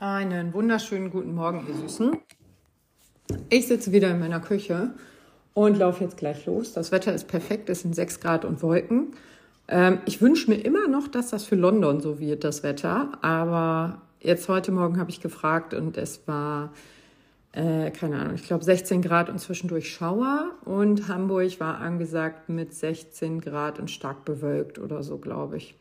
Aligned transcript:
Einen 0.00 0.54
wunderschönen 0.54 1.10
guten 1.10 1.34
Morgen, 1.34 1.66
ihr 1.68 1.74
Süßen. 1.74 2.16
Ich 3.50 3.68
sitze 3.68 3.92
wieder 3.92 4.10
in 4.10 4.18
meiner 4.18 4.40
Küche 4.40 4.94
und 5.52 5.76
laufe 5.76 6.02
jetzt 6.02 6.16
gleich 6.16 6.46
los. 6.46 6.72
Das 6.72 6.90
Wetter 6.90 7.12
ist 7.12 7.28
perfekt, 7.28 7.68
es 7.68 7.82
sind 7.82 7.94
6 7.94 8.20
Grad 8.20 8.46
und 8.46 8.62
Wolken. 8.62 9.08
Ähm, 9.68 9.98
ich 10.06 10.22
wünsche 10.22 10.50
mir 10.50 10.56
immer 10.56 10.88
noch, 10.88 11.06
dass 11.06 11.28
das 11.28 11.44
für 11.44 11.54
London 11.54 12.00
so 12.00 12.18
wird, 12.18 12.44
das 12.44 12.62
Wetter. 12.62 13.18
Aber 13.20 14.00
jetzt 14.20 14.48
heute 14.48 14.72
Morgen 14.72 14.98
habe 14.98 15.10
ich 15.10 15.20
gefragt 15.20 15.74
und 15.74 15.98
es 15.98 16.26
war, 16.26 16.72
äh, 17.52 17.90
keine 17.90 18.20
Ahnung, 18.20 18.36
ich 18.36 18.44
glaube 18.44 18.64
16 18.64 19.02
Grad 19.02 19.28
und 19.28 19.38
zwischendurch 19.38 19.92
Schauer. 19.92 20.52
Und 20.64 21.08
Hamburg 21.08 21.60
war 21.60 21.76
angesagt 21.78 22.48
mit 22.48 22.72
16 22.72 23.42
Grad 23.42 23.78
und 23.78 23.90
stark 23.90 24.24
bewölkt 24.24 24.78
oder 24.78 25.02
so, 25.02 25.18
glaube 25.18 25.58
ich. 25.58 25.74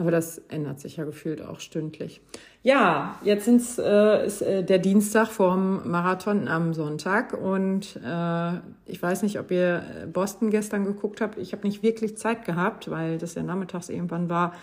Aber 0.00 0.10
das 0.10 0.38
ändert 0.48 0.80
sich 0.80 0.96
ja 0.96 1.04
gefühlt 1.04 1.42
auch 1.42 1.60
stündlich. 1.60 2.22
Ja, 2.62 3.18
jetzt 3.22 3.44
sind's, 3.44 3.78
äh, 3.78 4.24
ist 4.24 4.40
äh, 4.40 4.64
der 4.64 4.78
Dienstag 4.78 5.28
vorm 5.28 5.90
Marathon 5.90 6.48
am 6.48 6.72
Sonntag 6.72 7.34
und 7.34 7.96
äh, 8.02 8.52
ich 8.86 9.02
weiß 9.02 9.22
nicht, 9.22 9.38
ob 9.38 9.50
ihr 9.50 9.82
Boston 10.10 10.48
gestern 10.48 10.86
geguckt 10.86 11.20
habt. 11.20 11.36
Ich 11.36 11.52
habe 11.52 11.66
nicht 11.66 11.82
wirklich 11.82 12.16
Zeit 12.16 12.46
gehabt, 12.46 12.90
weil 12.90 13.18
das 13.18 13.34
ja 13.34 13.42
nachmittags 13.42 13.90
irgendwann 13.90 14.30
war. 14.30 14.54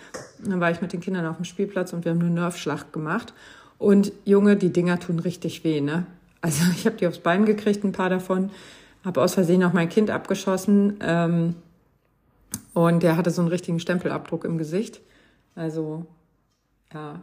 Dann 0.43 0.59
war 0.59 0.71
ich 0.71 0.81
mit 0.81 0.91
den 0.91 1.01
Kindern 1.01 1.27
auf 1.27 1.35
dem 1.35 1.45
Spielplatz 1.45 1.93
und 1.93 2.03
wir 2.03 2.13
haben 2.13 2.19
eine 2.19 2.31
Nerfschlacht 2.31 2.91
gemacht. 2.91 3.35
Und 3.77 4.11
Junge, 4.25 4.55
die 4.55 4.73
Dinger 4.73 4.99
tun 4.99 5.19
richtig 5.19 5.63
weh, 5.63 5.81
ne? 5.81 6.07
Also 6.41 6.63
ich 6.75 6.87
habe 6.87 6.95
die 6.95 7.05
aufs 7.05 7.19
Bein 7.19 7.45
gekriegt, 7.45 7.83
ein 7.83 7.91
paar 7.91 8.09
davon. 8.09 8.49
Habe 9.05 9.21
aus 9.21 9.35
Versehen 9.35 9.63
auch 9.63 9.73
mein 9.73 9.89
Kind 9.89 10.09
abgeschossen 10.09 10.97
ähm, 11.01 11.53
und 12.73 13.03
der 13.03 13.17
hatte 13.17 13.29
so 13.29 13.43
einen 13.43 13.49
richtigen 13.49 13.79
Stempelabdruck 13.79 14.43
im 14.43 14.57
Gesicht. 14.57 14.99
Also 15.57 16.05
ja, 16.93 17.19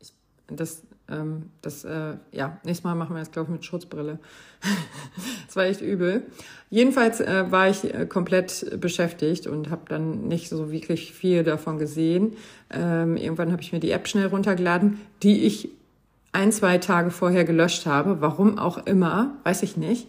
ich, 0.00 0.12
das, 0.48 0.82
ähm, 1.08 1.50
das, 1.60 1.84
äh, 1.84 2.14
ja, 2.32 2.58
nächstes 2.64 2.84
Mal 2.84 2.94
machen 2.94 3.14
wir 3.14 3.20
das, 3.20 3.30
glaube 3.30 3.48
ich, 3.48 3.52
mit 3.52 3.64
Schutzbrille. 3.64 4.18
das 5.46 5.56
war 5.56 5.64
echt 5.64 5.82
übel. 5.82 6.26
Jedenfalls 6.70 7.20
äh, 7.20 7.50
war 7.50 7.68
ich 7.68 7.84
äh, 7.84 8.06
komplett 8.06 8.80
beschäftigt 8.80 9.46
und 9.46 9.70
habe 9.70 9.82
dann 9.88 10.26
nicht 10.26 10.48
so 10.48 10.72
wirklich 10.72 11.12
viel 11.12 11.44
davon 11.44 11.78
gesehen. 11.78 12.36
Ähm, 12.70 13.16
irgendwann 13.16 13.52
habe 13.52 13.62
ich 13.62 13.72
mir 13.72 13.80
die 13.80 13.90
App 13.90 14.08
schnell 14.08 14.26
runtergeladen, 14.26 14.98
die 15.22 15.44
ich 15.44 15.68
ein, 16.32 16.52
zwei 16.52 16.78
Tage 16.78 17.10
vorher 17.10 17.44
gelöscht 17.44 17.86
habe. 17.86 18.20
Warum 18.20 18.58
auch 18.58 18.86
immer, 18.86 19.36
weiß 19.44 19.62
ich 19.62 19.76
nicht. 19.76 20.08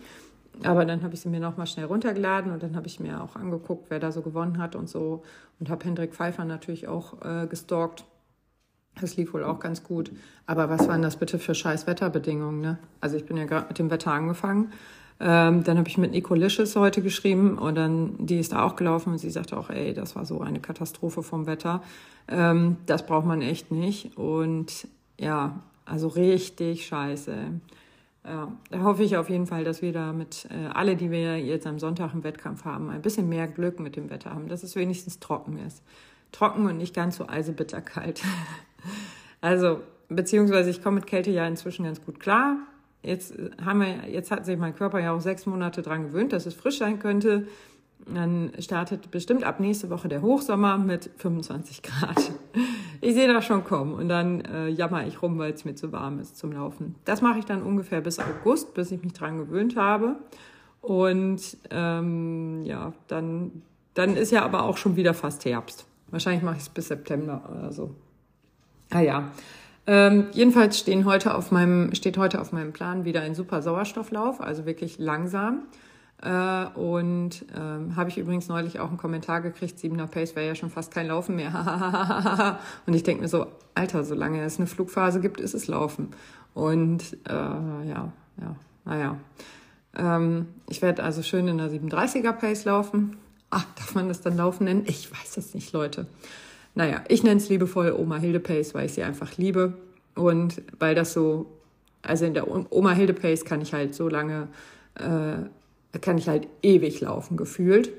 Aber 0.63 0.85
dann 0.85 1.03
habe 1.03 1.13
ich 1.13 1.21
sie 1.21 1.29
mir 1.29 1.39
nochmal 1.39 1.67
schnell 1.67 1.85
runtergeladen 1.85 2.51
und 2.51 2.63
dann 2.63 2.75
habe 2.75 2.87
ich 2.87 2.99
mir 2.99 3.23
auch 3.23 3.35
angeguckt, 3.35 3.89
wer 3.89 3.99
da 3.99 4.11
so 4.11 4.21
gewonnen 4.21 4.57
hat 4.57 4.75
und 4.75 4.89
so. 4.89 5.23
Und 5.59 5.69
habe 5.69 5.85
Hendrik 5.85 6.13
Pfeiffer 6.13 6.45
natürlich 6.45 6.87
auch 6.87 7.21
äh, 7.23 7.47
gestalkt. 7.47 8.05
Das 8.99 9.15
lief 9.15 9.33
wohl 9.33 9.43
auch 9.43 9.59
ganz 9.59 9.83
gut. 9.83 10.11
Aber 10.45 10.69
was 10.69 10.87
waren 10.87 11.01
das 11.01 11.17
bitte 11.17 11.37
für 11.37 11.53
scheiß 11.53 11.85
Wetterbedingungen? 11.85 12.61
Ne? 12.61 12.77
Also 12.99 13.15
ich 13.17 13.25
bin 13.25 13.37
ja 13.37 13.45
gerade 13.45 13.67
mit 13.67 13.77
dem 13.77 13.91
Wetter 13.91 14.11
angefangen. 14.11 14.71
Ähm, 15.19 15.63
dann 15.63 15.77
habe 15.77 15.89
ich 15.89 15.97
mit 15.97 16.11
Nico 16.11 16.35
Lisches 16.35 16.75
heute 16.75 17.01
geschrieben 17.01 17.57
und 17.57 17.75
dann, 17.75 18.25
die 18.25 18.39
ist 18.39 18.51
da 18.51 18.63
auch 18.63 18.75
gelaufen 18.75 19.13
und 19.13 19.17
sie 19.17 19.31
sagte 19.31 19.57
auch, 19.57 19.71
ey, 19.71 19.93
das 19.93 20.15
war 20.15 20.25
so 20.25 20.41
eine 20.41 20.59
Katastrophe 20.59 21.23
vom 21.23 21.47
Wetter. 21.47 21.81
Ähm, 22.27 22.77
das 22.85 23.05
braucht 23.05 23.25
man 23.25 23.41
echt 23.41 23.71
nicht. 23.71 24.15
Und 24.17 24.87
ja, 25.19 25.59
also 25.85 26.07
richtig 26.07 26.85
scheiße. 26.85 27.35
Ja, 28.27 28.51
da 28.69 28.83
hoffe 28.83 29.03
ich 29.03 29.15
auf 29.15 29.29
jeden 29.29 29.47
Fall, 29.47 29.63
dass 29.63 29.81
wir 29.81 29.93
da 29.93 30.11
mit 30.11 30.49
äh, 30.51 30.67
alle, 30.73 30.97
die 30.97 31.11
wir 31.11 31.39
jetzt 31.39 31.65
am 31.65 31.79
Sonntag 31.79 32.13
im 32.13 32.25
Wettkampf 32.25 32.65
haben, 32.65 32.89
ein 32.89 33.01
bisschen 33.01 33.29
mehr 33.29 33.47
Glück 33.47 33.79
mit 33.79 33.95
dem 33.95 34.09
Wetter 34.09 34.31
haben, 34.31 34.49
dass 34.49 34.63
es 34.63 34.75
wenigstens 34.75 35.19
trocken 35.19 35.57
ist. 35.65 35.81
Trocken 36.33 36.65
und 36.65 36.77
nicht 36.77 36.93
ganz 36.93 37.15
so 37.15 37.27
eisebitterkalt. 37.29 38.21
also, 39.41 39.79
beziehungsweise 40.09 40.69
ich 40.69 40.83
komme 40.83 40.95
mit 40.95 41.07
Kälte 41.07 41.31
ja 41.31 41.47
inzwischen 41.47 41.85
ganz 41.85 42.03
gut 42.03 42.19
klar. 42.19 42.57
Jetzt 43.01 43.33
haben 43.63 43.79
wir, 43.79 44.09
jetzt 44.09 44.29
hat 44.29 44.45
sich 44.45 44.57
mein 44.57 44.75
Körper 44.75 44.99
ja 44.99 45.13
auch 45.13 45.21
sechs 45.21 45.45
Monate 45.45 45.81
dran 45.81 46.03
gewöhnt, 46.03 46.33
dass 46.33 46.45
es 46.45 46.53
frisch 46.53 46.79
sein 46.79 46.99
könnte. 46.99 47.47
Dann 48.13 48.51
startet 48.59 49.11
bestimmt 49.11 49.43
ab 49.43 49.59
nächste 49.59 49.89
Woche 49.89 50.07
der 50.07 50.21
Hochsommer 50.21 50.77
mit 50.77 51.09
25 51.17 51.81
Grad. 51.81 52.31
Ich 53.01 53.13
sehe 53.13 53.31
das 53.31 53.45
schon 53.45 53.63
kommen 53.63 53.93
und 53.93 54.09
dann 54.09 54.41
äh, 54.41 54.69
jammer 54.69 55.05
ich 55.05 55.21
rum, 55.21 55.37
weil 55.37 55.53
es 55.53 55.65
mir 55.65 55.75
zu 55.75 55.91
warm 55.91 56.19
ist 56.19 56.37
zum 56.37 56.51
Laufen. 56.51 56.95
Das 57.05 57.21
mache 57.21 57.39
ich 57.39 57.45
dann 57.45 57.61
ungefähr 57.61 58.01
bis 58.01 58.19
August, 58.19 58.73
bis 58.73 58.91
ich 58.91 59.03
mich 59.03 59.13
dran 59.13 59.37
gewöhnt 59.37 59.75
habe. 59.75 60.15
Und 60.81 61.57
ähm, 61.69 62.63
ja, 62.63 62.93
dann, 63.07 63.61
dann 63.93 64.15
ist 64.15 64.31
ja 64.31 64.43
aber 64.43 64.63
auch 64.63 64.77
schon 64.77 64.95
wieder 64.95 65.13
fast 65.13 65.45
Herbst. 65.45 65.85
Wahrscheinlich 66.09 66.43
mache 66.43 66.55
ich 66.55 66.63
es 66.63 66.69
bis 66.69 66.87
September 66.87 67.41
oder 67.51 67.71
so. 67.71 67.93
Ah 68.89 69.01
ja. 69.01 69.31
Ähm, 69.85 70.27
jedenfalls 70.31 70.79
stehen 70.79 71.05
heute 71.05 71.35
auf 71.35 71.51
meinem, 71.51 71.93
steht 71.93 72.17
heute 72.17 72.41
auf 72.41 72.51
meinem 72.51 72.73
Plan 72.73 73.05
wieder 73.05 73.21
ein 73.21 73.35
super 73.35 73.61
Sauerstofflauf, 73.61 74.41
also 74.41 74.65
wirklich 74.65 74.97
langsam. 74.99 75.63
Äh, 76.21 76.65
und 76.73 77.45
ähm, 77.55 77.95
habe 77.95 78.09
ich 78.09 78.17
übrigens 78.17 78.47
neulich 78.47 78.79
auch 78.79 78.89
einen 78.89 78.97
Kommentar 78.97 79.41
gekriegt, 79.41 79.77
siebener 79.77 80.07
Pace 80.07 80.35
wäre 80.35 80.47
ja 80.47 80.55
schon 80.55 80.71
fast 80.71 80.91
kein 80.91 81.07
Laufen 81.07 81.35
mehr. 81.35 82.59
und 82.87 82.93
ich 82.93 83.03
denke 83.03 83.21
mir 83.21 83.27
so, 83.27 83.47
Alter, 83.75 84.03
solange 84.03 84.43
es 84.43 84.57
eine 84.57 84.67
Flugphase 84.67 85.19
gibt, 85.19 85.39
ist 85.39 85.53
es 85.53 85.67
Laufen. 85.67 86.09
Und 86.53 87.17
äh, 87.29 87.33
ja, 87.33 88.11
ja, 88.41 88.55
naja. 88.85 89.17
Ähm, 89.95 90.47
ich 90.69 90.81
werde 90.81 91.03
also 91.03 91.21
schön 91.21 91.47
in 91.47 91.59
der 91.59 91.69
37er 91.69 92.33
Pace 92.33 92.65
laufen. 92.65 93.17
Ach, 93.51 93.65
darf 93.75 93.93
man 93.93 94.07
das 94.07 94.21
dann 94.21 94.37
Laufen 94.37 94.65
nennen? 94.65 94.83
Ich 94.87 95.11
weiß 95.11 95.37
es 95.37 95.53
nicht, 95.53 95.71
Leute. 95.71 96.07
Naja, 96.73 97.03
ich 97.07 97.23
nenne 97.23 97.37
es 97.39 97.49
liebevoll 97.49 97.91
Oma 97.91 98.17
Hilde 98.17 98.39
Pace, 98.39 98.73
weil 98.73 98.87
ich 98.87 98.93
sie 98.93 99.03
einfach 99.03 99.37
liebe. 99.37 99.73
Und 100.15 100.61
weil 100.79 100.95
das 100.95 101.13
so, 101.13 101.45
also 102.01 102.25
in 102.25 102.33
der 102.33 102.47
Oma 102.71 102.91
Hilde 102.91 103.13
Pace 103.13 103.45
kann 103.45 103.61
ich 103.61 103.73
halt 103.73 103.93
so 103.93 104.09
lange 104.09 104.47
äh, 104.95 105.37
kann 106.01 106.17
ich 106.17 106.27
halt 106.27 106.47
ewig 106.61 107.01
laufen 107.01 107.37
gefühlt. 107.37 107.91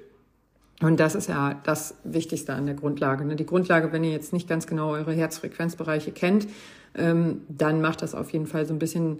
Und 0.80 1.00
das 1.00 1.14
ist 1.14 1.28
ja 1.28 1.60
das 1.64 1.94
Wichtigste 2.04 2.52
an 2.52 2.66
der 2.66 2.76
Grundlage. 2.76 3.24
Ne? 3.24 3.34
Die 3.34 3.46
Grundlage, 3.46 3.92
wenn 3.92 4.04
ihr 4.04 4.12
jetzt 4.12 4.32
nicht 4.32 4.48
ganz 4.48 4.66
genau 4.66 4.92
eure 4.92 5.12
Herzfrequenzbereiche 5.12 6.12
kennt, 6.12 6.46
ähm, 6.94 7.42
dann 7.48 7.80
macht 7.80 8.02
das 8.02 8.14
auf 8.14 8.30
jeden 8.30 8.46
Fall 8.46 8.64
so 8.64 8.74
ein 8.74 8.78
bisschen 8.78 9.18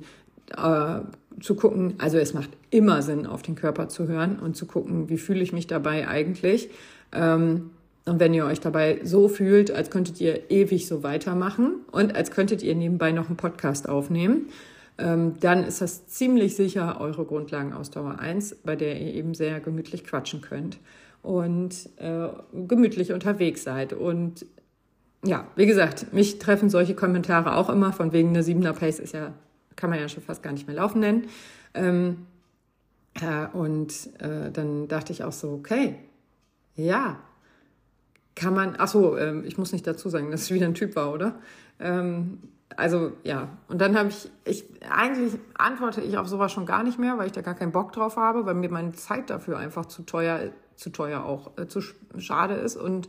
äh, 0.56 1.00
zu 1.40 1.54
gucken. 1.56 1.94
Also 1.98 2.18
es 2.18 2.32
macht 2.32 2.50
immer 2.70 3.02
Sinn, 3.02 3.26
auf 3.26 3.42
den 3.42 3.56
Körper 3.56 3.88
zu 3.88 4.06
hören 4.06 4.38
und 4.38 4.56
zu 4.56 4.66
gucken, 4.66 5.08
wie 5.08 5.18
fühle 5.18 5.40
ich 5.40 5.52
mich 5.52 5.66
dabei 5.66 6.06
eigentlich. 6.06 6.70
Ähm, 7.12 7.70
und 8.04 8.20
wenn 8.20 8.32
ihr 8.32 8.46
euch 8.46 8.60
dabei 8.60 9.00
so 9.04 9.28
fühlt, 9.28 9.70
als 9.70 9.90
könntet 9.90 10.20
ihr 10.20 10.50
ewig 10.50 10.86
so 10.86 11.02
weitermachen 11.02 11.80
und 11.90 12.14
als 12.14 12.30
könntet 12.30 12.62
ihr 12.62 12.74
nebenbei 12.74 13.12
noch 13.12 13.26
einen 13.26 13.36
Podcast 13.36 13.88
aufnehmen, 13.88 14.46
dann 15.00 15.62
ist 15.64 15.81
das 15.81 16.09
ziemlich 16.09 16.56
sicher 16.56 17.00
eure 17.00 17.25
Grundlagenausdauer 17.25 18.19
1, 18.19 18.56
bei 18.64 18.75
der 18.75 19.00
ihr 19.00 19.14
eben 19.14 19.32
sehr 19.32 19.60
gemütlich 19.60 20.03
quatschen 20.03 20.41
könnt 20.41 20.81
und 21.22 21.88
äh, 21.98 22.28
gemütlich 22.53 23.12
unterwegs 23.12 23.62
seid. 23.62 23.92
Und 23.92 24.44
ja, 25.25 25.47
wie 25.56 25.66
gesagt, 25.66 26.12
mich 26.12 26.38
treffen 26.38 26.70
solche 26.70 26.94
Kommentare 26.94 27.56
auch 27.56 27.69
immer, 27.69 27.92
von 27.92 28.12
wegen 28.12 28.31
eine 28.31 28.42
7er 28.42 28.72
Pace 28.72 28.98
ist 28.98 29.14
ja, 29.14 29.34
kann 29.76 29.91
man 29.91 29.98
ja 29.98 30.09
schon 30.09 30.22
fast 30.22 30.42
gar 30.42 30.53
nicht 30.53 30.66
mehr 30.66 30.76
laufen 30.76 31.00
nennen. 31.00 31.26
Ähm, 31.75 32.26
äh, 33.20 33.47
und 33.56 33.92
äh, 34.20 34.50
dann 34.53 34.88
dachte 34.88 35.12
ich 35.12 35.25
auch 35.25 35.32
so, 35.32 35.53
okay, 35.53 35.97
ja, 36.76 37.19
kann 38.34 38.54
man, 38.54 38.76
ach 38.78 38.88
so, 38.88 39.16
äh, 39.16 39.41
ich 39.42 39.59
muss 39.59 39.72
nicht 39.72 39.86
dazu 39.86 40.09
sagen, 40.09 40.30
dass 40.30 40.42
es 40.42 40.50
wieder 40.50 40.66
ein 40.66 40.75
Typ 40.75 40.94
war, 40.94 41.12
oder? 41.12 41.41
Ähm, 41.80 42.38
also 42.76 43.12
ja, 43.24 43.48
und 43.68 43.80
dann 43.80 43.96
habe 43.98 44.10
ich, 44.10 44.30
ich, 44.44 44.64
eigentlich 44.88 45.38
antworte 45.54 46.00
ich 46.00 46.18
auf 46.18 46.28
sowas 46.28 46.52
schon 46.52 46.66
gar 46.66 46.82
nicht 46.82 46.98
mehr, 46.98 47.18
weil 47.18 47.26
ich 47.26 47.32
da 47.32 47.40
gar 47.40 47.54
keinen 47.54 47.72
Bock 47.72 47.92
drauf 47.92 48.16
habe, 48.16 48.46
weil 48.46 48.54
mir 48.54 48.70
meine 48.70 48.92
Zeit 48.92 49.30
dafür 49.30 49.58
einfach 49.58 49.86
zu 49.86 50.02
teuer, 50.02 50.50
zu 50.76 50.90
teuer 50.90 51.24
auch, 51.24 51.56
äh, 51.58 51.66
zu 51.66 51.80
schade 52.18 52.54
ist 52.54 52.76
und 52.76 53.08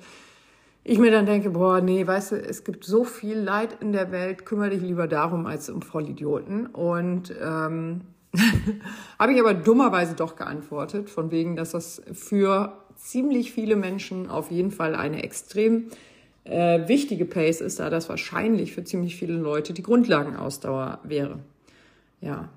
ich 0.83 0.97
mir 0.97 1.11
dann 1.11 1.25
denke, 1.25 1.51
boah, 1.51 1.81
nee, 1.81 2.05
weißt 2.05 2.31
du, 2.31 2.35
es 2.37 2.63
gibt 2.63 2.83
so 2.83 3.03
viel 3.03 3.37
Leid 3.37 3.77
in 3.81 3.91
der 3.91 4.11
Welt, 4.11 4.45
kümmere 4.45 4.71
dich 4.71 4.81
lieber 4.81 5.07
darum 5.07 5.45
als 5.45 5.69
um 5.69 5.81
Vollidioten. 5.81 6.67
Und 6.67 7.33
ähm, 7.39 8.01
habe 9.19 9.33
ich 9.33 9.39
aber 9.39 9.53
dummerweise 9.53 10.15
doch 10.15 10.35
geantwortet, 10.35 11.09
von 11.09 11.31
wegen, 11.31 11.55
dass 11.55 11.71
das 11.71 12.01
für 12.13 12.73
ziemlich 12.95 13.51
viele 13.51 13.75
Menschen 13.75 14.29
auf 14.29 14.51
jeden 14.51 14.71
Fall 14.71 14.95
eine 14.95 15.21
extrem 15.21 15.87
äh, 16.49 16.87
wichtige 16.87 17.25
Pace 17.25 17.61
ist, 17.61 17.79
da 17.79 17.89
das 17.89 18.09
wahrscheinlich 18.09 18.73
für 18.73 18.83
ziemlich 18.83 19.15
viele 19.15 19.33
Leute 19.33 19.73
die 19.73 19.83
Grundlagenausdauer 19.83 20.99
wäre. 21.03 21.39
Ja, 22.21 22.49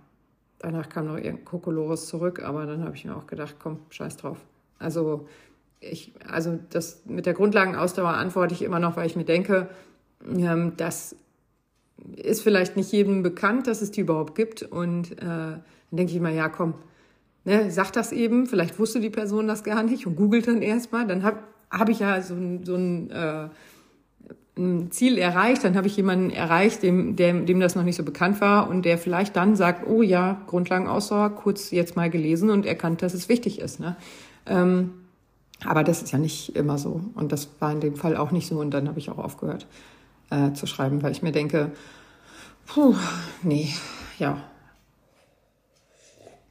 danach 0.59 0.89
kam 0.89 1.07
noch 1.07 1.17
irgendein 1.17 1.45
Kokolores 1.45 2.07
zurück, 2.07 2.43
aber 2.43 2.67
dann 2.67 2.85
habe 2.85 2.97
ich 2.97 3.05
mir 3.05 3.17
auch 3.17 3.27
gedacht, 3.27 3.57
komm, 3.59 3.81
scheiß 3.91 4.17
drauf. 4.17 4.39
Also 4.79 5.29
ich, 5.81 6.13
also 6.29 6.59
das 6.71 7.03
mit 7.07 7.27
der 7.27 7.35
Grundlagenausdauer 7.35 8.15
antworte 8.15 8.55
ich 8.55 8.63
immer 8.63 8.79
noch, 8.79 8.97
weil 8.97 9.07
ich 9.07 9.17
mir 9.17 9.25
denke, 9.25 9.69
ähm, 10.27 10.73
das 10.77 11.17
ist 12.17 12.43
vielleicht 12.43 12.77
nicht 12.77 12.91
jedem 12.93 13.23
bekannt, 13.23 13.67
dass 13.67 13.83
es 13.83 13.91
die 13.91 14.01
überhaupt 14.01 14.35
gibt. 14.35 14.63
Und 14.63 15.13
äh, 15.13 15.19
dann 15.19 15.63
denke 15.91 16.11
ich 16.11 16.17
immer, 16.17 16.31
ja, 16.31 16.49
komm, 16.49 16.75
ne, 17.45 17.71
sag 17.71 17.93
das 17.93 18.13
eben. 18.13 18.47
Vielleicht 18.47 18.79
wusste 18.79 19.01
die 19.01 19.11
Person 19.11 19.49
das 19.49 19.65
gar 19.65 19.83
nicht 19.83 20.07
und 20.07 20.17
googelt 20.17 20.49
dann 20.49 20.63
erstmal. 20.63 21.07
Dann 21.07 21.23
habe 21.23 21.39
hab 21.71 21.89
ich 21.89 22.01
ja 22.01 22.21
so, 22.23 22.35
so 22.63 22.75
ein 22.75 23.11
äh, 23.11 23.49
ein 24.57 24.91
Ziel 24.91 25.17
erreicht, 25.17 25.65
dann 25.65 25.77
habe 25.77 25.87
ich 25.87 25.97
jemanden 25.97 26.31
erreicht, 26.31 26.83
dem, 26.83 27.17
dem, 27.17 27.47
dem 27.47 27.59
das 27.59 27.75
noch 27.75 27.85
nicht 27.85 27.97
so 27.97 28.03
bekannt 28.03 28.41
war 28.41 28.69
und 28.69 28.85
der 28.85 28.99
vielleicht 28.99 29.35
dann 29.35 29.57
sagt, 29.57 29.87
oh 29.87 30.03
ja, 30.03 30.43
Grundlagenausdauer, 30.47 31.31
kurz 31.31 31.71
jetzt 31.71 31.97
mal 31.97 32.11
gelesen 32.11 32.51
und 32.51 32.67
erkannt, 32.67 33.01
dass 33.01 33.15
es 33.15 33.29
wichtig 33.31 33.61
ist. 33.61 33.81
Ne? 33.81 33.97
Ähm, 34.47 34.93
aber 35.65 35.85
das 35.85 36.03
ist 36.03 36.13
ja 36.13 36.19
nicht 36.19 36.55
immer 36.55 36.77
so 36.77 37.01
und 37.15 37.33
das 37.33 37.49
war 37.61 37.73
in 37.73 37.81
dem 37.81 37.97
Fall 37.97 38.17
auch 38.17 38.31
nicht 38.31 38.47
so 38.47 38.59
und 38.59 38.73
dann 38.73 38.89
habe 38.89 38.99
ich 38.99 39.09
auch 39.09 39.19
aufgehört 39.19 39.67
äh, 40.31 40.53
zu 40.53 40.67
schreiben, 40.67 41.03
weil 41.03 41.13
ich 41.13 41.23
mir 41.23 41.33
denke, 41.33 41.73
puh, 42.67 42.95
nee, 43.43 43.73
ja. 44.19 44.43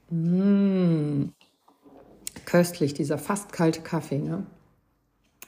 Mmh. 0.09 1.29
Köstlich, 2.45 2.93
dieser 2.93 3.17
fast 3.17 3.53
kalte 3.53 3.81
Kaffee, 3.81 4.17
ne? 4.17 4.45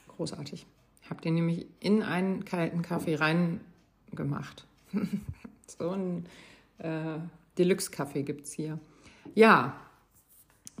Großartig. 0.08 0.66
Ich 1.04 1.10
habe 1.10 1.20
den 1.20 1.34
nämlich 1.34 1.66
in 1.80 2.02
einen 2.02 2.46
kalten 2.46 2.80
Kaffee 2.80 3.16
reingemacht. 3.16 4.64
so 5.66 5.90
ein 5.90 6.24
äh, 6.78 7.18
Deluxe-Kaffee 7.58 8.22
gibt 8.22 8.46
es 8.46 8.54
hier. 8.54 8.78
Ja, 9.34 9.76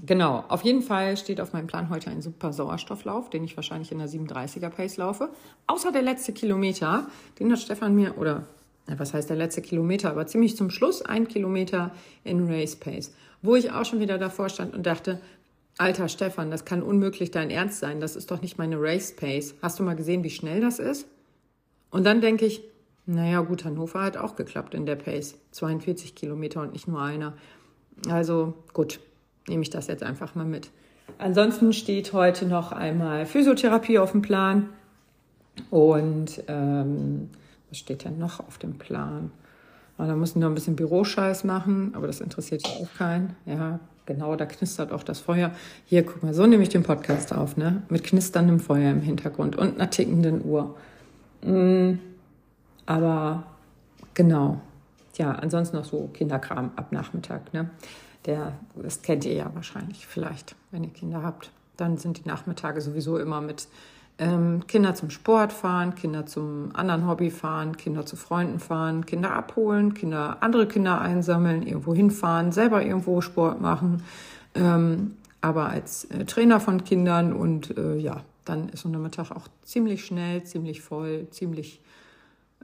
genau. 0.04 0.44
Auf 0.48 0.62
jeden 0.62 0.80
Fall 0.80 1.18
steht 1.18 1.42
auf 1.42 1.52
meinem 1.52 1.66
Plan 1.66 1.90
heute 1.90 2.08
ein 2.08 2.22
super 2.22 2.54
Sauerstofflauf, 2.54 3.28
den 3.28 3.44
ich 3.44 3.54
wahrscheinlich 3.56 3.92
in 3.92 3.98
der 3.98 4.08
37er 4.08 4.70
Pace 4.70 4.96
laufe. 4.96 5.28
Außer 5.66 5.92
der 5.92 6.02
letzte 6.02 6.32
Kilometer, 6.32 7.06
den 7.38 7.52
hat 7.52 7.58
Stefan 7.58 7.94
mir, 7.94 8.16
oder 8.16 8.46
was 8.86 9.12
heißt 9.12 9.28
der 9.28 9.36
letzte 9.36 9.60
Kilometer, 9.60 10.10
aber 10.10 10.26
ziemlich 10.26 10.56
zum 10.56 10.70
Schluss 10.70 11.02
ein 11.02 11.28
Kilometer 11.28 11.90
in 12.22 12.50
Race 12.50 12.76
Pace, 12.76 13.12
wo 13.42 13.56
ich 13.56 13.72
auch 13.72 13.84
schon 13.84 14.00
wieder 14.00 14.16
davor 14.16 14.48
stand 14.48 14.72
und 14.74 14.86
dachte, 14.86 15.20
Alter 15.76 16.08
Stefan, 16.08 16.50
das 16.50 16.64
kann 16.64 16.82
unmöglich 16.82 17.30
dein 17.30 17.50
Ernst 17.50 17.80
sein. 17.80 18.00
Das 18.00 18.14
ist 18.14 18.30
doch 18.30 18.40
nicht 18.40 18.58
meine 18.58 18.80
Race 18.80 19.14
Pace. 19.14 19.54
Hast 19.60 19.78
du 19.78 19.82
mal 19.82 19.96
gesehen, 19.96 20.22
wie 20.22 20.30
schnell 20.30 20.60
das 20.60 20.78
ist? 20.78 21.06
Und 21.90 22.04
dann 22.04 22.20
denke 22.20 22.46
ich, 22.46 22.62
naja, 23.06 23.40
gut, 23.40 23.64
Hannover 23.64 24.02
hat 24.02 24.16
auch 24.16 24.36
geklappt 24.36 24.74
in 24.74 24.86
der 24.86 24.96
Pace. 24.96 25.36
42 25.50 26.14
Kilometer 26.14 26.62
und 26.62 26.72
nicht 26.72 26.88
nur 26.88 27.02
einer. 27.02 27.34
Also 28.08 28.54
gut, 28.72 29.00
nehme 29.48 29.62
ich 29.62 29.70
das 29.70 29.88
jetzt 29.88 30.02
einfach 30.02 30.34
mal 30.34 30.46
mit. 30.46 30.70
Ansonsten 31.18 31.72
steht 31.72 32.12
heute 32.12 32.46
noch 32.46 32.72
einmal 32.72 33.26
Physiotherapie 33.26 33.98
auf 33.98 34.12
dem 34.12 34.22
Plan. 34.22 34.70
Und 35.70 36.42
ähm, 36.48 37.30
was 37.68 37.78
steht 37.78 38.04
denn 38.04 38.18
noch 38.18 38.40
auf 38.40 38.58
dem 38.58 38.78
Plan? 38.78 39.30
Oh, 39.98 40.04
da 40.04 40.16
müssen 40.16 40.36
wir 40.36 40.40
noch 40.40 40.52
ein 40.52 40.54
bisschen 40.54 40.76
Büroscheiß 40.76 41.44
machen, 41.44 41.92
aber 41.94 42.06
das 42.06 42.20
interessiert 42.20 42.66
ja 42.66 42.74
auch 42.74 42.92
keinen. 42.96 43.36
Ja, 43.46 43.78
genau, 44.06 44.36
da 44.36 44.46
knistert 44.46 44.92
auch 44.92 45.02
das 45.02 45.20
Feuer. 45.20 45.52
Hier, 45.86 46.04
guck 46.04 46.22
mal, 46.22 46.34
so 46.34 46.46
nehme 46.46 46.62
ich 46.62 46.68
den 46.68 46.82
Podcast 46.82 47.32
auf, 47.32 47.56
ne? 47.56 47.82
Mit 47.88 48.04
knisterndem 48.04 48.60
Feuer 48.60 48.90
im 48.90 49.00
Hintergrund 49.00 49.56
und 49.56 49.74
einer 49.74 49.90
tickenden 49.90 50.44
Uhr. 50.44 50.76
Mm, 51.42 51.98
aber 52.86 53.44
genau. 54.14 54.60
Ja, 55.16 55.32
ansonsten 55.32 55.76
noch 55.76 55.84
so 55.84 56.08
Kinderkram 56.12 56.72
ab 56.76 56.92
Nachmittag, 56.92 57.52
ne? 57.54 57.70
Der, 58.26 58.52
das 58.74 59.02
kennt 59.02 59.24
ihr 59.24 59.34
ja 59.34 59.50
wahrscheinlich 59.54 60.06
vielleicht, 60.06 60.56
wenn 60.70 60.82
ihr 60.82 60.90
Kinder 60.90 61.22
habt. 61.22 61.50
Dann 61.76 61.98
sind 61.98 62.24
die 62.24 62.28
Nachmittage 62.28 62.80
sowieso 62.80 63.18
immer 63.18 63.40
mit 63.40 63.68
ähm, 64.18 64.66
Kinder 64.66 64.94
zum 64.94 65.10
Sport 65.10 65.52
fahren, 65.52 65.94
Kinder 65.94 66.26
zum 66.26 66.70
anderen 66.74 67.06
Hobby 67.08 67.30
fahren, 67.30 67.76
Kinder 67.76 68.06
zu 68.06 68.16
Freunden 68.16 68.60
fahren, 68.60 69.06
Kinder 69.06 69.32
abholen, 69.32 69.94
Kinder, 69.94 70.38
andere 70.40 70.68
Kinder 70.68 71.00
einsammeln, 71.00 71.66
irgendwo 71.66 71.94
hinfahren, 71.94 72.52
selber 72.52 72.84
irgendwo 72.84 73.20
Sport 73.20 73.60
machen. 73.60 74.02
Ähm, 74.54 75.16
aber 75.40 75.68
als 75.68 76.04
äh, 76.06 76.24
Trainer 76.24 76.60
von 76.60 76.84
Kindern 76.84 77.32
und 77.32 77.76
äh, 77.76 77.96
ja, 77.96 78.22
dann 78.44 78.68
ist 78.68 78.82
so 78.82 78.88
ein 78.88 79.02
Mittag 79.02 79.30
auch 79.30 79.48
ziemlich 79.62 80.04
schnell, 80.04 80.44
ziemlich 80.44 80.80
voll, 80.80 81.28
ziemlich 81.30 81.80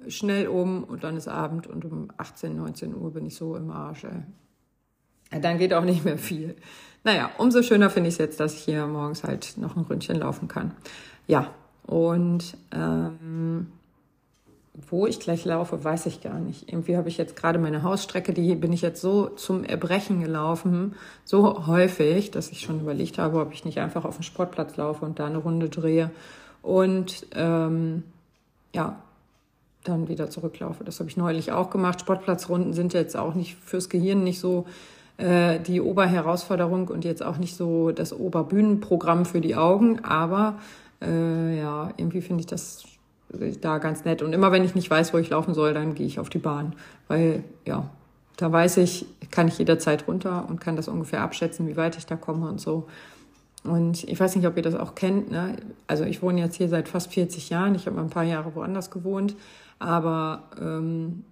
schnell 0.08 0.48
um 0.48 0.84
und 0.84 1.04
dann 1.04 1.16
ist 1.16 1.28
Abend 1.28 1.66
und 1.66 1.84
um 1.84 2.08
18, 2.16 2.56
19 2.56 2.94
Uhr 2.94 3.12
bin 3.12 3.26
ich 3.26 3.36
so 3.36 3.56
im 3.56 3.70
Arsch. 3.70 4.04
Ey. 4.04 5.40
Dann 5.40 5.58
geht 5.58 5.74
auch 5.74 5.84
nicht 5.84 6.04
mehr 6.04 6.18
viel. 6.18 6.56
Naja, 7.02 7.30
umso 7.38 7.62
schöner 7.62 7.90
finde 7.90 8.08
ich 8.08 8.14
es 8.14 8.18
jetzt, 8.18 8.40
dass 8.40 8.54
ich 8.54 8.60
hier 8.60 8.86
morgens 8.86 9.24
halt 9.24 9.56
noch 9.56 9.76
ein 9.76 9.82
Ründchen 9.82 10.16
laufen 10.16 10.48
kann. 10.48 10.72
Ja, 11.26 11.48
und 11.86 12.56
ähm, 12.72 13.68
wo 14.88 15.06
ich 15.06 15.18
gleich 15.18 15.44
laufe, 15.44 15.82
weiß 15.82 16.06
ich 16.06 16.20
gar 16.20 16.38
nicht. 16.38 16.70
Irgendwie 16.70 16.96
habe 16.96 17.08
ich 17.08 17.18
jetzt 17.18 17.36
gerade 17.36 17.58
meine 17.58 17.82
Hausstrecke, 17.82 18.32
die 18.32 18.54
bin 18.54 18.72
ich 18.72 18.82
jetzt 18.82 19.00
so 19.00 19.26
zum 19.26 19.64
Erbrechen 19.64 20.20
gelaufen, 20.20 20.94
so 21.24 21.66
häufig, 21.66 22.30
dass 22.30 22.50
ich 22.50 22.60
schon 22.60 22.80
überlegt 22.80 23.18
habe, 23.18 23.40
ob 23.40 23.52
ich 23.52 23.64
nicht 23.64 23.78
einfach 23.78 24.04
auf 24.04 24.16
den 24.16 24.22
Sportplatz 24.22 24.76
laufe 24.76 25.04
und 25.04 25.18
da 25.18 25.26
eine 25.26 25.38
Runde 25.38 25.68
drehe 25.68 26.10
und 26.62 27.26
ähm, 27.34 28.04
ja, 28.74 29.02
dann 29.84 30.08
wieder 30.08 30.30
zurücklaufe. 30.30 30.84
Das 30.84 31.00
habe 31.00 31.08
ich 31.08 31.16
neulich 31.16 31.52
auch 31.52 31.70
gemacht. 31.70 32.00
Sportplatzrunden 32.00 32.74
sind 32.74 32.92
jetzt 32.92 33.16
auch 33.16 33.34
nicht 33.34 33.56
fürs 33.56 33.88
Gehirn 33.88 34.22
nicht 34.22 34.38
so 34.38 34.66
äh, 35.20 35.60
die 35.60 35.80
Oberherausforderung 35.80 36.88
und 36.88 37.04
jetzt 37.04 37.22
auch 37.22 37.36
nicht 37.36 37.56
so 37.56 37.90
das 37.92 38.12
Oberbühnenprogramm 38.12 39.24
für 39.24 39.40
die 39.40 39.54
Augen, 39.54 40.04
aber 40.04 40.58
äh, 41.02 41.58
ja, 41.58 41.90
irgendwie 41.96 42.20
finde 42.20 42.40
ich 42.40 42.46
das 42.46 42.84
da 43.60 43.78
ganz 43.78 44.04
nett. 44.04 44.22
Und 44.22 44.32
immer 44.32 44.50
wenn 44.52 44.64
ich 44.64 44.74
nicht 44.74 44.90
weiß, 44.90 45.12
wo 45.14 45.18
ich 45.18 45.30
laufen 45.30 45.54
soll, 45.54 45.74
dann 45.74 45.94
gehe 45.94 46.06
ich 46.06 46.18
auf 46.18 46.30
die 46.30 46.38
Bahn. 46.38 46.74
Weil, 47.06 47.44
ja, 47.66 47.88
da 48.36 48.50
weiß 48.50 48.78
ich, 48.78 49.06
kann 49.30 49.48
ich 49.48 49.58
jederzeit 49.58 50.08
runter 50.08 50.46
und 50.48 50.60
kann 50.60 50.76
das 50.76 50.88
ungefähr 50.88 51.22
abschätzen, 51.22 51.68
wie 51.68 51.76
weit 51.76 51.96
ich 51.96 52.06
da 52.06 52.16
komme 52.16 52.48
und 52.48 52.60
so. 52.60 52.88
Und 53.62 54.04
ich 54.04 54.18
weiß 54.18 54.36
nicht, 54.36 54.46
ob 54.46 54.56
ihr 54.56 54.62
das 54.62 54.74
auch 54.74 54.94
kennt. 54.94 55.30
Ne? 55.30 55.56
Also 55.86 56.04
ich 56.04 56.22
wohne 56.22 56.40
jetzt 56.40 56.56
hier 56.56 56.68
seit 56.68 56.88
fast 56.88 57.12
40 57.12 57.50
Jahren. 57.50 57.74
Ich 57.74 57.86
habe 57.86 57.96
mal 57.96 58.02
ein 58.02 58.10
paar 58.10 58.24
Jahre 58.24 58.54
woanders 58.54 58.90
gewohnt. 58.90 59.36
Aber 59.78 60.44
ähm, 60.60 61.24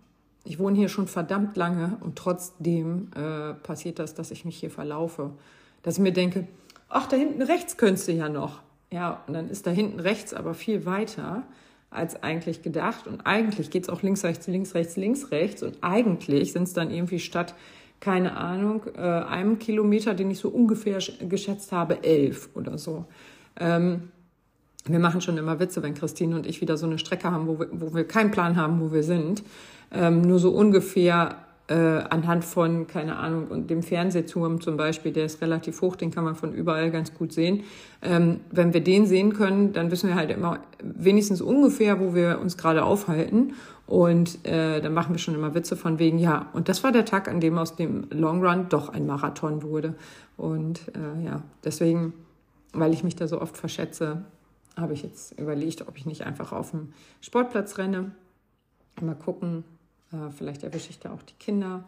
ich 0.49 0.59
wohne 0.59 0.79
hier 0.79 0.89
schon 0.89 1.07
verdammt 1.07 1.59
lange 1.59 1.99
und 2.01 2.17
trotzdem 2.17 3.11
äh, 3.15 3.53
passiert 3.53 3.99
das, 3.99 4.15
dass 4.15 4.31
ich 4.31 4.47
mich 4.47 4.59
hier 4.59 4.71
verlaufe. 4.71 5.33
Dass 5.83 5.99
ich 5.99 6.03
mir 6.03 6.13
denke, 6.13 6.49
ach, 6.89 7.07
da 7.07 7.17
hinten 7.17 7.43
rechts 7.43 7.77
könntest 7.77 8.09
du 8.09 8.13
ja 8.13 8.31
noch. 8.31 8.63
Ja, 8.91 9.23
und 9.27 9.35
dann 9.35 9.51
ist 9.51 9.67
da 9.67 9.71
hinten 9.71 10.01
rechts 10.01 10.33
aber 10.33 10.55
viel 10.55 10.87
weiter 10.87 11.43
als 11.91 12.23
eigentlich 12.23 12.63
gedacht. 12.63 13.07
Und 13.07 13.27
eigentlich 13.27 13.69
geht's 13.71 13.91
auch 13.91 14.01
links, 14.01 14.25
rechts, 14.25 14.47
links, 14.47 14.75
rechts, 14.75 14.97
links, 14.97 15.31
rechts. 15.31 15.63
Und 15.63 15.79
eigentlich 15.83 16.53
sind 16.55 16.63
es 16.63 16.73
dann 16.73 16.91
irgendwie 16.91 17.21
statt, 17.21 17.55
keine 18.01 18.39
Ahnung, 18.39 18.85
äh, 18.97 19.01
einem 19.01 19.59
Kilometer, 19.59 20.15
den 20.15 20.31
ich 20.31 20.39
so 20.39 20.49
ungefähr 20.49 20.99
geschätzt 21.29 21.73
habe, 21.73 22.05
elf 22.05 22.49
oder 22.55 22.79
so. 22.79 23.05
Ähm, 23.61 24.11
wir 24.85 24.99
machen 24.99 25.21
schon 25.21 25.39
immer 25.39 25.61
Witze, 25.61 25.83
wenn 25.83 25.95
Christine 25.95 26.37
und 26.37 26.47
ich 26.47 26.61
wieder 26.61 26.77
so 26.77 26.87
eine 26.87 26.99
Strecke 26.99 27.31
haben, 27.31 27.47
wo 27.47 27.59
wir, 27.59 27.69
wo 27.73 27.95
wir 27.95 28.05
keinen 28.05 28.31
Plan 28.31 28.57
haben, 28.57 28.81
wo 28.81 28.93
wir 28.93 29.03
sind. 29.03 29.43
Ähm, 29.91 30.23
nur 30.23 30.39
so 30.39 30.51
ungefähr 30.51 31.37
äh, 31.69 31.75
anhand 31.75 32.45
von, 32.45 32.87
keine 32.87 33.17
Ahnung, 33.17 33.49
und 33.49 33.69
dem 33.69 33.83
Fernsehturm 33.83 34.61
zum 34.61 34.77
Beispiel, 34.77 35.13
der 35.13 35.27
ist 35.27 35.43
relativ 35.43 35.83
hoch, 35.83 35.97
den 35.97 36.11
kann 36.11 36.25
man 36.25 36.35
von 36.35 36.53
überall 36.53 36.91
ganz 36.91 37.13
gut 37.15 37.33
sehen. 37.33 37.65
Ähm, 38.01 38.41
wenn 38.51 38.73
wir 38.73 38.83
den 38.83 39.07
sehen 39.07 39.35
können, 39.35 39.73
dann 39.73 39.91
wissen 39.91 40.09
wir 40.09 40.17
halt 40.17 40.31
immer 40.31 40.61
wenigstens 40.83 41.43
ungefähr, 41.43 42.01
wo 42.01 42.15
wir 42.15 42.39
uns 42.41 42.57
gerade 42.57 42.85
aufhalten. 42.85 43.55
Und 43.87 44.47
äh, 44.47 44.81
dann 44.81 44.93
machen 44.93 45.15
wir 45.15 45.19
schon 45.19 45.35
immer 45.35 45.55
Witze 45.55 45.77
von 45.77 45.99
wegen, 45.99 46.19
ja, 46.19 46.47
und 46.53 46.69
das 46.69 46.85
war 46.85 46.93
der 46.93 47.07
Tag, 47.07 47.29
an 47.29 47.41
dem 47.41 47.57
aus 47.57 47.75
dem 47.77 48.07
Long 48.11 48.45
Run 48.45 48.67
doch 48.69 48.91
ein 48.91 49.07
Marathon 49.07 49.63
wurde. 49.63 49.95
Und 50.37 50.81
äh, 50.89 51.25
ja, 51.25 51.43
deswegen, 51.65 52.13
weil 52.73 52.93
ich 52.93 53.03
mich 53.03 53.17
da 53.17 53.27
so 53.27 53.41
oft 53.41 53.57
verschätze, 53.57 54.25
habe 54.81 54.95
ich 54.95 55.03
jetzt 55.03 55.39
überlegt, 55.39 55.87
ob 55.89 55.97
ich 55.97 56.07
nicht 56.07 56.23
einfach 56.23 56.53
auf 56.53 56.71
dem 56.71 56.93
Sportplatz 57.21 57.79
renne. 57.79 58.13
Mal 59.01 59.15
gucken, 59.15 59.65
äh, 60.13 60.31
vielleicht 60.31 60.63
erwische 60.63 60.91
ich 60.91 60.99
da 60.99 61.13
auch 61.13 61.23
die 61.23 61.35
Kinder. 61.35 61.85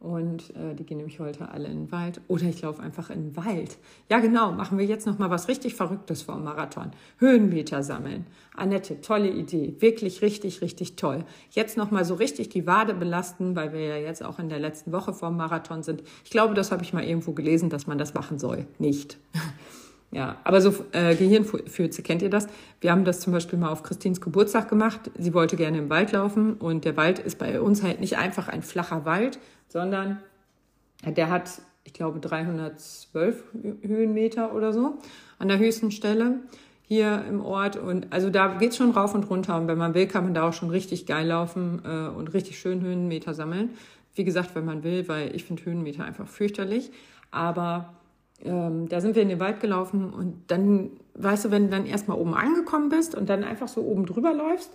Und 0.00 0.54
äh, 0.54 0.74
die 0.74 0.84
gehen 0.84 0.98
nämlich 0.98 1.18
heute 1.18 1.48
alle 1.48 1.66
in 1.66 1.84
den 1.84 1.92
Wald. 1.92 2.20
Oder 2.28 2.42
ich 2.42 2.60
laufe 2.60 2.82
einfach 2.82 3.08
in 3.08 3.30
den 3.30 3.36
Wald. 3.36 3.78
Ja, 4.10 4.18
genau, 4.18 4.52
machen 4.52 4.76
wir 4.76 4.84
jetzt 4.84 5.06
nochmal 5.06 5.30
was 5.30 5.48
richtig 5.48 5.76
Verrücktes 5.76 6.20
vor 6.20 6.34
dem 6.34 6.44
Marathon. 6.44 6.90
Höhenmeter 7.18 7.82
sammeln. 7.82 8.26
Annette, 8.54 9.00
tolle 9.00 9.30
Idee. 9.30 9.76
Wirklich 9.78 10.20
richtig, 10.20 10.60
richtig 10.60 10.96
toll. 10.96 11.24
Jetzt 11.52 11.78
nochmal 11.78 12.04
so 12.04 12.14
richtig 12.14 12.50
die 12.50 12.66
Wade 12.66 12.92
belasten, 12.92 13.56
weil 13.56 13.72
wir 13.72 13.80
ja 13.80 13.96
jetzt 13.96 14.22
auch 14.22 14.38
in 14.38 14.50
der 14.50 14.58
letzten 14.58 14.92
Woche 14.92 15.14
vor 15.14 15.30
dem 15.30 15.38
Marathon 15.38 15.82
sind. 15.82 16.02
Ich 16.22 16.30
glaube, 16.30 16.52
das 16.52 16.70
habe 16.70 16.82
ich 16.82 16.92
mal 16.92 17.04
irgendwo 17.04 17.32
gelesen, 17.32 17.70
dass 17.70 17.86
man 17.86 17.96
das 17.96 18.12
machen 18.12 18.38
soll. 18.38 18.66
Nicht. 18.78 19.16
Ja, 20.14 20.36
aber 20.44 20.60
so 20.60 20.72
äh, 20.92 21.16
Gehirnfürze, 21.16 22.02
kennt 22.02 22.22
ihr 22.22 22.30
das? 22.30 22.46
Wir 22.80 22.92
haben 22.92 23.04
das 23.04 23.18
zum 23.18 23.32
Beispiel 23.32 23.58
mal 23.58 23.70
auf 23.70 23.82
Christins 23.82 24.20
Geburtstag 24.20 24.68
gemacht. 24.68 25.10
Sie 25.18 25.34
wollte 25.34 25.56
gerne 25.56 25.78
im 25.78 25.90
Wald 25.90 26.12
laufen 26.12 26.52
und 26.54 26.84
der 26.84 26.96
Wald 26.96 27.18
ist 27.18 27.36
bei 27.36 27.60
uns 27.60 27.82
halt 27.82 27.98
nicht 27.98 28.16
einfach 28.16 28.46
ein 28.46 28.62
flacher 28.62 29.04
Wald, 29.06 29.40
sondern 29.66 30.20
der 31.04 31.30
hat, 31.30 31.60
ich 31.82 31.94
glaube, 31.94 32.20
312 32.20 33.42
Höhenmeter 33.82 34.54
oder 34.54 34.72
so 34.72 34.98
an 35.40 35.48
der 35.48 35.58
höchsten 35.58 35.90
Stelle 35.90 36.38
hier 36.82 37.24
im 37.28 37.40
Ort. 37.40 37.76
Und 37.76 38.12
also 38.12 38.30
da 38.30 38.54
geht's 38.54 38.76
schon 38.76 38.92
rauf 38.92 39.16
und 39.16 39.28
runter. 39.28 39.56
Und 39.56 39.66
wenn 39.66 39.78
man 39.78 39.94
will, 39.94 40.06
kann 40.06 40.22
man 40.22 40.32
da 40.32 40.48
auch 40.48 40.52
schon 40.52 40.70
richtig 40.70 41.06
geil 41.06 41.26
laufen 41.26 41.82
äh, 41.84 42.06
und 42.06 42.32
richtig 42.34 42.60
schön 42.60 42.82
Höhenmeter 42.82 43.34
sammeln. 43.34 43.70
Wie 44.14 44.22
gesagt, 44.22 44.54
wenn 44.54 44.64
man 44.64 44.84
will, 44.84 45.08
weil 45.08 45.34
ich 45.34 45.42
finde 45.42 45.64
Höhenmeter 45.64 46.04
einfach 46.04 46.28
fürchterlich. 46.28 46.92
Aber 47.32 47.94
ähm, 48.44 48.88
da 48.88 49.00
sind 49.00 49.14
wir 49.14 49.22
in 49.22 49.28
den 49.28 49.40
Wald 49.40 49.60
gelaufen 49.60 50.12
und 50.12 50.42
dann, 50.48 50.90
weißt 51.14 51.46
du, 51.46 51.50
wenn 51.50 51.64
du 51.64 51.70
dann 51.70 51.86
erstmal 51.86 52.18
oben 52.18 52.34
angekommen 52.34 52.88
bist 52.88 53.14
und 53.14 53.28
dann 53.28 53.44
einfach 53.44 53.68
so 53.68 53.82
oben 53.82 54.06
drüber 54.06 54.32
läufst, 54.32 54.70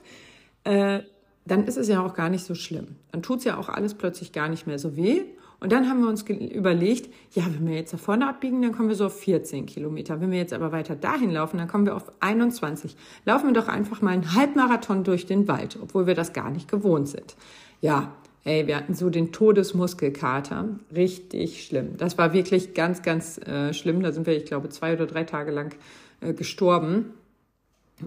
äh, 0.64 1.00
dann 1.46 1.66
ist 1.66 1.78
es 1.78 1.88
ja 1.88 2.04
auch 2.06 2.14
gar 2.14 2.30
nicht 2.30 2.46
so 2.46 2.56
schlimm. 2.56 2.96
Dann 3.12 3.22
tut 3.22 3.40
es 3.40 3.44
ja 3.46 3.58
auch 3.58 3.70
alles 3.70 3.94
plötzlich 3.94 4.32
gar 4.32 4.50
nicht 4.50 4.68
mehr 4.68 4.80
so 4.80 4.96
weh. 4.96 5.24
Und 5.62 5.74
dann 5.74 5.90
haben 5.90 6.02
wir 6.02 6.08
uns 6.08 6.22
überlegt, 6.24 7.14
ja, 7.34 7.44
wenn 7.46 7.68
wir 7.68 7.76
jetzt 7.76 7.92
da 7.92 7.98
vorne 7.98 8.30
abbiegen, 8.30 8.62
dann 8.62 8.72
kommen 8.72 8.88
wir 8.88 8.96
so 8.96 9.08
auf 9.08 9.20
14 9.20 9.66
Kilometer. 9.66 10.22
Wenn 10.22 10.32
wir 10.32 10.38
jetzt 10.38 10.54
aber 10.54 10.72
weiter 10.72 10.96
dahin 10.96 11.32
laufen, 11.32 11.58
dann 11.58 11.68
kommen 11.68 11.86
wir 11.86 11.96
auf 11.96 12.12
21. 12.22 12.96
Laufen 13.26 13.48
wir 13.48 13.54
doch 13.54 13.68
einfach 13.68 14.02
mal 14.02 14.12
einen 14.12 14.34
Halbmarathon 14.36 15.04
durch 15.04 15.26
den 15.26 15.48
Wald, 15.50 15.78
obwohl 15.82 16.08
wir 16.08 16.16
das 16.16 16.32
gar 16.32 16.50
nicht 16.50 16.70
gewohnt 16.70 17.10
sind. 17.10 17.36
Ja, 17.82 18.14
ey, 18.50 18.66
wir 18.66 18.78
hatten 18.78 18.96
so 18.96 19.10
den 19.10 19.32
Todesmuskelkater. 19.32 20.70
Richtig 20.96 21.66
schlimm. 21.66 21.98
Das 21.98 22.18
war 22.18 22.34
wirklich 22.34 22.74
ganz, 22.74 23.04
ganz 23.04 23.38
äh, 23.38 23.74
schlimm. 23.74 24.02
Da 24.02 24.12
sind 24.12 24.26
wir, 24.26 24.36
ich 24.36 24.46
glaube, 24.46 24.70
zwei 24.70 24.94
oder 24.94 25.06
drei 25.06 25.24
Tage 25.24 25.52
lang 25.52 25.76
äh, 26.22 26.34
gestorben. 26.34 27.14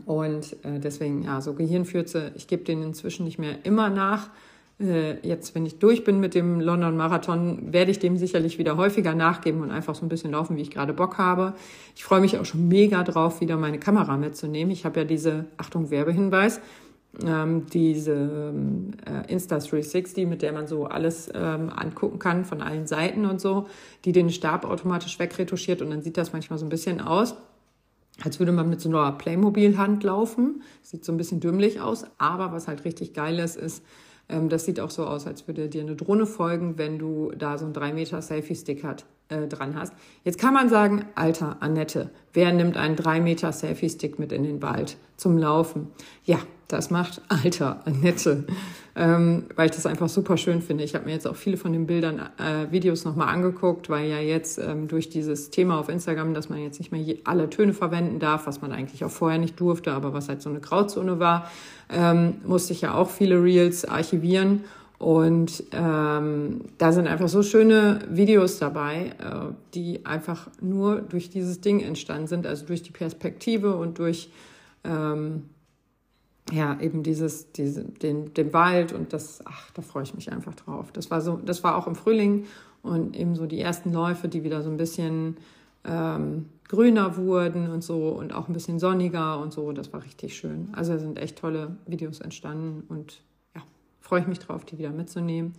Und 0.04 0.56
äh, 0.64 0.80
deswegen, 0.82 1.22
ja, 1.22 1.40
so 1.40 1.54
Gehirnfürze, 1.54 2.32
ich 2.34 2.48
gebe 2.48 2.64
denen 2.64 2.82
inzwischen 2.82 3.24
nicht 3.24 3.38
mehr 3.38 3.64
immer 3.64 3.88
nach. 3.88 4.30
Äh, 4.80 5.24
jetzt, 5.24 5.54
wenn 5.54 5.64
ich 5.64 5.78
durch 5.78 6.02
bin 6.02 6.18
mit 6.18 6.34
dem 6.34 6.60
London 6.60 6.96
Marathon, 6.96 7.72
werde 7.72 7.92
ich 7.92 8.00
dem 8.00 8.16
sicherlich 8.16 8.58
wieder 8.58 8.76
häufiger 8.76 9.14
nachgeben 9.14 9.60
und 9.60 9.70
einfach 9.70 9.94
so 9.94 10.04
ein 10.04 10.08
bisschen 10.08 10.32
laufen, 10.32 10.56
wie 10.56 10.62
ich 10.62 10.72
gerade 10.72 10.92
Bock 10.92 11.18
habe. 11.18 11.54
Ich 11.94 12.02
freue 12.02 12.20
mich 12.20 12.36
auch 12.38 12.44
schon 12.44 12.66
mega 12.66 13.04
drauf, 13.04 13.40
wieder 13.40 13.56
meine 13.56 13.78
Kamera 13.78 14.16
mitzunehmen. 14.16 14.72
Ich 14.72 14.84
habe 14.84 15.00
ja 15.00 15.04
diese, 15.04 15.44
Achtung, 15.56 15.90
Werbehinweis, 15.90 16.60
ähm, 17.24 17.66
diese 17.66 18.12
ähm, 18.12 18.92
äh, 19.06 19.34
Insta360, 19.34 20.26
mit 20.26 20.42
der 20.42 20.52
man 20.52 20.66
so 20.66 20.86
alles 20.86 21.30
ähm, 21.34 21.70
angucken 21.70 22.18
kann 22.18 22.44
von 22.44 22.62
allen 22.62 22.86
Seiten 22.86 23.26
und 23.26 23.40
so, 23.40 23.66
die 24.04 24.12
den 24.12 24.30
Stab 24.30 24.64
automatisch 24.64 25.18
wegretuschiert 25.18 25.82
und 25.82 25.90
dann 25.90 26.02
sieht 26.02 26.16
das 26.16 26.32
manchmal 26.32 26.58
so 26.58 26.66
ein 26.66 26.70
bisschen 26.70 27.00
aus 27.00 27.34
als 28.22 28.38
würde 28.38 28.52
man 28.52 28.68
mit 28.68 28.80
so 28.80 28.88
einer 28.88 29.12
Playmobil-Hand 29.12 30.04
laufen. 30.04 30.62
Sieht 30.82 31.04
so 31.04 31.12
ein 31.12 31.16
bisschen 31.16 31.40
dümmlich 31.40 31.80
aus, 31.80 32.04
aber 32.18 32.52
was 32.52 32.68
halt 32.68 32.84
richtig 32.84 33.14
geil 33.14 33.38
ist, 33.38 33.56
ist, 33.56 33.82
ähm, 34.28 34.48
das 34.48 34.64
sieht 34.64 34.80
auch 34.80 34.90
so 34.90 35.06
aus, 35.06 35.26
als 35.26 35.46
würde 35.46 35.68
dir 35.68 35.82
eine 35.82 35.96
Drohne 35.96 36.26
folgen, 36.26 36.78
wenn 36.78 36.98
du 36.98 37.32
da 37.36 37.58
so 37.58 37.64
einen 37.64 37.74
3 37.74 37.92
Meter 37.92 38.22
Selfie-Stick 38.22 38.84
hat, 38.84 39.06
äh, 39.32 39.48
dran 39.48 39.74
hast. 39.76 39.92
Jetzt 40.24 40.38
kann 40.38 40.54
man 40.54 40.68
sagen, 40.68 41.04
Alter, 41.14 41.56
Annette, 41.60 42.10
wer 42.32 42.52
nimmt 42.52 42.76
einen 42.76 42.96
3 42.96 43.20
Meter 43.20 43.52
Selfie-Stick 43.52 44.18
mit 44.18 44.32
in 44.32 44.42
den 44.42 44.62
Wald 44.62 44.96
zum 45.16 45.38
Laufen? 45.38 45.88
Ja, 46.24 46.38
das 46.72 46.90
macht 46.90 47.20
Alter, 47.28 47.82
Annette, 47.84 48.44
ähm, 48.96 49.44
weil 49.56 49.66
ich 49.66 49.72
das 49.72 49.84
einfach 49.84 50.08
super 50.08 50.38
schön 50.38 50.62
finde. 50.62 50.84
Ich 50.84 50.94
habe 50.94 51.04
mir 51.04 51.12
jetzt 51.12 51.26
auch 51.26 51.36
viele 51.36 51.58
von 51.58 51.72
den 51.72 51.86
Bildern, 51.86 52.18
äh, 52.38 52.70
Videos 52.70 53.04
nochmal 53.04 53.28
angeguckt, 53.28 53.90
weil 53.90 54.08
ja 54.08 54.18
jetzt 54.18 54.58
ähm, 54.58 54.88
durch 54.88 55.10
dieses 55.10 55.50
Thema 55.50 55.78
auf 55.78 55.90
Instagram, 55.90 56.32
dass 56.32 56.48
man 56.48 56.62
jetzt 56.62 56.78
nicht 56.78 56.90
mehr 56.90 57.04
alle 57.24 57.50
Töne 57.50 57.74
verwenden 57.74 58.20
darf, 58.20 58.46
was 58.46 58.62
man 58.62 58.72
eigentlich 58.72 59.04
auch 59.04 59.10
vorher 59.10 59.38
nicht 59.38 59.60
durfte, 59.60 59.92
aber 59.92 60.14
was 60.14 60.28
halt 60.28 60.40
so 60.40 60.48
eine 60.48 60.60
Grauzone 60.60 61.18
war, 61.18 61.50
ähm, 61.90 62.36
musste 62.46 62.72
ich 62.72 62.80
ja 62.80 62.94
auch 62.94 63.10
viele 63.10 63.42
Reels 63.42 63.84
archivieren. 63.84 64.64
Und 65.02 65.64
ähm, 65.72 66.60
da 66.78 66.92
sind 66.92 67.08
einfach 67.08 67.26
so 67.26 67.42
schöne 67.42 67.98
Videos 68.08 68.60
dabei, 68.60 69.06
äh, 69.18 69.52
die 69.74 70.06
einfach 70.06 70.48
nur 70.60 71.00
durch 71.00 71.28
dieses 71.28 71.60
Ding 71.60 71.80
entstanden 71.80 72.28
sind, 72.28 72.46
also 72.46 72.66
durch 72.66 72.84
die 72.84 72.92
Perspektive 72.92 73.74
und 73.74 73.98
durch 73.98 74.30
ähm, 74.84 75.46
ja, 76.52 76.78
eben 76.80 77.02
dieses, 77.02 77.50
diese, 77.50 77.82
den, 77.82 78.32
den 78.34 78.52
Wald 78.52 78.92
und 78.92 79.12
das, 79.12 79.40
ach, 79.44 79.72
da 79.72 79.82
freue 79.82 80.04
ich 80.04 80.14
mich 80.14 80.30
einfach 80.30 80.54
drauf. 80.54 80.92
Das 80.92 81.10
war 81.10 81.20
so, 81.20 81.36
das 81.36 81.64
war 81.64 81.74
auch 81.74 81.88
im 81.88 81.96
Frühling 81.96 82.44
und 82.84 83.16
eben 83.16 83.34
so 83.34 83.46
die 83.46 83.60
ersten 83.60 83.92
Läufe, 83.92 84.28
die 84.28 84.44
wieder 84.44 84.62
so 84.62 84.70
ein 84.70 84.76
bisschen 84.76 85.36
ähm, 85.84 86.48
grüner 86.68 87.16
wurden 87.16 87.72
und 87.72 87.82
so 87.82 88.10
und 88.10 88.32
auch 88.32 88.46
ein 88.46 88.52
bisschen 88.52 88.78
sonniger 88.78 89.40
und 89.40 89.52
so. 89.52 89.72
Das 89.72 89.92
war 89.92 90.04
richtig 90.04 90.36
schön. 90.36 90.68
Also 90.74 90.96
sind 90.96 91.18
echt 91.18 91.38
tolle 91.38 91.76
Videos 91.86 92.20
entstanden 92.20 92.84
und 92.88 93.20
freue 94.12 94.20
ich 94.20 94.26
mich 94.26 94.40
drauf, 94.40 94.66
die 94.66 94.76
wieder 94.76 94.90
mitzunehmen. 94.90 95.54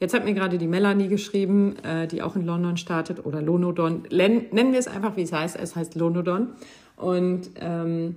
Jetzt 0.00 0.14
hat 0.14 0.24
mir 0.24 0.32
gerade 0.32 0.56
die 0.56 0.66
Melanie 0.66 1.08
geschrieben, 1.08 1.76
äh, 1.84 2.06
die 2.06 2.22
auch 2.22 2.36
in 2.36 2.46
London 2.46 2.78
startet 2.78 3.26
oder 3.26 3.42
Lonodon. 3.42 4.04
Nennen 4.10 4.72
wir 4.72 4.78
es 4.78 4.88
einfach, 4.88 5.14
wie 5.18 5.24
es 5.24 5.32
heißt. 5.34 5.58
Es 5.60 5.76
heißt 5.76 5.94
Lonodon. 5.94 6.54
Und 6.96 7.50
ähm, 7.60 8.14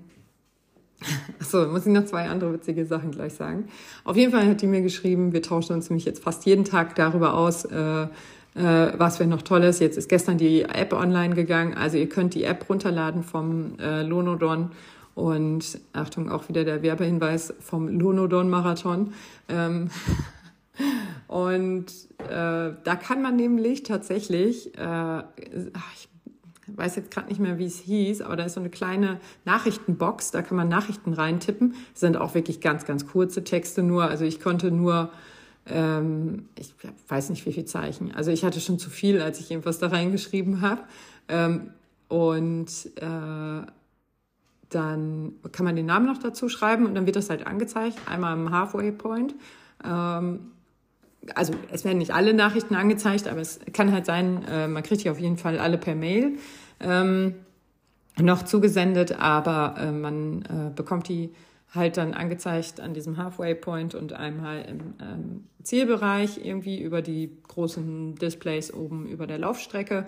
Achso, 1.42 1.66
muss 1.66 1.86
ich 1.86 1.92
noch 1.92 2.06
zwei 2.06 2.30
andere 2.30 2.54
witzige 2.54 2.86
Sachen 2.86 3.12
gleich 3.12 3.34
sagen. 3.34 3.66
Auf 4.06 4.16
jeden 4.16 4.32
Fall 4.32 4.48
hat 4.48 4.62
die 4.62 4.68
mir 4.68 4.82
geschrieben, 4.82 5.34
wir 5.34 5.42
tauschen 5.42 5.74
uns 5.74 5.90
nämlich 5.90 6.06
jetzt 6.06 6.24
fast 6.24 6.46
jeden 6.46 6.64
Tag 6.64 6.96
darüber 6.96 7.34
aus, 7.34 7.66
äh, 7.66 8.04
äh, 8.04 8.08
was 8.56 9.20
wir 9.20 9.28
noch 9.28 9.42
Tolles. 9.42 9.80
Jetzt 9.80 9.98
ist 9.98 10.08
gestern 10.08 10.38
die 10.38 10.62
App 10.62 10.94
online 10.94 11.36
gegangen. 11.36 11.74
Also 11.74 11.98
ihr 11.98 12.08
könnt 12.08 12.34
die 12.34 12.46
App 12.46 12.70
runterladen 12.70 13.24
vom 13.24 13.78
äh, 13.78 14.04
Lonodon 14.04 14.72
und 15.16 15.80
Achtung, 15.94 16.30
auch 16.30 16.50
wieder 16.50 16.64
der 16.64 16.82
Werbehinweis 16.82 17.54
vom 17.60 17.88
Lonodon 17.88 18.50
Marathon. 18.50 19.14
Ähm, 19.50 19.90
und 21.28 21.88
äh, 22.20 22.74
da 22.84 22.96
kann 22.96 23.22
man 23.22 23.36
nämlich 23.36 23.84
tatsächlich, 23.84 24.78
äh, 24.78 25.24
ich 25.96 26.10
weiß 26.68 26.96
jetzt 26.96 27.12
gerade 27.12 27.28
nicht 27.28 27.40
mehr, 27.40 27.58
wie 27.58 27.66
es 27.66 27.80
hieß, 27.80 28.22
aber 28.22 28.36
da 28.36 28.46
ist 28.46 28.54
so 28.54 28.60
eine 28.60 28.70
kleine 28.70 29.20
Nachrichtenbox, 29.46 30.32
da 30.32 30.42
kann 30.42 30.58
man 30.58 30.70
Nachrichten 30.70 31.14
reintippen. 31.14 31.76
Das 31.94 32.02
sind 32.02 32.18
auch 32.18 32.34
wirklich 32.34 32.62
ganz, 32.62 32.86
ganz 32.86 33.08
kurze 33.08 33.44
Texte 33.44 33.84
nur. 33.84 34.06
Also 34.06 34.26
ich 34.26 34.40
konnte 34.40 34.72
nur, 34.72 35.12
ähm, 35.68 36.48
ich 36.58 36.74
weiß 37.08 37.30
nicht, 37.30 37.46
wie 37.46 37.54
viel 37.54 37.66
Zeichen. 37.66 38.14
Also 38.14 38.32
ich 38.32 38.46
hatte 38.46 38.62
schon 38.62 38.80
zu 38.80 38.90
viel, 38.90 39.22
als 39.22 39.40
ich 39.40 39.52
irgendwas 39.52 39.80
da 39.80 39.88
reingeschrieben 39.88 40.62
habe. 40.62 40.82
Ähm, 41.28 41.72
und 42.08 42.68
äh, 42.98 43.62
dann 44.72 45.34
kann 45.52 45.66
man 45.66 45.76
den 45.76 45.86
Namen 45.86 46.06
noch 46.06 46.18
dazu 46.18 46.50
schreiben 46.50 46.86
und 46.86 46.96
dann 46.96 47.06
wird 47.06 47.18
das 47.18 47.30
halt 47.30 47.46
angezeigt, 47.46 47.98
einmal 48.08 48.36
im 48.36 48.52
Halfway 48.52 48.92
Point. 48.92 49.36
Ähm, 49.86 50.52
also 51.36 51.54
es 51.72 51.86
werden 51.86 52.00
nicht 52.00 52.14
alle 52.14 52.34
Nachrichten 52.34 52.74
angezeigt, 52.76 53.28
aber 53.28 53.42
es 53.42 53.60
kann 53.74 53.92
halt 53.92 54.06
sein, 54.06 54.44
äh, 54.50 54.68
man 54.68 54.82
kriegt 54.82 55.04
die 55.04 55.10
auf 55.10 55.20
jeden 55.20 55.38
Fall 55.38 55.60
alle 55.60 55.78
per 55.78 55.94
Mail 55.94 56.38
ähm, 56.80 57.36
noch 58.18 58.44
zugesendet, 58.44 59.20
aber 59.20 59.76
äh, 59.78 59.92
man 59.92 60.42
äh, 60.44 60.72
bekommt 60.76 61.10
die 61.10 61.32
halt 61.74 61.98
dann 61.98 62.14
angezeigt 62.14 62.80
an 62.80 62.94
diesem 62.94 63.18
Halfway 63.18 63.56
Point 63.56 63.96
und 63.96 64.14
einmal 64.14 64.64
im 64.64 64.80
ähm, 65.02 65.44
Zielbereich 65.64 66.44
irgendwie 66.44 66.82
über 66.82 67.02
die 67.02 67.38
großen 67.48 68.16
Displays 68.16 68.74
oben 68.74 69.08
über 69.08 69.28
der 69.28 69.38
Laufstrecke. 69.38 70.06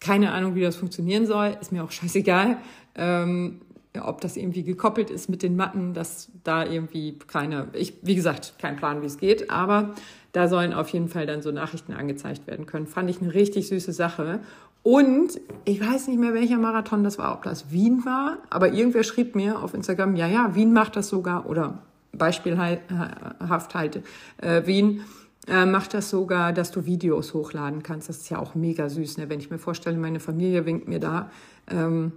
Keine 0.00 0.32
Ahnung, 0.32 0.54
wie 0.54 0.60
das 0.60 0.76
funktionieren 0.76 1.26
soll, 1.26 1.56
ist 1.60 1.72
mir 1.72 1.82
auch 1.82 1.90
scheißegal. 1.90 2.58
Ähm, 2.94 3.60
ob 4.00 4.20
das 4.20 4.36
irgendwie 4.36 4.62
gekoppelt 4.62 5.10
ist 5.10 5.28
mit 5.28 5.42
den 5.42 5.56
Matten, 5.56 5.92
dass 5.92 6.30
da 6.44 6.64
irgendwie 6.64 7.18
keine, 7.26 7.68
ich, 7.74 7.94
wie 8.02 8.14
gesagt, 8.14 8.54
kein 8.58 8.76
Plan, 8.76 9.02
wie 9.02 9.06
es 9.06 9.18
geht, 9.18 9.50
aber 9.50 9.94
da 10.32 10.48
sollen 10.48 10.72
auf 10.72 10.88
jeden 10.88 11.08
Fall 11.08 11.26
dann 11.26 11.42
so 11.42 11.50
Nachrichten 11.50 11.92
angezeigt 11.92 12.46
werden 12.46 12.64
können. 12.64 12.86
Fand 12.86 13.10
ich 13.10 13.20
eine 13.20 13.34
richtig 13.34 13.68
süße 13.68 13.92
Sache. 13.92 14.40
Und 14.82 15.40
ich 15.64 15.80
weiß 15.80 16.08
nicht 16.08 16.18
mehr, 16.18 16.34
welcher 16.34 16.58
Marathon 16.58 17.04
das 17.04 17.18
war, 17.18 17.34
ob 17.34 17.42
das 17.44 17.70
Wien 17.70 18.04
war, 18.04 18.38
aber 18.50 18.72
irgendwer 18.72 19.04
schrieb 19.04 19.36
mir 19.36 19.62
auf 19.62 19.74
Instagram, 19.74 20.16
ja, 20.16 20.26
ja, 20.26 20.54
Wien 20.56 20.72
macht 20.72 20.96
das 20.96 21.08
sogar, 21.08 21.48
oder 21.48 21.78
beispielhaft 22.12 23.74
halt, 23.74 24.02
äh, 24.38 24.66
Wien 24.66 25.02
äh, 25.46 25.66
macht 25.66 25.94
das 25.94 26.10
sogar, 26.10 26.52
dass 26.52 26.70
du 26.72 26.84
Videos 26.84 27.34
hochladen 27.34 27.82
kannst. 27.82 28.08
Das 28.08 28.18
ist 28.18 28.30
ja 28.30 28.38
auch 28.38 28.54
mega 28.54 28.88
süß, 28.88 29.18
ne? 29.18 29.28
wenn 29.28 29.38
ich 29.38 29.50
mir 29.50 29.58
vorstelle, 29.58 29.96
meine 29.96 30.20
Familie 30.20 30.66
winkt 30.66 30.88
mir 30.88 30.98
da. 30.98 31.30
Ähm, 31.68 32.12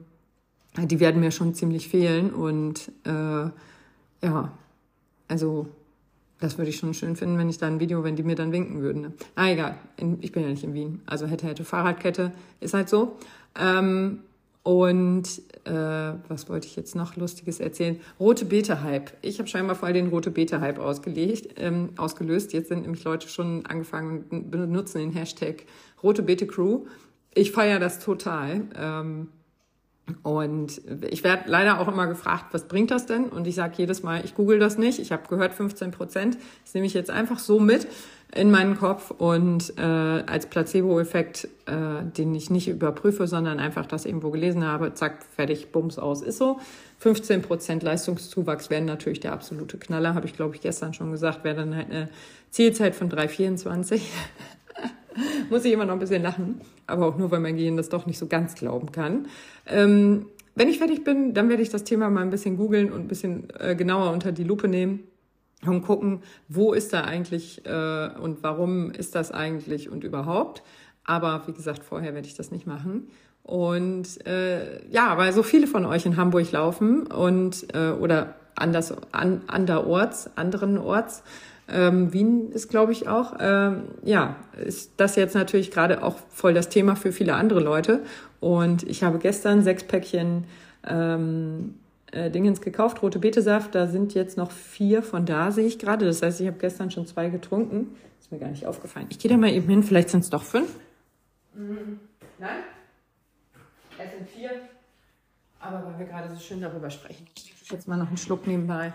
die 0.78 1.00
werden 1.00 1.22
mir 1.22 1.32
schon 1.32 1.54
ziemlich 1.54 1.88
fehlen 1.90 2.34
und 2.34 2.92
äh, 3.06 3.50
ja, 4.26 4.52
also 5.28 5.68
das 6.40 6.58
würde 6.58 6.70
ich 6.70 6.78
schon 6.78 6.94
schön 6.94 7.16
finden, 7.16 7.38
wenn 7.38 7.50
ich 7.50 7.58
da 7.58 7.68
ein 7.68 7.80
Video, 7.80 8.04
wenn 8.04 8.16
die 8.16 8.24
mir 8.24 8.36
dann 8.36 8.52
winken 8.52 8.82
würden. 8.82 9.02
Ne? 9.02 9.14
Ah, 9.36 9.50
egal. 9.50 9.78
ich 10.22 10.32
bin 10.32 10.44
ja 10.44 10.50
nicht 10.50 10.64
in 10.64 10.74
Wien. 10.74 11.02
Also 11.06 11.28
hätte, 11.28 11.48
hätte 11.48 11.64
Fahrradkette. 11.64 12.32
Ist 12.60 12.74
halt 12.74 12.90
so. 12.90 13.18
Ähm, 13.58 14.20
und 14.64 15.42
äh, 15.66 15.72
was 16.28 16.50
wollte 16.50 16.68
ich 16.68 16.76
jetzt 16.76 16.96
noch 16.96 17.16
Lustiges 17.16 17.60
erzählen? 17.60 18.00
Rote 18.20 18.46
Beete-Hype. 18.46 19.14
Ich 19.22 19.40
habe 19.40 19.48
scheinbar 19.48 19.76
voll 19.76 19.94
den 19.94 20.08
Rote 20.08 20.32
Beete-Hype 20.32 20.80
ausgelegt, 20.80 21.56
ähm, 21.58 21.90
ausgelöst. 21.98 22.52
Jetzt 22.52 22.70
sind 22.70 22.82
nämlich 22.82 23.04
Leute 23.04 23.30
schon 23.30 23.66
angefangen 23.68 24.26
und 24.30 24.52
benutzen 24.52 25.00
den 25.00 25.12
Hashtag 25.12 25.64
Rote 26.04 26.22
Beete 26.22 26.48
Crew. 26.48 26.86
Ich 27.34 27.52
feiere 27.52 27.80
das 27.80 28.00
total. 28.00 28.64
Ähm, 28.76 29.28
und 30.22 30.82
ich 31.10 31.24
werde 31.24 31.44
leider 31.48 31.80
auch 31.80 31.88
immer 31.88 32.06
gefragt, 32.08 32.46
was 32.52 32.68
bringt 32.68 32.92
das 32.92 33.08
denn? 33.08 33.26
Und 33.26 33.48
ich 33.48 33.56
sage 33.56 33.74
jedes 33.78 34.04
Mal, 34.04 34.24
ich 34.24 34.36
google 34.36 34.60
das 34.60 34.78
nicht. 34.78 35.00
Ich 35.00 35.12
habe 35.12 35.28
gehört 35.28 35.54
15 35.54 35.92
Prozent. 35.92 36.38
Das 36.64 36.74
nehme 36.76 36.86
ich 36.86 36.94
jetzt 36.94 37.10
einfach 37.10 37.40
so 37.40 37.60
mit 37.60 37.88
in 38.34 38.52
meinen 38.52 38.78
Kopf 38.78 39.12
und 39.12 39.78
äh, 39.78 39.82
als 39.82 40.48
Placebo-Effekt, 40.48 41.48
äh, 41.68 42.04
den 42.04 42.36
ich 42.36 42.50
nicht 42.50 42.68
überprüfe, 42.68 43.28
sondern 43.28 43.60
einfach 43.60 43.86
das 43.86 44.06
irgendwo 44.06 44.30
gelesen 44.30 44.66
habe, 44.66 44.94
zack, 44.94 45.24
fertig, 45.36 45.72
bums 45.72 45.98
aus, 45.98 46.22
ist 46.22 46.38
so. 46.38 46.60
15 47.00 47.42
Prozent 47.42 47.84
Leistungszuwachs 47.84 48.70
werden 48.70 48.86
natürlich 48.86 49.22
der 49.22 49.32
absolute 49.32 49.78
Knaller, 49.78 50.16
habe 50.16 50.26
ich 50.26 50.36
glaube 50.36 50.56
ich 50.56 50.62
gestern 50.62 50.94
schon 50.94 51.12
gesagt, 51.12 51.44
wäre 51.44 51.56
dann 51.56 51.76
halt 51.76 51.90
eine 51.90 52.10
Zielzeit 52.52 52.96
von 52.96 53.10
3,24. 53.10 54.02
Muss 55.50 55.66
ich 55.66 55.74
immer 55.74 55.86
noch 55.86 55.94
ein 55.94 56.00
bisschen 56.00 56.24
lachen, 56.24 56.62
aber 56.88 57.08
auch 57.08 57.18
nur, 57.18 57.32
weil 57.32 57.40
mein 57.40 57.56
Gehirn 57.56 57.78
das 57.78 57.90
doch 57.90 58.06
nicht 58.06 58.18
so 58.18 58.28
ganz 58.28 58.56
glauben 58.56 58.92
kann. 58.92 59.28
Ähm, 59.66 60.28
wenn 60.56 60.70
ich 60.70 60.78
fertig 60.78 61.04
bin, 61.04 61.34
dann 61.34 61.50
werde 61.50 61.62
ich 61.62 61.70
das 61.70 61.84
Thema 61.84 62.10
mal 62.10 62.22
ein 62.22 62.30
bisschen 62.30 62.58
googeln 62.58 62.92
und 62.92 63.02
ein 63.02 63.08
bisschen 63.08 63.48
äh, 63.60 63.76
genauer 63.76 64.12
unter 64.12 64.32
die 64.32 64.44
Lupe 64.44 64.68
nehmen. 64.68 65.04
und 65.66 65.82
gucken, 65.82 66.22
wo 66.48 66.74
ist 66.74 66.94
da 66.94 67.02
eigentlich 67.06 67.66
äh, 67.66 68.10
und 68.22 68.44
warum 68.44 68.92
ist 68.92 69.16
das 69.16 69.32
eigentlich 69.32 69.90
und 69.90 70.04
überhaupt. 70.04 70.64
Aber 71.04 71.44
wie 71.48 71.54
gesagt, 71.54 71.84
vorher 71.84 72.14
werde 72.14 72.28
ich 72.28 72.36
das 72.36 72.52
nicht 72.52 72.68
machen. 72.68 73.08
Und 73.44 74.26
äh, 74.26 74.86
ja, 74.90 75.18
weil 75.18 75.32
so 75.34 75.44
viele 75.44 75.68
von 75.68 75.86
euch 75.86 76.06
in 76.06 76.18
Hamburg 76.18 76.52
laufen 76.52 77.06
und 77.08 77.68
äh, 77.76 77.92
oder 77.92 78.36
anders 78.56 78.94
an, 79.12 79.42
anderorts, 79.48 80.30
anderen 80.36 80.78
Orts. 80.78 81.24
Ähm, 81.68 82.14
Wien 82.14 82.52
ist, 82.52 82.70
glaube 82.70 82.92
ich, 82.92 83.08
auch. 83.08 83.36
Ähm, 83.40 83.84
ja, 84.04 84.36
ist 84.64 84.92
das 84.98 85.16
jetzt 85.16 85.34
natürlich 85.34 85.72
gerade 85.72 86.04
auch 86.04 86.18
voll 86.30 86.54
das 86.54 86.70
Thema 86.70 86.96
für 86.96 87.12
viele 87.12 87.36
andere 87.36 87.60
Leute. 87.60 88.04
Und 88.40 88.84
ich 88.84 89.04
habe 89.04 89.18
gestern 89.18 89.64
sechs 89.64 89.84
Päckchen 89.84 90.46
ähm, 90.88 91.76
äh, 92.12 92.30
Dingens 92.30 92.62
gekauft, 92.62 93.02
rote 93.02 93.20
Betesaft. 93.20 93.74
Da 93.74 93.88
sind 93.88 94.14
jetzt 94.14 94.38
noch 94.38 94.52
vier 94.52 95.02
von 95.02 95.26
da, 95.26 95.52
sehe 95.52 95.66
ich 95.66 95.80
gerade. 95.80 96.06
Das 96.06 96.22
heißt, 96.22 96.40
ich 96.42 96.48
habe 96.48 96.58
gestern 96.60 96.92
schon 96.92 97.08
zwei 97.08 97.30
getrunken. 97.30 97.96
Ist 98.20 98.32
mir 98.32 98.40
gar 98.40 98.50
nicht 98.50 98.68
aufgefallen. 98.68 99.08
Ich 99.10 99.20
gehe 99.20 99.32
da 99.32 99.38
mal 99.38 99.52
eben 99.52 99.68
hin, 99.68 99.84
vielleicht 99.84 100.10
sind 100.10 100.22
es 100.22 100.30
doch 100.30 100.44
fünf. 100.44 100.70
Mhm. 101.56 102.00
Nein? 102.38 102.64
Es 103.98 104.12
sind 104.12 104.30
vier. 104.30 104.52
Aber 105.60 105.84
weil 105.86 106.00
wir 106.00 106.06
gerade 106.06 106.30
so 106.30 106.40
schön 106.40 106.62
darüber 106.62 106.92
sprechen, 106.92 107.26
ich 107.36 107.72
jetzt 107.72 107.88
mal 107.88 107.98
noch 107.98 108.08
einen 108.08 108.18
Schluck 108.18 108.46
nebenbei. 108.46 108.94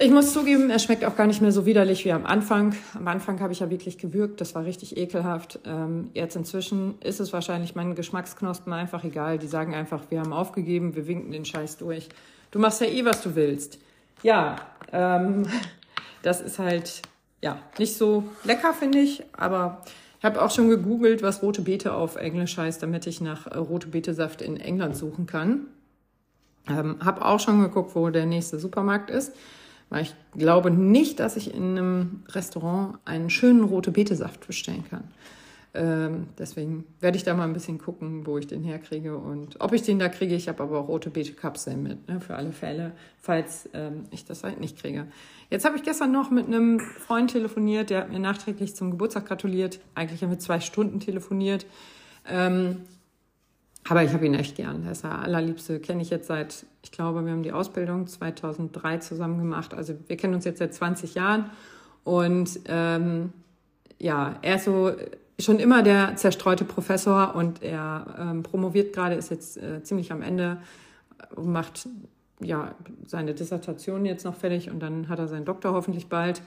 Ich 0.00 0.12
muss 0.12 0.32
zugeben, 0.32 0.70
er 0.70 0.78
schmeckt 0.78 1.04
auch 1.04 1.16
gar 1.16 1.26
nicht 1.26 1.42
mehr 1.42 1.50
so 1.50 1.66
widerlich 1.66 2.04
wie 2.04 2.12
am 2.12 2.24
Anfang. 2.24 2.76
Am 2.94 3.08
Anfang 3.08 3.40
habe 3.40 3.52
ich 3.52 3.58
ja 3.58 3.68
wirklich 3.68 3.98
gewürgt, 3.98 4.40
das 4.40 4.54
war 4.54 4.64
richtig 4.64 4.96
ekelhaft. 4.96 5.58
Ähm, 5.64 6.10
jetzt 6.14 6.36
inzwischen 6.36 6.94
ist 7.00 7.18
es 7.18 7.32
wahrscheinlich 7.32 7.74
meinen 7.74 7.96
Geschmacksknospen 7.96 8.72
einfach 8.72 9.02
egal. 9.02 9.38
Die 9.38 9.48
sagen 9.48 9.74
einfach, 9.74 10.04
wir 10.10 10.20
haben 10.20 10.32
aufgegeben, 10.32 10.94
wir 10.94 11.08
winken 11.08 11.32
den 11.32 11.44
Scheiß 11.44 11.78
durch. 11.78 12.08
Du 12.52 12.60
machst 12.60 12.80
ja 12.80 12.86
eh, 12.86 13.04
was 13.04 13.22
du 13.22 13.34
willst. 13.34 13.80
Ja, 14.22 14.56
ähm, 14.92 15.46
das 16.22 16.42
ist 16.42 16.60
halt 16.60 17.02
ja 17.42 17.58
nicht 17.78 17.96
so 17.96 18.22
lecker, 18.44 18.74
finde 18.74 18.98
ich, 18.98 19.24
aber 19.32 19.82
ich 20.20 20.24
habe 20.24 20.40
auch 20.40 20.52
schon 20.52 20.68
gegoogelt, 20.68 21.22
was 21.22 21.42
rote 21.42 21.62
Beete 21.62 21.92
auf 21.92 22.14
Englisch 22.14 22.56
heißt, 22.56 22.80
damit 22.84 23.08
ich 23.08 23.20
nach 23.20 23.48
äh, 23.48 23.58
rote 23.58 23.88
Beete-Saft 23.88 24.42
in 24.42 24.58
England 24.58 24.96
suchen 24.96 25.26
kann. 25.26 25.66
Ähm, 26.68 26.98
habe 27.04 27.24
auch 27.24 27.40
schon 27.40 27.60
geguckt, 27.60 27.96
wo 27.96 28.10
der 28.10 28.26
nächste 28.26 28.60
Supermarkt 28.60 29.10
ist. 29.10 29.32
Weil 29.90 30.02
ich 30.02 30.14
glaube 30.36 30.70
nicht, 30.70 31.18
dass 31.20 31.36
ich 31.36 31.54
in 31.54 31.78
einem 31.78 32.22
Restaurant 32.28 32.98
einen 33.04 33.30
schönen 33.30 33.64
rote 33.64 33.90
Betesaft 33.90 34.46
bestellen 34.46 34.84
kann. 34.88 35.04
Ähm, 35.74 36.28
deswegen 36.38 36.84
werde 37.00 37.16
ich 37.16 37.24
da 37.24 37.34
mal 37.34 37.44
ein 37.44 37.52
bisschen 37.52 37.78
gucken, 37.78 38.26
wo 38.26 38.38
ich 38.38 38.46
den 38.46 38.64
herkriege 38.64 39.16
und 39.16 39.60
ob 39.60 39.72
ich 39.72 39.82
den 39.82 39.98
da 39.98 40.08
kriege. 40.08 40.34
Ich 40.34 40.48
habe 40.48 40.62
aber 40.62 40.80
auch 40.80 40.88
rote 40.88 41.10
Beete-Kapseln 41.10 41.82
mit, 41.82 42.08
ne, 42.08 42.20
für 42.20 42.36
alle 42.36 42.52
Fälle, 42.52 42.92
falls 43.20 43.68
ähm, 43.74 44.04
ich 44.10 44.24
das 44.24 44.44
halt 44.44 44.60
nicht 44.60 44.78
kriege. 44.78 45.06
Jetzt 45.50 45.64
habe 45.64 45.76
ich 45.76 45.82
gestern 45.82 46.10
noch 46.10 46.30
mit 46.30 46.46
einem 46.46 46.80
Freund 46.80 47.30
telefoniert, 47.30 47.90
der 47.90 48.00
hat 48.00 48.10
mir 48.10 48.18
nachträglich 48.18 48.74
zum 48.74 48.90
Geburtstag 48.90 49.26
gratuliert. 49.26 49.78
Eigentlich 49.94 50.22
haben 50.22 50.30
wir 50.30 50.38
zwei 50.38 50.60
Stunden 50.60 51.00
telefoniert. 51.00 51.66
Ähm, 52.26 52.78
aber 53.88 54.02
ich 54.02 54.12
habe 54.12 54.26
ihn 54.26 54.34
echt 54.34 54.56
gern. 54.56 54.82
Der 54.82 54.92
ist 54.92 55.04
der 55.04 55.18
allerliebste. 55.18 55.80
Kenne 55.80 56.02
ich 56.02 56.10
jetzt 56.10 56.26
seit, 56.26 56.66
ich 56.82 56.92
glaube, 56.92 57.24
wir 57.24 57.32
haben 57.32 57.42
die 57.42 57.52
Ausbildung 57.52 58.06
2003 58.06 58.98
zusammen 58.98 59.38
gemacht. 59.38 59.74
Also 59.74 59.94
wir 60.06 60.16
kennen 60.16 60.34
uns 60.34 60.44
jetzt 60.44 60.58
seit 60.58 60.74
20 60.74 61.14
Jahren. 61.14 61.50
Und 62.04 62.60
ähm, 62.66 63.32
ja, 63.98 64.36
er 64.42 64.56
ist 64.56 64.64
so 64.64 64.92
schon 65.40 65.58
immer 65.58 65.82
der 65.82 66.16
zerstreute 66.16 66.64
Professor 66.64 67.34
und 67.34 67.62
er 67.62 68.16
ähm, 68.18 68.42
promoviert 68.42 68.94
gerade, 68.94 69.14
ist 69.14 69.30
jetzt 69.30 69.56
äh, 69.56 69.82
ziemlich 69.82 70.10
am 70.10 70.22
Ende, 70.22 70.58
macht 71.36 71.88
ja 72.40 72.74
seine 73.06 73.34
Dissertation 73.34 74.04
jetzt 74.04 74.24
noch 74.24 74.34
fertig 74.34 74.70
und 74.70 74.80
dann 74.80 75.08
hat 75.08 75.18
er 75.18 75.28
seinen 75.28 75.44
Doktor 75.44 75.72
hoffentlich 75.72 76.08
bald. 76.08 76.42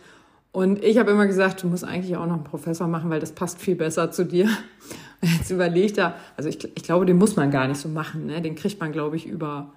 Und 0.52 0.84
ich 0.84 0.98
habe 0.98 1.12
immer 1.12 1.28
gesagt, 1.28 1.64
du 1.64 1.68
musst 1.68 1.86
eigentlich 1.86 2.18
auch 2.18 2.26
noch 2.26 2.36
einen 2.36 2.44
Professor 2.44 2.88
machen, 2.88 3.10
weil 3.10 3.20
das 3.22 3.32
passt 3.32 3.60
viel 3.60 3.76
besser 3.76 4.12
zu 4.12 4.26
dir. 4.26 4.50
Jetzt 5.22 5.50
überlegt 5.50 5.98
er, 5.98 6.16
also 6.36 6.50
ich, 6.50 6.64
ich 6.64 6.84
glaube, 6.84 7.06
den 7.06 7.18
muss 7.18 7.36
man 7.36 7.52
gar 7.52 7.68
nicht 7.68 7.80
so 7.80 7.88
machen. 7.88 8.26
Ne? 8.26 8.42
Den 8.42 8.56
kriegt 8.56 8.80
man, 8.80 8.92
glaube 8.92 9.16
ich, 9.16 9.28
über, 9.28 9.72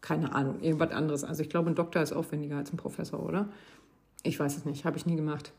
keine 0.00 0.34
Ahnung, 0.34 0.60
irgendwas 0.60 0.92
anderes. 0.92 1.24
Also 1.24 1.42
ich 1.42 1.48
glaube, 1.48 1.70
ein 1.70 1.74
Doktor 1.74 2.02
ist 2.02 2.12
aufwendiger 2.12 2.56
als 2.56 2.72
ein 2.72 2.76
Professor, 2.76 3.24
oder? 3.24 3.48
Ich 4.22 4.38
weiß 4.38 4.56
es 4.56 4.64
nicht, 4.64 4.84
habe 4.84 4.96
ich 4.96 5.06
nie 5.06 5.16
gemacht. 5.16 5.52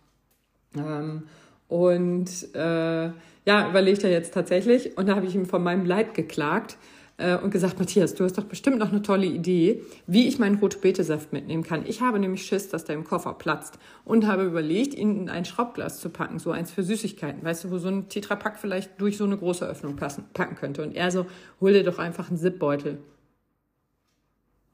Ähm, 0.78 1.24
und 1.68 2.30
äh, 2.56 3.12
ja, 3.46 3.70
überlegt 3.70 4.04
er 4.04 4.12
jetzt 4.12 4.34
tatsächlich. 4.34 4.98
Und 4.98 5.10
da 5.10 5.16
habe 5.16 5.26
ich 5.26 5.36
ihm 5.36 5.46
von 5.46 5.64
meinem 5.64 5.86
Leid 5.86 6.14
geklagt, 6.14 6.78
und 7.18 7.52
gesagt, 7.52 7.78
Matthias, 7.78 8.16
du 8.16 8.24
hast 8.24 8.40
doch 8.40 8.46
bestimmt 8.46 8.80
noch 8.80 8.90
eine 8.90 9.04
tolle 9.04 9.28
Idee, 9.28 9.84
wie 10.08 10.28
ich 10.28 10.40
meinen 10.40 10.58
rote 10.58 10.80
Betesaft 10.80 11.32
mitnehmen 11.32 11.64
kann. 11.64 11.86
Ich 11.86 12.02
habe 12.02 12.18
nämlich 12.18 12.44
Schiss, 12.44 12.70
dass 12.70 12.86
der 12.86 12.96
im 12.96 13.04
Koffer 13.04 13.34
platzt 13.36 13.78
und 14.04 14.26
habe 14.26 14.44
überlegt, 14.44 14.96
ihn 14.96 15.16
in 15.18 15.30
ein 15.30 15.46
Schraubglas 15.46 16.00
zu 16.00 16.10
packen, 16.10 16.40
so 16.40 16.50
eins 16.50 16.72
für 16.72 16.82
Süßigkeiten. 16.82 17.44
Weißt 17.44 17.64
du, 17.64 17.72
wo 17.72 17.78
so 17.78 17.88
ein 17.88 18.10
Tetrapack 18.10 18.58
vielleicht 18.58 19.00
durch 19.00 19.18
so 19.18 19.26
eine 19.26 19.38
große 19.38 19.66
Öffnung 19.66 19.96
passen, 19.96 20.26
packen 20.34 20.56
könnte. 20.56 20.82
Und 20.82 20.96
er 20.96 21.12
so, 21.12 21.28
hol 21.62 21.74
dir 21.74 21.84
doch 21.84 22.00
einfach 22.00 22.30
einen 22.30 22.40
Zipbeutel. 22.40 22.98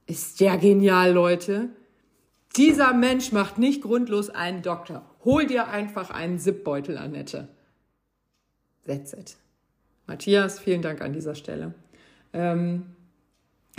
Ist 0.07 0.39
ja 0.39 0.55
genial, 0.55 1.11
Leute. 1.11 1.69
Dieser 2.55 2.93
Mensch 2.93 3.31
macht 3.33 3.57
nicht 3.57 3.81
grundlos 3.81 4.29
einen 4.29 4.61
Doktor. 4.61 5.05
Hol 5.25 5.45
dir 5.45 5.67
einfach 5.67 6.09
einen 6.09 6.39
Zipbeutel, 6.39 6.97
Annette. 6.97 7.49
That's 8.87 9.13
it. 9.13 9.35
Matthias, 10.07 10.57
vielen 10.57 10.81
Dank 10.81 11.01
an 11.01 11.13
dieser 11.13 11.35
Stelle. 11.35 11.75
Ähm, 12.33 12.83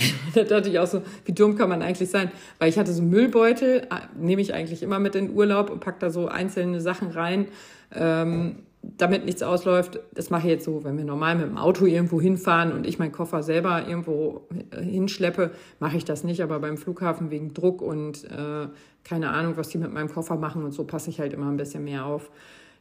da 0.35 0.45
dachte 0.45 0.69
ich 0.69 0.79
auch 0.79 0.87
so, 0.87 1.03
wie 1.25 1.33
dumm 1.33 1.57
kann 1.57 1.69
man 1.69 1.83
eigentlich 1.83 2.11
sein? 2.11 2.31
Weil 2.59 2.69
ich 2.69 2.79
hatte 2.79 2.93
so 2.93 3.03
Müllbeutel, 3.03 3.81
äh, 3.81 4.19
nehme 4.19 4.43
ich 4.43 4.55
eigentlich 4.55 4.83
immer 4.83 4.99
mit 4.99 5.15
in 5.15 5.35
Urlaub 5.35 5.71
und 5.71 5.81
pack 5.81 6.01
da 6.01 6.11
so 6.11 6.29
einzelne 6.29 6.81
Sachen 6.81 7.11
rein, 7.11 7.49
ähm, 7.95 8.61
damit 8.83 9.27
nichts 9.27 9.43
ausläuft. 9.43 10.01
Das 10.15 10.31
mache 10.31 10.47
ich 10.47 10.53
jetzt 10.53 10.65
so, 10.65 10.85
wenn 10.85 10.97
wir 10.97 11.05
normal 11.05 11.37
mit 11.37 11.47
dem 11.47 11.59
Auto 11.59 11.85
irgendwo 11.85 12.21
hinfahren 12.21 12.73
und 12.73 12.87
ich 12.87 12.99
meinen 12.99 13.13
Koffer 13.13 13.43
selber 13.43 13.87
irgendwo 13.87 14.49
äh, 14.71 14.83
hinschleppe, 14.83 15.51
mache 15.81 15.97
ich 15.97 16.05
das 16.05 16.25
nicht. 16.25 16.43
Aber 16.43 16.61
beim 16.61 16.79
Flughafen 16.79 17.31
wegen 17.31 17.53
Druck 17.53 17.83
und 17.83 18.25
äh, 18.25 18.69
keine 19.05 19.31
Ahnung, 19.31 19.57
was 19.57 19.69
die 19.69 19.79
mit 19.79 19.93
meinem 19.93 20.09
Koffer 20.09 20.37
machen 20.37 20.65
und 20.65 20.73
so 20.73 20.85
passe 20.85 21.11
ich 21.11 21.21
halt 21.21 21.33
immer 21.33 21.49
ein 21.49 21.57
bisschen 21.57 21.85
mehr 21.85 22.07
auf. 22.07 22.31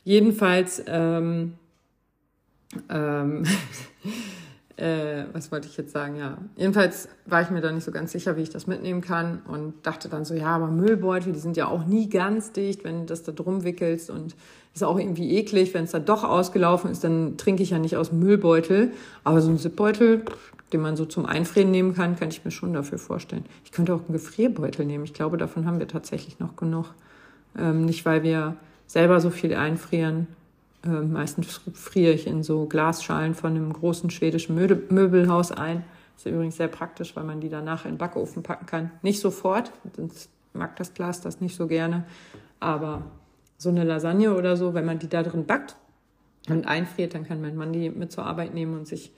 Jedenfalls, 0.06 0.84
ähm, 0.88 1.54
ähm, 2.90 3.44
äh, 4.80 5.26
was 5.34 5.52
wollte 5.52 5.68
ich 5.68 5.76
jetzt 5.78 5.92
sagen? 5.92 6.16
Ja, 6.16 6.38
jedenfalls 6.56 7.10
war 7.26 7.42
ich 7.42 7.50
mir 7.50 7.62
da 7.62 7.72
nicht 7.72 7.84
so 7.84 7.92
ganz 7.92 8.12
sicher, 8.12 8.38
wie 8.38 8.42
ich 8.42 8.50
das 8.50 8.66
mitnehmen 8.66 9.02
kann 9.02 9.42
und 9.48 9.74
dachte 9.84 10.08
dann 10.08 10.24
so, 10.24 10.34
ja, 10.34 10.48
aber 10.48 10.68
Müllbeutel, 10.68 11.34
die 11.34 11.40
sind 11.40 11.58
ja 11.58 11.68
auch 11.68 11.86
nie 11.86 12.10
ganz 12.10 12.54
dicht, 12.54 12.84
wenn 12.84 13.02
du 13.02 13.06
das 13.06 13.24
da 13.24 13.32
drum 13.32 13.64
wickelst 13.64 14.10
und 14.10 14.36
ist 14.74 14.84
auch 14.84 14.98
irgendwie 14.98 15.36
eklig, 15.38 15.74
wenn 15.74 15.84
es 15.84 15.92
da 15.92 16.00
doch 16.00 16.24
ausgelaufen 16.24 16.92
ist, 16.92 17.04
dann 17.04 17.36
trinke 17.38 17.62
ich 17.62 17.72
ja 17.72 17.80
nicht 17.80 17.98
aus 17.98 18.12
Müllbeutel, 18.12 18.92
aber 19.24 19.42
so 19.42 19.50
ein 19.50 19.58
Zipbeutel, 19.58 20.24
den 20.72 20.82
man 20.82 20.96
so 20.96 21.06
zum 21.06 21.26
Einfrieren 21.26 21.72
nehmen 21.72 21.94
kann, 21.94 22.16
kann 22.16 22.30
ich 22.30 22.46
mir 22.46 22.52
schon 22.52 22.74
dafür 22.74 23.00
vorstellen. 23.00 23.46
Ich 23.66 23.72
könnte 23.72 23.94
auch 23.94 24.02
einen 24.02 24.14
Gefrierbeutel 24.14 24.86
nehmen. 24.86 25.04
Ich 25.04 25.14
glaube, 25.14 25.38
davon 25.38 25.66
haben 25.66 25.80
wir 25.80 25.88
tatsächlich 25.88 26.40
noch 26.40 26.56
genug. 26.56 26.94
Ähm, 27.58 27.86
nicht, 27.86 28.06
weil 28.06 28.24
wir 28.24 28.56
selber 28.86 29.20
so 29.20 29.30
viel 29.30 29.56
einfrieren, 29.56 30.28
äh, 30.86 30.90
meistens 30.90 31.62
friere 31.74 32.14
ich 32.14 32.28
in 32.28 32.44
so 32.44 32.66
Glasschalen 32.66 33.36
von 33.36 33.52
einem 33.52 33.74
großen 33.74 34.10
schwedischen 34.10 34.56
Möbelhaus 34.56 35.52
ein. 35.52 35.84
Ist 36.16 36.26
ja 36.26 36.32
übrigens 36.32 36.58
sehr 36.58 36.68
praktisch, 36.68 37.16
weil 37.16 37.24
man 37.24 37.42
die 37.42 37.50
danach 37.50 37.86
in 37.86 37.94
den 37.94 37.98
Backofen 37.98 38.44
packen 38.44 38.66
kann. 38.66 38.92
Nicht 39.02 39.20
sofort, 39.20 39.72
sonst 39.96 40.30
mag 40.54 40.76
das 40.78 40.94
Glas 40.94 41.22
das 41.22 41.42
nicht 41.42 41.56
so 41.56 41.68
gerne. 41.68 42.06
Aber 42.60 43.04
so 43.58 43.70
eine 43.70 43.84
Lasagne 43.84 44.36
oder 44.36 44.58
so, 44.58 44.74
wenn 44.74 44.86
man 44.86 45.00
die 45.00 45.10
da 45.10 45.24
drin 45.24 45.46
backt 45.46 45.76
und 46.50 46.68
einfriert, 46.68 47.14
dann 47.14 47.26
kann 47.26 47.42
mein 47.42 47.56
Mann 47.56 47.74
die 47.74 47.90
mit 47.90 48.12
zur 48.12 48.26
Arbeit 48.26 48.54
nehmen 48.54 48.78
und 48.78 48.88
sich, 48.88 49.12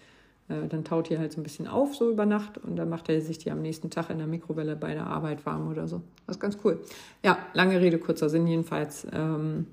äh, 0.50 0.68
dann 0.68 0.84
taut 0.84 1.10
die 1.10 1.18
halt 1.18 1.32
so 1.32 1.40
ein 1.40 1.44
bisschen 1.44 1.68
auf, 1.68 1.96
so 1.96 2.10
über 2.10 2.26
Nacht. 2.26 2.58
Und 2.58 2.76
dann 2.76 2.90
macht 2.90 3.08
er 3.10 3.22
sich 3.22 3.38
die 3.38 3.52
am 3.52 3.62
nächsten 3.62 3.90
Tag 3.92 4.10
in 4.10 4.18
der 4.18 4.28
Mikrowelle 4.28 4.76
bei 4.76 4.94
der 4.94 5.06
Arbeit 5.06 5.46
warm 5.46 5.70
oder 5.70 5.88
so. 5.88 6.02
Das 6.26 6.38
ist 6.38 6.40
ganz 6.40 6.58
cool. 6.64 6.82
Ja, 7.24 7.38
lange 7.54 7.80
Rede, 7.80 8.00
kurzer 8.00 8.30
Sinn 8.30 8.48
jedenfalls. 8.48 9.06
Ähm, 9.14 9.68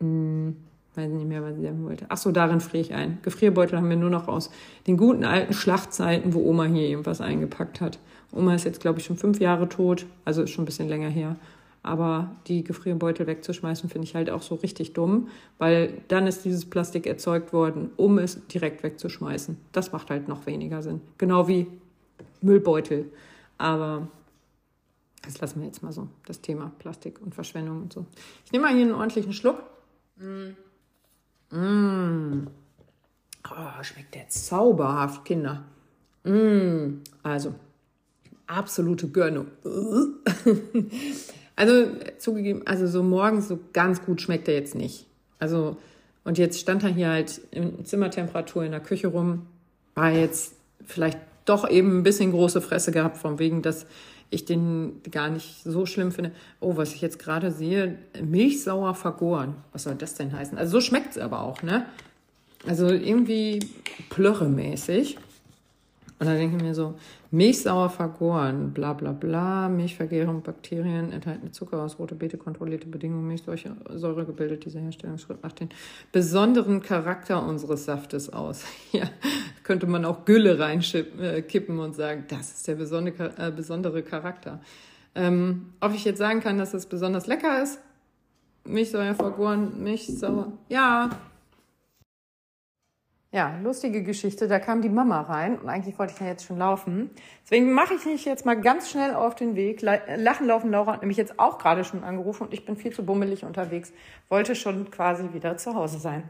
hm, 0.00 0.56
weiß 0.94 1.10
nicht 1.10 1.28
mehr, 1.28 1.42
was 1.42 1.56
ich 1.56 1.62
sagen 1.62 1.84
wollte. 1.84 2.06
Ach 2.08 2.16
so, 2.16 2.32
darin 2.32 2.60
friere 2.60 2.82
ich 2.82 2.94
ein. 2.94 3.18
Gefrierbeutel 3.22 3.78
haben 3.78 3.88
wir 3.88 3.96
nur 3.96 4.10
noch 4.10 4.28
aus 4.28 4.50
den 4.86 4.96
guten 4.96 5.24
alten 5.24 5.52
Schlachtzeiten, 5.52 6.34
wo 6.34 6.40
Oma 6.48 6.64
hier 6.64 6.88
irgendwas 6.88 7.20
eingepackt 7.20 7.80
hat. 7.80 7.98
Oma 8.32 8.54
ist 8.54 8.64
jetzt, 8.64 8.80
glaube 8.80 9.00
ich, 9.00 9.04
schon 9.04 9.16
fünf 9.16 9.40
Jahre 9.40 9.68
tot, 9.68 10.06
also 10.24 10.42
ist 10.42 10.50
schon 10.50 10.62
ein 10.62 10.66
bisschen 10.66 10.88
länger 10.88 11.08
her. 11.08 11.36
Aber 11.82 12.36
die 12.46 12.62
Gefrierbeutel 12.62 13.26
wegzuschmeißen, 13.26 13.88
finde 13.88 14.06
ich 14.06 14.14
halt 14.14 14.28
auch 14.28 14.42
so 14.42 14.56
richtig 14.56 14.92
dumm, 14.92 15.28
weil 15.58 15.94
dann 16.08 16.26
ist 16.26 16.44
dieses 16.44 16.68
Plastik 16.68 17.06
erzeugt 17.06 17.52
worden, 17.52 17.90
um 17.96 18.18
es 18.18 18.46
direkt 18.48 18.82
wegzuschmeißen. 18.82 19.56
Das 19.72 19.92
macht 19.92 20.10
halt 20.10 20.28
noch 20.28 20.44
weniger 20.46 20.82
Sinn. 20.82 21.00
Genau 21.16 21.48
wie 21.48 21.66
Müllbeutel. 22.42 23.10
Aber 23.56 24.08
das 25.22 25.40
lassen 25.40 25.60
wir 25.60 25.66
jetzt 25.66 25.82
mal 25.82 25.92
so, 25.92 26.08
das 26.26 26.40
Thema 26.42 26.72
Plastik 26.78 27.20
und 27.22 27.34
Verschwendung 27.34 27.82
und 27.82 27.92
so. 27.92 28.04
Ich 28.44 28.52
nehme 28.52 28.66
mal 28.66 28.74
hier 28.74 28.84
einen 28.84 28.94
ordentlichen 28.94 29.32
Schluck. 29.32 29.62
Mm. 30.20 31.56
Mm. 31.56 32.46
Oh, 33.50 33.82
schmeckt 33.82 34.14
der 34.14 34.28
zauberhaft, 34.28 35.24
Kinder. 35.24 35.64
Mm. 36.24 37.00
Also, 37.22 37.54
absolute 38.46 39.08
Gönnung. 39.08 39.46
also 41.56 41.86
zugegeben, 42.18 42.66
also 42.66 42.86
so 42.86 43.02
morgens 43.02 43.48
so 43.48 43.58
ganz 43.72 44.04
gut 44.04 44.20
schmeckt 44.20 44.48
er 44.48 44.54
jetzt 44.54 44.74
nicht. 44.74 45.06
Also 45.38 45.76
und 46.24 46.38
jetzt 46.38 46.60
stand 46.60 46.82
er 46.82 46.90
hier 46.90 47.08
halt 47.08 47.40
in 47.50 47.84
Zimmertemperatur 47.84 48.64
in 48.64 48.72
der 48.72 48.80
Küche 48.80 49.08
rum, 49.08 49.46
war 49.94 50.10
jetzt 50.10 50.54
vielleicht 50.84 51.18
doch 51.50 51.68
eben 51.68 51.98
ein 51.98 52.02
bisschen 52.02 52.30
große 52.30 52.60
Fresse 52.60 52.92
gehabt, 52.92 53.18
von 53.18 53.38
wegen, 53.38 53.62
dass 53.62 53.86
ich 54.30 54.44
den 54.44 55.02
gar 55.10 55.28
nicht 55.28 55.62
so 55.64 55.86
schlimm 55.86 56.12
finde. 56.12 56.30
Oh, 56.60 56.76
was 56.76 56.94
ich 56.94 57.02
jetzt 57.02 57.18
gerade 57.18 57.50
sehe, 57.50 57.98
milchsauer 58.22 58.94
vergoren. 58.94 59.56
Was 59.72 59.82
soll 59.82 59.96
das 59.96 60.14
denn 60.14 60.32
heißen? 60.32 60.56
Also 60.56 60.72
so 60.72 60.80
schmeckt 60.80 61.16
es 61.16 61.18
aber 61.18 61.40
auch, 61.40 61.62
ne? 61.62 61.86
Also 62.66 62.88
irgendwie 62.88 63.60
plörremäßig. 64.10 65.18
Und 66.20 66.26
dann 66.26 66.36
denke 66.36 66.58
ich 66.58 66.62
mir 66.62 66.74
so, 66.74 66.96
milchsauer 67.30 67.88
vergoren, 67.88 68.72
bla 68.74 68.92
bla 68.92 69.12
bla, 69.12 69.70
Milchvergärung, 69.70 70.42
Bakterien, 70.42 71.12
enthaltene 71.12 71.50
Zucker 71.50 71.82
aus 71.82 71.98
rote 71.98 72.14
Beete, 72.14 72.36
kontrollierte 72.36 72.88
Bedingungen, 72.88 73.26
Milchsäure 73.26 74.26
gebildet. 74.26 74.66
Dieser 74.66 74.80
Herstellungsschritt 74.80 75.42
macht 75.42 75.60
den 75.60 75.70
besonderen 76.12 76.82
Charakter 76.82 77.42
unseres 77.42 77.86
Saftes 77.86 78.30
aus. 78.30 78.64
ja, 78.92 79.04
könnte 79.62 79.86
man 79.86 80.04
auch 80.04 80.26
Gülle 80.26 80.58
reinkippen 80.58 81.78
äh, 81.78 81.80
und 81.80 81.94
sagen, 81.94 82.26
das 82.28 82.52
ist 82.52 82.68
der 82.68 82.74
besondere, 82.74 83.32
äh, 83.38 83.50
besondere 83.50 84.02
Charakter. 84.02 84.60
Ähm, 85.14 85.72
ob 85.80 85.94
ich 85.94 86.04
jetzt 86.04 86.18
sagen 86.18 86.40
kann, 86.40 86.58
dass 86.58 86.74
es 86.74 86.84
besonders 86.84 87.28
lecker 87.28 87.62
ist? 87.62 87.80
Milchsäure 88.64 89.14
vergoren, 89.14 89.82
Milchsauer. 89.82 90.52
Ja, 90.68 91.08
ja, 93.32 93.56
lustige 93.62 94.02
Geschichte. 94.02 94.48
Da 94.48 94.58
kam 94.58 94.82
die 94.82 94.88
Mama 94.88 95.20
rein 95.20 95.58
und 95.58 95.68
eigentlich 95.68 95.98
wollte 95.98 96.14
ich 96.14 96.20
ja 96.20 96.26
jetzt 96.26 96.44
schon 96.44 96.58
laufen. 96.58 97.10
Deswegen 97.44 97.72
mache 97.72 97.94
ich 97.94 98.04
mich 98.04 98.24
jetzt 98.24 98.44
mal 98.44 98.60
ganz 98.60 98.90
schnell 98.90 99.14
auf 99.14 99.36
den 99.36 99.54
Weg. 99.54 99.82
Lachen, 99.82 100.46
laufen, 100.46 100.70
Laura 100.70 100.94
hat 100.94 101.02
nämlich 101.02 101.18
jetzt 101.18 101.38
auch 101.38 101.58
gerade 101.58 101.84
schon 101.84 102.02
angerufen 102.02 102.44
und 102.44 102.52
ich 102.52 102.64
bin 102.64 102.76
viel 102.76 102.92
zu 102.92 103.04
bummelig 103.04 103.44
unterwegs. 103.44 103.92
Wollte 104.28 104.56
schon 104.56 104.90
quasi 104.90 105.32
wieder 105.32 105.56
zu 105.56 105.74
Hause 105.74 105.98
sein. 105.98 106.28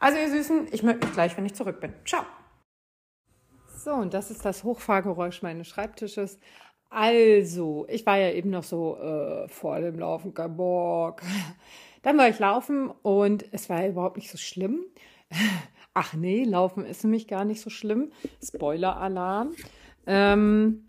Also 0.00 0.18
ihr 0.18 0.28
Süßen, 0.28 0.68
ich 0.72 0.82
melde 0.82 1.06
mich 1.06 1.14
gleich, 1.14 1.36
wenn 1.36 1.46
ich 1.46 1.54
zurück 1.54 1.80
bin. 1.80 1.92
Ciao. 2.04 2.24
So, 3.76 3.92
und 3.92 4.12
das 4.12 4.30
ist 4.30 4.44
das 4.44 4.64
Hochfahrgeräusch 4.64 5.42
meines 5.42 5.68
Schreibtisches. 5.68 6.38
Also, 6.90 7.86
ich 7.88 8.04
war 8.04 8.18
ja 8.18 8.30
eben 8.30 8.50
noch 8.50 8.64
so 8.64 8.98
äh, 8.98 9.48
vor 9.48 9.80
dem 9.80 9.98
Laufen, 10.00 10.34
kein 10.34 10.56
Bock. 10.56 11.22
Dann 12.02 12.18
war 12.18 12.28
ich 12.28 12.38
laufen 12.38 12.90
und 13.02 13.44
es 13.52 13.70
war 13.70 13.86
überhaupt 13.86 14.16
nicht 14.16 14.30
so 14.30 14.38
schlimm. 14.38 14.84
Ach 15.94 16.14
nee, 16.14 16.44
Laufen 16.44 16.84
ist 16.84 17.04
nämlich 17.04 17.26
gar 17.26 17.44
nicht 17.44 17.60
so 17.60 17.70
schlimm. 17.70 18.12
Spoiler-Alarm. 18.42 19.52
Ähm, 20.06 20.84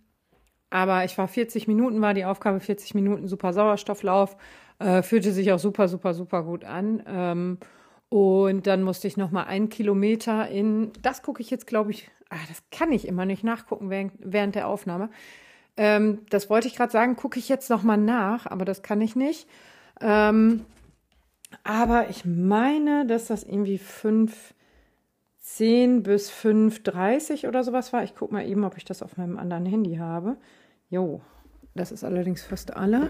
aber 0.69 1.03
ich 1.05 1.17
war 1.17 1.27
40 1.27 1.67
Minuten, 1.67 2.01
war 2.01 2.13
die 2.13 2.25
Aufgabe 2.25 2.59
40 2.59 2.95
Minuten 2.95 3.27
super 3.27 3.53
Sauerstofflauf. 3.53 4.37
Äh, 4.79 5.01
fühlte 5.03 5.31
sich 5.31 5.51
auch 5.51 5.59
super, 5.59 5.87
super, 5.87 6.13
super 6.13 6.43
gut 6.43 6.63
an. 6.63 7.03
Ähm, 7.07 7.57
und 8.09 8.67
dann 8.67 8.83
musste 8.83 9.07
ich 9.07 9.17
noch 9.17 9.31
mal 9.31 9.43
einen 9.43 9.69
Kilometer 9.69 10.49
in, 10.49 10.91
das 11.01 11.23
gucke 11.23 11.41
ich 11.41 11.49
jetzt, 11.49 11.65
glaube 11.65 11.91
ich, 11.91 12.09
ah, 12.29 12.35
das 12.47 12.63
kann 12.69 12.91
ich 12.91 13.07
immer 13.07 13.25
nicht 13.25 13.43
nachgucken 13.43 13.89
während, 13.89 14.13
während 14.19 14.55
der 14.55 14.67
Aufnahme. 14.67 15.09
Ähm, 15.77 16.19
das 16.29 16.49
wollte 16.49 16.67
ich 16.67 16.75
gerade 16.75 16.91
sagen, 16.91 17.15
gucke 17.15 17.39
ich 17.39 17.47
jetzt 17.47 17.69
noch 17.69 17.83
mal 17.83 17.97
nach, 17.97 18.45
aber 18.45 18.65
das 18.65 18.83
kann 18.83 19.01
ich 19.01 19.15
nicht. 19.15 19.47
Ähm, 20.01 20.65
aber 21.63 22.09
ich 22.09 22.25
meine, 22.25 23.05
dass 23.05 23.27
das 23.27 23.43
irgendwie 23.43 23.77
fünf 23.77 24.53
10 25.41 26.04
bis 26.04 26.32
5.30 26.32 27.47
oder 27.47 27.63
sowas 27.63 27.93
war. 27.93 28.04
Ich 28.04 28.15
gucke 28.15 28.34
mal 28.34 28.47
eben, 28.47 28.63
ob 28.63 28.77
ich 28.77 28.86
das 28.86 29.04
auf 29.04 29.17
meinem 29.17 29.38
anderen 29.38 29.65
Handy 29.65 29.95
habe. 29.95 30.38
Jo, 30.89 31.21
das 31.75 31.91
ist 31.91 32.04
allerdings 32.04 32.43
fast 32.43 32.75
alle. 32.75 33.10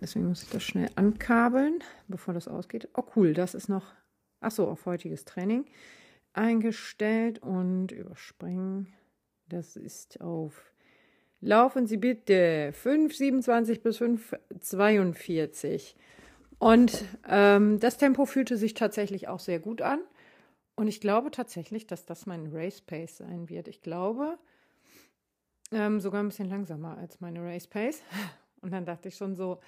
Deswegen 0.00 0.28
muss 0.28 0.44
ich 0.44 0.50
das 0.50 0.62
schnell 0.62 0.88
ankabeln, 0.94 1.80
bevor 2.06 2.32
das 2.32 2.48
ausgeht. 2.48 2.88
Oh 2.94 3.02
cool, 3.16 3.34
das 3.34 3.54
ist 3.54 3.68
noch, 3.68 3.86
ach 4.40 4.52
so, 4.52 4.68
auf 4.68 4.86
heutiges 4.86 5.24
Training 5.24 5.66
eingestellt 6.32 7.40
und 7.40 7.90
überspringen. 7.90 8.94
Das 9.48 9.76
ist 9.76 10.20
auf 10.20 10.72
Laufen 11.40 11.86
Sie 11.86 11.98
bitte 11.98 12.72
5,27 12.72 13.82
bis 13.82 14.00
5,42. 14.00 15.94
Und 16.58 17.04
ähm, 17.28 17.78
das 17.78 17.96
Tempo 17.96 18.26
fühlte 18.26 18.56
sich 18.56 18.74
tatsächlich 18.74 19.28
auch 19.28 19.38
sehr 19.38 19.60
gut 19.60 19.80
an. 19.80 20.00
Und 20.78 20.86
ich 20.86 21.00
glaube 21.00 21.32
tatsächlich, 21.32 21.88
dass 21.88 22.06
das 22.06 22.24
mein 22.24 22.50
Race 22.52 22.80
Pace 22.80 23.16
sein 23.16 23.48
wird. 23.48 23.66
Ich 23.66 23.82
glaube 23.82 24.38
ähm, 25.72 25.98
sogar 25.98 26.22
ein 26.22 26.28
bisschen 26.28 26.48
langsamer 26.48 26.96
als 26.96 27.20
meine 27.20 27.42
Race 27.42 27.66
Pace. 27.66 28.00
Und 28.60 28.72
dann 28.72 28.84
dachte 28.84 29.08
ich 29.08 29.16
schon 29.16 29.34
so, 29.34 29.58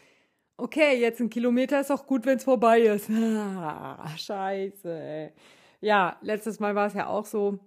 okay, 0.57 1.01
jetzt 1.01 1.19
ein 1.19 1.29
Kilometer 1.29 1.81
ist 1.81 1.91
auch 1.91 2.07
gut, 2.07 2.27
wenn 2.27 2.37
es 2.37 2.45
vorbei 2.45 2.83
ist. 2.83 3.11
Ah, 3.11 4.09
scheiße. 4.17 5.33
Ja, 5.81 6.17
letztes 6.23 6.61
Mal 6.61 6.77
war 6.77 6.87
es 6.87 6.95
ja 6.95 7.09
auch 7.09 7.27
so, 7.27 7.59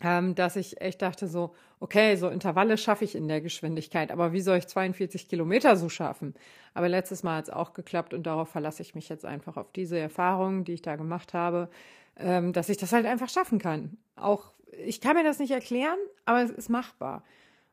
ähm, 0.00 0.34
dass 0.34 0.56
ich 0.56 0.80
echt 0.80 1.02
dachte 1.02 1.28
so, 1.28 1.54
okay, 1.80 2.16
so 2.16 2.28
Intervalle 2.28 2.76
schaffe 2.76 3.04
ich 3.04 3.14
in 3.14 3.28
der 3.28 3.40
Geschwindigkeit, 3.40 4.10
aber 4.10 4.32
wie 4.32 4.40
soll 4.40 4.58
ich 4.58 4.66
42 4.66 5.28
Kilometer 5.28 5.76
so 5.76 5.88
schaffen? 5.88 6.34
Aber 6.72 6.88
letztes 6.88 7.22
Mal 7.22 7.36
hat 7.38 7.44
es 7.44 7.50
auch 7.50 7.72
geklappt 7.74 8.14
und 8.14 8.24
darauf 8.24 8.48
verlasse 8.48 8.82
ich 8.82 8.94
mich 8.94 9.08
jetzt 9.08 9.24
einfach 9.24 9.56
auf 9.56 9.70
diese 9.72 9.98
Erfahrungen, 9.98 10.64
die 10.64 10.72
ich 10.72 10.82
da 10.82 10.96
gemacht 10.96 11.34
habe 11.34 11.68
ähm, 12.16 12.52
dass 12.52 12.68
ich 12.68 12.76
das 12.76 12.92
halt 12.92 13.06
einfach 13.06 13.28
schaffen 13.28 13.58
kann. 13.58 13.96
Auch 14.16 14.52
ich 14.84 15.00
kann 15.00 15.16
mir 15.16 15.24
das 15.24 15.38
nicht 15.38 15.50
erklären, 15.50 15.98
aber 16.24 16.42
es 16.42 16.50
ist 16.50 16.68
machbar. 16.68 17.22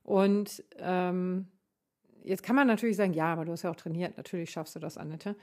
Und 0.03 0.63
ähm, 0.77 1.47
jetzt 2.23 2.43
kann 2.43 2.55
man 2.55 2.67
natürlich 2.67 2.97
sagen, 2.97 3.13
ja, 3.13 3.33
aber 3.33 3.45
du 3.45 3.51
hast 3.51 3.63
ja 3.63 3.71
auch 3.71 3.75
trainiert, 3.75 4.17
natürlich 4.17 4.51
schaffst 4.51 4.75
du 4.75 4.79
das, 4.79 4.97
Annette. 4.97 5.35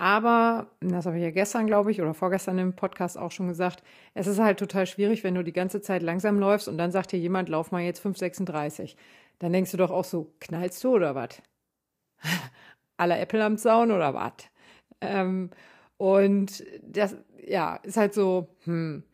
Aber, 0.00 0.68
das 0.80 1.04
habe 1.04 1.18
ich 1.18 1.22
ja 1.22 1.30
gestern, 1.30 1.66
glaube 1.66 1.90
ich, 1.90 2.00
oder 2.00 2.14
vorgestern 2.14 2.56
im 2.58 2.74
Podcast 2.74 3.18
auch 3.18 3.30
schon 3.30 3.48
gesagt, 3.48 3.82
es 4.14 4.26
ist 4.26 4.38
halt 4.38 4.58
total 4.58 4.86
schwierig, 4.86 5.24
wenn 5.24 5.34
du 5.34 5.44
die 5.44 5.52
ganze 5.52 5.82
Zeit 5.82 6.02
langsam 6.02 6.38
läufst 6.38 6.68
und 6.68 6.78
dann 6.78 6.90
sagt 6.90 7.12
dir 7.12 7.18
jemand, 7.18 7.50
lauf 7.50 7.70
mal 7.70 7.82
jetzt 7.82 8.02
5,36. 8.02 8.96
Dann 9.40 9.52
denkst 9.52 9.72
du 9.72 9.76
doch 9.76 9.90
auch 9.90 10.06
so, 10.06 10.32
knallst 10.40 10.82
du 10.84 10.94
oder 10.94 11.14
was? 11.14 11.42
Aller 12.96 13.20
Äpfel 13.20 13.42
am 13.42 13.58
Zaun 13.58 13.90
oder 13.90 14.14
was? 14.14 14.32
Ähm, 15.02 15.50
und 15.98 16.64
das, 16.82 17.14
ja, 17.46 17.76
ist 17.82 17.98
halt 17.98 18.14
so, 18.14 18.48
hm. 18.64 19.04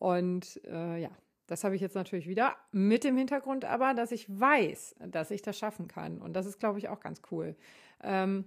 Und 0.00 0.60
äh, 0.64 1.00
ja, 1.00 1.10
das 1.46 1.62
habe 1.62 1.76
ich 1.76 1.80
jetzt 1.80 1.94
natürlich 1.94 2.26
wieder 2.26 2.56
mit 2.72 3.04
dem 3.04 3.16
Hintergrund 3.16 3.64
aber, 3.64 3.94
dass 3.94 4.10
ich 4.10 4.26
weiß, 4.28 4.96
dass 4.98 5.30
ich 5.30 5.42
das 5.42 5.56
schaffen 5.56 5.86
kann. 5.86 6.20
Und 6.20 6.32
das 6.32 6.46
ist, 6.46 6.58
glaube 6.58 6.80
ich, 6.80 6.88
auch 6.88 6.98
ganz 6.98 7.22
cool. 7.30 7.54
Ähm, 8.02 8.46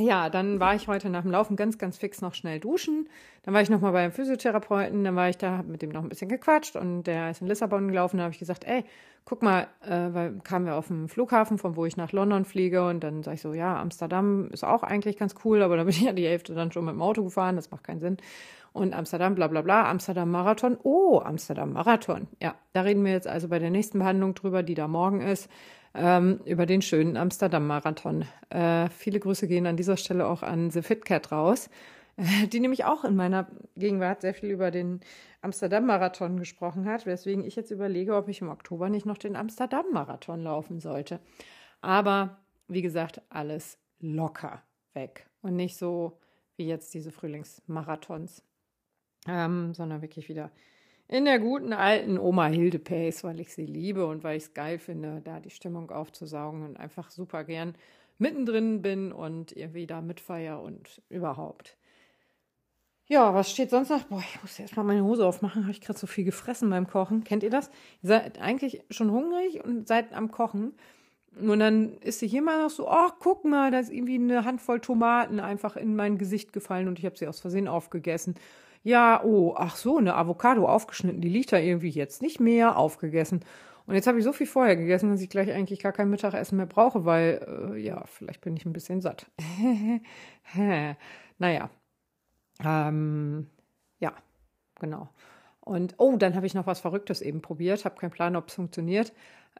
ja, 0.00 0.30
dann 0.30 0.60
war 0.60 0.76
ich 0.76 0.86
heute 0.86 1.10
nach 1.10 1.22
dem 1.22 1.32
Laufen 1.32 1.56
ganz, 1.56 1.76
ganz 1.76 1.98
fix 1.98 2.20
noch 2.20 2.34
schnell 2.34 2.60
duschen. 2.60 3.08
Dann 3.42 3.52
war 3.52 3.62
ich 3.62 3.70
nochmal 3.70 3.92
beim 3.92 4.12
Physiotherapeuten, 4.12 5.02
dann 5.02 5.16
war 5.16 5.28
ich 5.28 5.38
da, 5.38 5.58
hab 5.58 5.66
mit 5.66 5.82
dem 5.82 5.90
noch 5.90 6.02
ein 6.02 6.08
bisschen 6.08 6.28
gequatscht 6.28 6.76
und 6.76 7.04
der 7.04 7.30
ist 7.30 7.40
in 7.40 7.48
Lissabon 7.48 7.88
gelaufen. 7.88 8.18
Da 8.18 8.24
habe 8.24 8.32
ich 8.32 8.38
gesagt, 8.38 8.64
ey, 8.64 8.84
guck 9.24 9.42
mal, 9.42 9.66
äh, 9.82 10.14
weil 10.14 10.38
kamen 10.44 10.66
wir 10.66 10.76
auf 10.76 10.86
dem 10.86 11.08
Flughafen, 11.08 11.58
von 11.58 11.74
wo 11.74 11.84
ich 11.84 11.96
nach 11.96 12.12
London 12.12 12.44
fliege 12.44 12.86
und 12.86 13.00
dann 13.00 13.24
sage 13.24 13.34
ich 13.34 13.40
so, 13.40 13.54
ja, 13.54 13.80
Amsterdam 13.80 14.48
ist 14.52 14.64
auch 14.64 14.84
eigentlich 14.84 15.16
ganz 15.16 15.34
cool, 15.44 15.62
aber 15.62 15.76
da 15.76 15.84
bin 15.84 15.90
ich 15.90 16.02
ja 16.02 16.12
die 16.12 16.26
Hälfte 16.26 16.54
dann 16.54 16.70
schon 16.70 16.84
mit 16.84 16.94
dem 16.94 17.02
Auto 17.02 17.24
gefahren, 17.24 17.56
das 17.56 17.70
macht 17.70 17.84
keinen 17.84 18.00
Sinn. 18.00 18.18
Und 18.72 18.94
Amsterdam, 18.94 19.34
bla 19.34 19.48
bla 19.48 19.62
bla, 19.62 19.90
Amsterdam 19.90 20.30
Marathon. 20.30 20.78
Oh, 20.82 21.20
Amsterdam 21.24 21.72
Marathon. 21.72 22.28
Ja, 22.40 22.54
da 22.72 22.82
reden 22.82 23.04
wir 23.04 23.12
jetzt 23.12 23.26
also 23.26 23.48
bei 23.48 23.58
der 23.58 23.70
nächsten 23.70 23.98
Behandlung 23.98 24.34
drüber, 24.34 24.62
die 24.62 24.74
da 24.74 24.86
morgen 24.86 25.20
ist 25.20 25.50
ähm, 25.94 26.40
über 26.44 26.66
den 26.66 26.82
schönen 26.82 27.16
Amsterdam-Marathon. 27.16 28.24
Äh, 28.50 28.88
viele 28.90 29.20
Grüße 29.20 29.48
gehen 29.48 29.66
an 29.66 29.76
dieser 29.76 29.96
Stelle 29.96 30.26
auch 30.26 30.42
an 30.42 30.70
The 30.70 30.82
Fit 30.82 31.04
Cat 31.04 31.32
raus, 31.32 31.70
äh, 32.16 32.46
die 32.52 32.60
nämlich 32.60 32.84
auch 32.84 33.04
in 33.04 33.16
meiner 33.16 33.48
Gegenwart 33.76 34.20
sehr 34.20 34.34
viel 34.34 34.50
über 34.50 34.70
den 34.70 35.00
Amsterdam-Marathon 35.42 36.38
gesprochen 36.38 36.86
hat, 36.86 37.06
weswegen 37.06 37.44
ich 37.44 37.56
jetzt 37.56 37.70
überlege, 37.70 38.16
ob 38.16 38.28
ich 38.28 38.40
im 38.40 38.48
Oktober 38.48 38.88
nicht 38.88 39.06
noch 39.06 39.18
den 39.18 39.36
Amsterdam-Marathon 39.36 40.42
laufen 40.42 40.80
sollte. 40.80 41.20
Aber 41.80 42.38
wie 42.66 42.82
gesagt, 42.82 43.22
alles 43.30 43.78
locker 44.00 44.62
weg 44.94 45.28
und 45.42 45.56
nicht 45.56 45.76
so 45.76 46.18
wie 46.56 46.66
jetzt 46.66 46.92
diese 46.92 47.12
Frühlingsmarathons, 47.12 48.42
ähm, 49.26 49.74
sondern 49.74 50.02
wirklich 50.02 50.28
wieder 50.28 50.50
in 51.08 51.24
der 51.24 51.38
guten 51.38 51.72
alten 51.72 52.18
Oma 52.18 52.46
Hilde 52.46 52.78
Pace, 52.78 53.24
weil 53.24 53.40
ich 53.40 53.52
sie 53.52 53.64
liebe 53.64 54.06
und 54.06 54.22
weil 54.22 54.36
ich 54.36 54.44
es 54.44 54.54
geil 54.54 54.78
finde, 54.78 55.22
da 55.24 55.40
die 55.40 55.50
Stimmung 55.50 55.90
aufzusaugen 55.90 56.62
und 56.62 56.76
einfach 56.76 57.10
super 57.10 57.44
gern 57.44 57.74
mittendrin 58.18 58.82
bin 58.82 59.12
und 59.12 59.52
irgendwie 59.52 59.86
da 59.86 60.02
mitfeier 60.02 60.60
und 60.60 61.00
überhaupt. 61.08 61.76
Ja, 63.06 63.32
was 63.32 63.50
steht 63.50 63.70
sonst 63.70 63.88
noch? 63.88 64.02
Boah, 64.04 64.20
ich 64.20 64.42
muss 64.42 64.58
erstmal 64.58 64.84
meine 64.84 65.02
Hose 65.02 65.26
aufmachen. 65.26 65.62
Habe 65.62 65.72
ich 65.72 65.80
gerade 65.80 65.98
so 65.98 66.06
viel 66.06 66.24
gefressen 66.24 66.68
beim 66.68 66.86
Kochen. 66.86 67.24
Kennt 67.24 67.42
ihr 67.42 67.48
das? 67.48 67.70
Ihr 68.02 68.08
seid 68.08 68.38
eigentlich 68.38 68.82
schon 68.90 69.10
hungrig 69.10 69.64
und 69.64 69.88
seid 69.88 70.12
am 70.12 70.30
Kochen. 70.30 70.74
Und 71.40 71.58
dann 71.58 71.96
ist 71.98 72.18
sie 72.18 72.28
hier 72.28 72.42
mal 72.42 72.62
noch 72.62 72.70
so, 72.70 72.86
ach, 72.86 73.14
guck 73.18 73.46
mal, 73.46 73.70
da 73.70 73.78
ist 73.78 73.90
irgendwie 73.90 74.16
eine 74.16 74.44
Handvoll 74.44 74.80
Tomaten 74.80 75.40
einfach 75.40 75.76
in 75.76 75.96
mein 75.96 76.18
Gesicht 76.18 76.52
gefallen 76.52 76.86
und 76.86 76.98
ich 76.98 77.06
habe 77.06 77.16
sie 77.16 77.26
aus 77.26 77.40
Versehen 77.40 77.68
aufgegessen. 77.68 78.34
Ja, 78.82 79.22
oh, 79.24 79.54
ach 79.56 79.76
so, 79.76 79.98
eine 79.98 80.14
Avocado 80.14 80.66
aufgeschnitten, 80.66 81.20
die 81.20 81.28
liegt 81.28 81.52
da 81.52 81.58
irgendwie 81.58 81.90
jetzt 81.90 82.22
nicht 82.22 82.40
mehr 82.40 82.76
aufgegessen. 82.76 83.44
Und 83.86 83.94
jetzt 83.94 84.06
habe 84.06 84.18
ich 84.18 84.24
so 84.24 84.32
viel 84.32 84.46
vorher 84.46 84.76
gegessen, 84.76 85.10
dass 85.10 85.22
ich 85.22 85.30
gleich 85.30 85.50
eigentlich 85.52 85.80
gar 85.80 85.92
kein 85.92 86.10
Mittagessen 86.10 86.56
mehr 86.56 86.66
brauche, 86.66 87.04
weil, 87.06 87.74
äh, 87.74 87.78
ja, 87.78 88.04
vielleicht 88.06 88.42
bin 88.42 88.56
ich 88.56 88.66
ein 88.66 88.72
bisschen 88.74 89.00
satt. 89.00 89.26
naja. 91.38 91.70
Ähm, 92.62 93.48
ja, 93.98 94.12
genau. 94.78 95.08
Und 95.60 95.94
oh, 95.98 96.16
dann 96.16 96.34
habe 96.34 96.46
ich 96.46 96.54
noch 96.54 96.66
was 96.66 96.80
Verrücktes 96.80 97.20
eben 97.20 97.40
probiert. 97.42 97.84
Habe 97.84 97.96
keinen 97.96 98.10
Plan, 98.10 98.36
ob 98.36 98.48
es 98.48 98.54
funktioniert. 98.54 99.12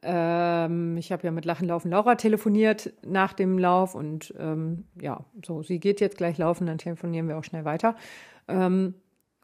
Ähm, 0.02 0.96
ich 0.96 1.11
habe 1.11 1.24
ja 1.24 1.31
mit 1.31 1.44
Lachen 1.44 1.66
Laufen 1.66 1.90
Laura 1.90 2.14
telefoniert 2.14 2.92
nach 3.04 3.33
dem 3.33 3.59
Lauf 3.59 3.94
und 3.94 4.33
ähm, 4.38 4.85
ja, 5.00 5.24
so, 5.44 5.62
sie 5.62 5.81
geht 5.81 6.00
jetzt 6.00 6.16
gleich 6.18 6.38
laufen, 6.38 6.66
dann 6.66 6.78
telefonieren 6.78 7.28
wir 7.28 7.37
auch 7.37 7.44
schnell 7.44 7.64
weiter. 7.64 7.96
Ähm, 8.46 8.94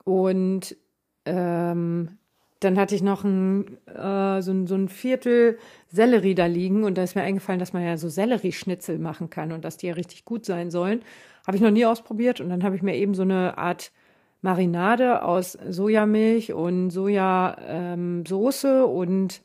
und 0.04 0.76
ähm, 1.24 2.18
dann 2.60 2.78
hatte 2.78 2.94
ich 2.94 3.02
noch 3.02 3.24
ein, 3.24 3.78
äh, 3.86 4.40
so, 4.40 4.52
ein, 4.52 4.66
so 4.66 4.74
ein 4.74 4.88
Viertel 4.88 5.58
Sellerie 5.88 6.34
da 6.34 6.46
liegen 6.46 6.84
und 6.84 6.96
da 6.96 7.02
ist 7.02 7.14
mir 7.14 7.22
eingefallen, 7.22 7.58
dass 7.58 7.72
man 7.72 7.84
ja 7.84 7.96
so 7.96 8.08
Sellerieschnitzel 8.08 8.98
machen 8.98 9.30
kann 9.30 9.52
und 9.52 9.64
dass 9.64 9.76
die 9.76 9.88
ja 9.88 9.94
richtig 9.94 10.24
gut 10.24 10.44
sein 10.44 10.70
sollen. 10.70 11.02
Habe 11.46 11.56
ich 11.56 11.62
noch 11.62 11.70
nie 11.70 11.84
ausprobiert 11.84 12.40
und 12.40 12.48
dann 12.48 12.64
habe 12.64 12.76
ich 12.76 12.82
mir 12.82 12.96
eben 12.96 13.14
so 13.14 13.22
eine 13.22 13.58
Art 13.58 13.92
Marinade 14.40 15.22
aus 15.22 15.52
Sojamilch 15.52 16.52
und 16.52 16.90
Sojasauce 16.90 18.64
ähm, 18.64 18.84
und 18.84 19.42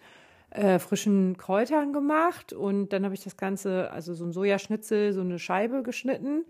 äh, 0.52 0.80
frischen 0.80 1.38
Kräutern 1.38 1.94
gemacht 1.94 2.54
und 2.54 2.92
dann 2.92 3.06
habe 3.06 3.14
ich 3.14 3.24
das 3.24 3.38
Ganze, 3.38 3.92
also 3.92 4.14
so 4.14 4.26
ein 4.26 4.32
Sojaschnitzel, 4.32 5.14
so 5.14 5.22
eine 5.22 5.40
Scheibe 5.40 5.84
geschnitten. 5.84 6.46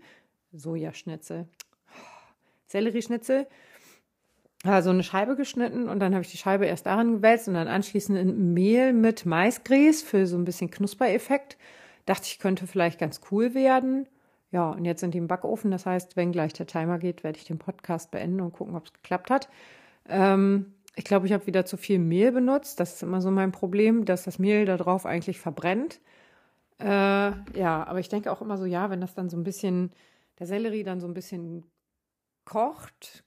Sojaschnitzel. 0.52 1.46
Sellerieschnitzel. 2.66 3.46
Also 4.62 4.90
eine 4.90 5.02
Scheibe 5.02 5.36
geschnitten 5.36 5.88
und 5.88 6.00
dann 6.00 6.12
habe 6.12 6.22
ich 6.22 6.30
die 6.30 6.36
Scheibe 6.36 6.66
erst 6.66 6.84
darin 6.84 7.14
gewälzt 7.14 7.48
und 7.48 7.54
dann 7.54 7.68
anschließend 7.68 8.18
in 8.18 8.52
Mehl 8.52 8.92
mit 8.92 9.24
Maisgrieß 9.24 10.02
für 10.02 10.26
so 10.26 10.36
ein 10.36 10.44
bisschen 10.44 10.70
Knuspereffekt. 10.70 11.56
Dachte 12.04 12.24
ich, 12.26 12.38
könnte 12.38 12.66
vielleicht 12.66 12.98
ganz 12.98 13.20
cool 13.30 13.54
werden. 13.54 14.06
Ja, 14.50 14.70
und 14.70 14.84
jetzt 14.84 15.00
sind 15.00 15.14
die 15.14 15.18
im 15.18 15.28
Backofen. 15.28 15.70
Das 15.70 15.86
heißt, 15.86 16.16
wenn 16.16 16.32
gleich 16.32 16.52
der 16.52 16.66
Timer 16.66 16.98
geht, 16.98 17.24
werde 17.24 17.38
ich 17.38 17.44
den 17.44 17.58
Podcast 17.58 18.10
beenden 18.10 18.40
und 18.42 18.52
gucken, 18.52 18.76
ob 18.76 18.84
es 18.84 18.92
geklappt 18.92 19.30
hat. 19.30 19.48
Ähm, 20.08 20.74
ich 20.94 21.04
glaube, 21.04 21.26
ich 21.26 21.32
habe 21.32 21.46
wieder 21.46 21.64
zu 21.64 21.78
viel 21.78 21.98
Mehl 21.98 22.32
benutzt. 22.32 22.80
Das 22.80 22.94
ist 22.94 23.02
immer 23.02 23.22
so 23.22 23.30
mein 23.30 23.52
Problem, 23.52 24.04
dass 24.04 24.24
das 24.24 24.38
Mehl 24.38 24.66
da 24.66 24.76
drauf 24.76 25.06
eigentlich 25.06 25.38
verbrennt. 25.38 26.00
Äh, 26.78 26.84
ja, 26.84 27.86
aber 27.86 28.00
ich 28.00 28.08
denke 28.08 28.30
auch 28.30 28.42
immer 28.42 28.58
so, 28.58 28.66
ja, 28.66 28.90
wenn 28.90 29.00
das 29.00 29.14
dann 29.14 29.30
so 29.30 29.36
ein 29.36 29.44
bisschen, 29.44 29.92
der 30.38 30.46
Sellerie 30.46 30.82
dann 30.82 31.00
so 31.00 31.06
ein 31.06 31.14
bisschen 31.14 31.64
kocht 32.44 33.24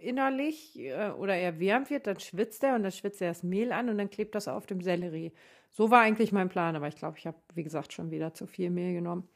innerlich 0.00 0.78
äh, 0.78 1.10
oder 1.10 1.34
er 1.34 1.60
wärmt 1.60 1.90
wird, 1.90 2.06
dann 2.06 2.20
schwitzt 2.20 2.62
er 2.62 2.74
und 2.74 2.82
dann 2.82 2.92
schwitzt 2.92 3.20
er 3.20 3.28
das 3.28 3.42
Mehl 3.42 3.72
an 3.72 3.88
und 3.88 3.98
dann 3.98 4.10
klebt 4.10 4.34
das 4.34 4.48
auf 4.48 4.66
dem 4.66 4.80
Sellerie. 4.80 5.32
So 5.70 5.90
war 5.90 6.00
eigentlich 6.00 6.32
mein 6.32 6.48
Plan, 6.48 6.76
aber 6.76 6.88
ich 6.88 6.96
glaube, 6.96 7.18
ich 7.18 7.26
habe, 7.26 7.36
wie 7.54 7.62
gesagt, 7.62 7.92
schon 7.92 8.10
wieder 8.10 8.34
zu 8.34 8.46
viel 8.46 8.70
Mehl 8.70 8.94
genommen. 8.94 9.28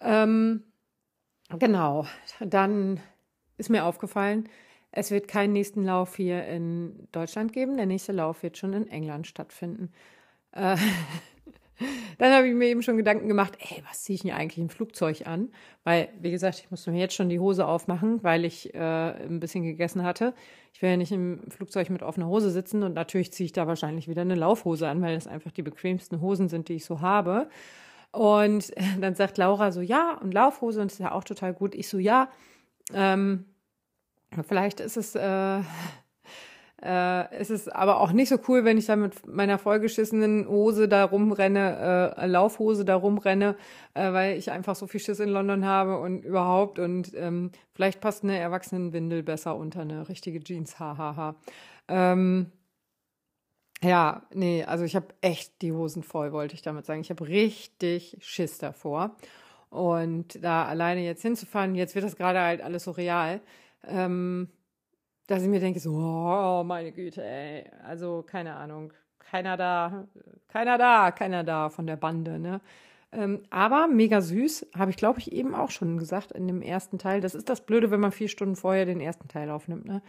Ähm, 0.00 0.64
genau, 1.58 2.06
dann 2.40 3.00
ist 3.56 3.70
mir 3.70 3.84
aufgefallen, 3.84 4.48
es 4.96 5.10
wird 5.10 5.26
keinen 5.26 5.52
nächsten 5.52 5.84
Lauf 5.84 6.16
hier 6.16 6.46
in 6.46 7.08
Deutschland 7.10 7.52
geben. 7.52 7.76
Der 7.76 7.86
nächste 7.86 8.12
Lauf 8.12 8.42
wird 8.44 8.56
schon 8.56 8.72
in 8.72 8.86
England 8.86 9.26
stattfinden. 9.26 9.92
Äh, 10.52 10.76
dann 12.18 12.32
habe 12.32 12.48
ich 12.48 12.54
mir 12.54 12.66
eben 12.66 12.82
schon 12.82 12.96
Gedanken 12.96 13.28
gemacht, 13.28 13.56
ey, 13.58 13.82
was 13.88 14.02
ziehe 14.04 14.14
ich 14.14 14.22
denn 14.22 14.32
eigentlich 14.32 14.58
im 14.58 14.68
Flugzeug 14.68 15.26
an? 15.26 15.50
Weil, 15.82 16.08
wie 16.20 16.30
gesagt, 16.30 16.60
ich 16.60 16.70
musste 16.70 16.90
mir 16.90 17.00
jetzt 17.00 17.14
schon 17.14 17.28
die 17.28 17.40
Hose 17.40 17.66
aufmachen, 17.66 18.22
weil 18.22 18.44
ich 18.44 18.74
äh, 18.74 18.78
ein 18.78 19.40
bisschen 19.40 19.64
gegessen 19.64 20.02
hatte. 20.02 20.34
Ich 20.72 20.82
will 20.82 20.90
ja 20.90 20.96
nicht 20.96 21.12
im 21.12 21.40
Flugzeug 21.50 21.90
mit 21.90 22.02
offener 22.02 22.26
Hose 22.26 22.50
sitzen 22.50 22.82
und 22.82 22.94
natürlich 22.94 23.32
ziehe 23.32 23.46
ich 23.46 23.52
da 23.52 23.66
wahrscheinlich 23.66 24.08
wieder 24.08 24.22
eine 24.22 24.34
Laufhose 24.34 24.88
an, 24.88 25.02
weil 25.02 25.14
das 25.14 25.26
einfach 25.26 25.52
die 25.52 25.62
bequemsten 25.62 26.20
Hosen 26.20 26.48
sind, 26.48 26.68
die 26.68 26.74
ich 26.74 26.84
so 26.84 27.00
habe. 27.00 27.48
Und 28.12 28.72
dann 29.00 29.14
sagt 29.14 29.38
Laura 29.38 29.72
so, 29.72 29.80
ja, 29.80 30.18
und 30.20 30.32
Laufhose, 30.32 30.80
und 30.80 30.92
ist 30.92 30.98
ja 30.98 31.12
auch 31.12 31.24
total 31.24 31.54
gut. 31.54 31.74
Ich 31.74 31.88
so, 31.88 31.98
ja, 31.98 32.28
ähm, 32.92 33.46
Vielleicht 34.42 34.80
ist 34.80 34.96
es, 34.96 35.14
äh, 35.14 35.60
äh, 36.82 37.40
ist 37.40 37.50
es 37.50 37.68
aber 37.68 38.00
auch 38.00 38.12
nicht 38.12 38.28
so 38.28 38.38
cool, 38.48 38.64
wenn 38.64 38.78
ich 38.78 38.86
da 38.86 38.96
mit 38.96 39.26
meiner 39.26 39.58
vollgeschissenen 39.58 40.48
Hose 40.48 40.88
da 40.88 41.04
rumrenne, 41.04 42.14
äh, 42.16 42.26
Laufhose 42.26 42.84
da 42.84 42.96
rumrenne, 42.96 43.56
äh, 43.94 44.12
weil 44.12 44.36
ich 44.36 44.50
einfach 44.50 44.74
so 44.74 44.86
viel 44.86 45.00
Schiss 45.00 45.20
in 45.20 45.30
London 45.30 45.64
habe 45.64 45.98
und 45.98 46.24
überhaupt. 46.24 46.78
Und 46.78 47.12
ähm, 47.14 47.52
vielleicht 47.72 48.00
passt 48.00 48.24
eine 48.24 48.38
Erwachsenenwindel 48.38 49.22
besser 49.22 49.56
unter 49.56 49.80
eine 49.80 50.08
richtige 50.08 50.40
Jeans, 50.42 50.78
hahaha. 50.78 51.36
Ähm, 51.88 52.50
ja, 53.82 54.22
nee, 54.32 54.64
also 54.64 54.84
ich 54.84 54.96
habe 54.96 55.08
echt 55.20 55.62
die 55.62 55.72
Hosen 55.72 56.02
voll, 56.02 56.32
wollte 56.32 56.54
ich 56.54 56.62
damit 56.62 56.86
sagen. 56.86 57.00
Ich 57.00 57.10
habe 57.10 57.26
richtig 57.28 58.16
Schiss 58.20 58.58
davor. 58.58 59.16
Und 59.70 60.42
da 60.42 60.64
alleine 60.66 61.02
jetzt 61.04 61.22
hinzufahren, 61.22 61.74
jetzt 61.74 61.94
wird 61.94 62.04
das 62.04 62.16
gerade 62.16 62.40
halt 62.40 62.62
alles 62.62 62.84
so 62.84 62.92
real 62.92 63.40
ähm, 63.88 64.48
dass 65.26 65.42
ich 65.42 65.48
mir 65.48 65.60
denke, 65.60 65.80
so, 65.80 65.92
oh, 65.92 66.64
meine 66.64 66.92
Güte, 66.92 67.24
ey. 67.24 67.64
Also, 67.82 68.22
keine 68.22 68.56
Ahnung. 68.56 68.92
Keiner 69.18 69.56
da, 69.56 70.06
keiner 70.48 70.78
da, 70.78 71.10
keiner 71.10 71.44
da 71.44 71.70
von 71.70 71.86
der 71.86 71.96
Bande, 71.96 72.38
ne? 72.38 72.60
Ähm, 73.10 73.42
aber 73.50 73.86
mega 73.86 74.20
süß, 74.20 74.70
habe 74.76 74.90
ich, 74.90 74.96
glaube 74.96 75.20
ich, 75.20 75.32
eben 75.32 75.54
auch 75.54 75.70
schon 75.70 75.98
gesagt 75.98 76.32
in 76.32 76.46
dem 76.46 76.62
ersten 76.62 76.98
Teil. 76.98 77.20
Das 77.20 77.34
ist 77.34 77.48
das 77.48 77.64
Blöde, 77.64 77.90
wenn 77.90 78.00
man 78.00 78.12
vier 78.12 78.28
Stunden 78.28 78.56
vorher 78.56 78.86
den 78.86 79.00
ersten 79.00 79.28
Teil 79.28 79.50
aufnimmt, 79.50 79.86
ne? 79.86 80.02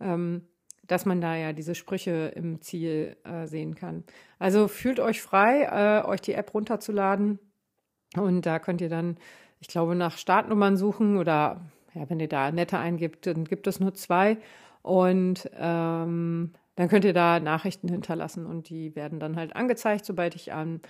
Ähm, 0.00 0.42
dass 0.86 1.06
man 1.06 1.20
da 1.20 1.36
ja 1.36 1.52
diese 1.52 1.74
Sprüche 1.74 2.32
im 2.34 2.60
Ziel 2.60 3.16
äh, 3.24 3.46
sehen 3.46 3.74
kann. 3.74 4.04
Also 4.38 4.68
fühlt 4.68 5.00
euch 5.00 5.22
frei, 5.22 5.64
äh, 5.64 6.06
euch 6.06 6.20
die 6.20 6.32
App 6.32 6.54
runterzuladen. 6.54 7.38
Und 8.16 8.46
da 8.46 8.58
könnt 8.58 8.80
ihr 8.80 8.88
dann, 8.88 9.18
ich 9.60 9.68
glaube, 9.68 9.94
nach 9.94 10.16
Startnummern 10.16 10.76
suchen 10.76 11.18
oder 11.18 11.60
ja, 11.98 12.08
wenn 12.08 12.20
ihr 12.20 12.28
da 12.28 12.52
nette 12.52 12.78
eingibt, 12.78 13.26
dann 13.26 13.44
gibt 13.44 13.66
es 13.66 13.80
nur 13.80 13.92
zwei. 13.94 14.38
Und 14.82 15.50
ähm, 15.58 16.52
dann 16.76 16.88
könnt 16.88 17.04
ihr 17.04 17.12
da 17.12 17.40
Nachrichten 17.40 17.88
hinterlassen 17.88 18.46
und 18.46 18.68
die 18.68 18.94
werden 18.94 19.18
dann 19.18 19.36
halt 19.36 19.56
angezeigt, 19.56 20.04
sobald 20.04 20.36
ich 20.36 20.52
an 20.52 20.80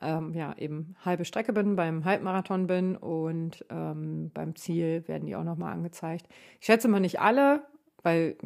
ähm, 0.00 0.32
ja, 0.34 0.54
eben 0.56 0.94
halbe 1.04 1.24
Strecke 1.24 1.52
bin, 1.52 1.74
beim 1.74 2.04
Halbmarathon 2.04 2.68
bin 2.68 2.96
und 2.96 3.64
ähm, 3.68 4.30
beim 4.32 4.54
Ziel 4.54 5.06
werden 5.08 5.26
die 5.26 5.34
auch 5.34 5.42
nochmal 5.42 5.72
angezeigt. 5.72 6.28
Ich 6.60 6.66
schätze 6.66 6.86
mal 6.86 7.00
nicht 7.00 7.20
alle, 7.20 7.64
weil 8.02 8.36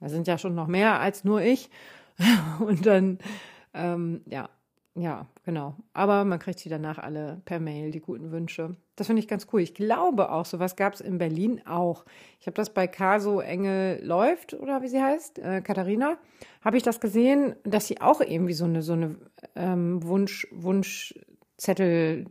da 0.00 0.08
sind 0.08 0.26
ja 0.26 0.38
schon 0.38 0.54
noch 0.54 0.66
mehr 0.66 0.98
als 1.00 1.24
nur 1.24 1.40
ich. 1.40 1.70
und 2.60 2.84
dann, 2.84 3.18
ähm, 3.72 4.22
ja, 4.26 4.50
ja, 5.00 5.26
genau. 5.44 5.74
Aber 5.94 6.26
man 6.26 6.38
kriegt 6.38 6.58
sie 6.58 6.68
danach 6.68 6.98
alle 6.98 7.40
per 7.46 7.58
Mail, 7.58 7.90
die 7.90 8.00
guten 8.00 8.32
Wünsche. 8.32 8.76
Das 8.96 9.06
finde 9.06 9.20
ich 9.20 9.28
ganz 9.28 9.46
cool. 9.52 9.62
Ich 9.62 9.74
glaube 9.74 10.30
auch, 10.30 10.44
sowas 10.44 10.76
gab 10.76 10.92
es 10.92 11.00
in 11.00 11.16
Berlin 11.16 11.62
auch. 11.66 12.04
Ich 12.38 12.46
habe 12.46 12.54
das 12.54 12.74
bei 12.74 12.86
Caso 12.86 13.40
Engel 13.40 14.04
läuft, 14.04 14.52
oder 14.52 14.82
wie 14.82 14.88
sie 14.88 15.02
heißt, 15.02 15.38
äh, 15.38 15.62
Katharina, 15.62 16.18
habe 16.62 16.76
ich 16.76 16.82
das 16.82 17.00
gesehen, 17.00 17.56
dass 17.64 17.86
sie 17.86 18.02
auch 18.02 18.20
irgendwie 18.20 18.52
so 18.52 18.66
eine, 18.66 18.82
so 18.82 18.92
eine 18.92 19.16
ähm, 19.56 20.02
Wunsch, 20.02 20.46
Wunschzettel 20.50 22.26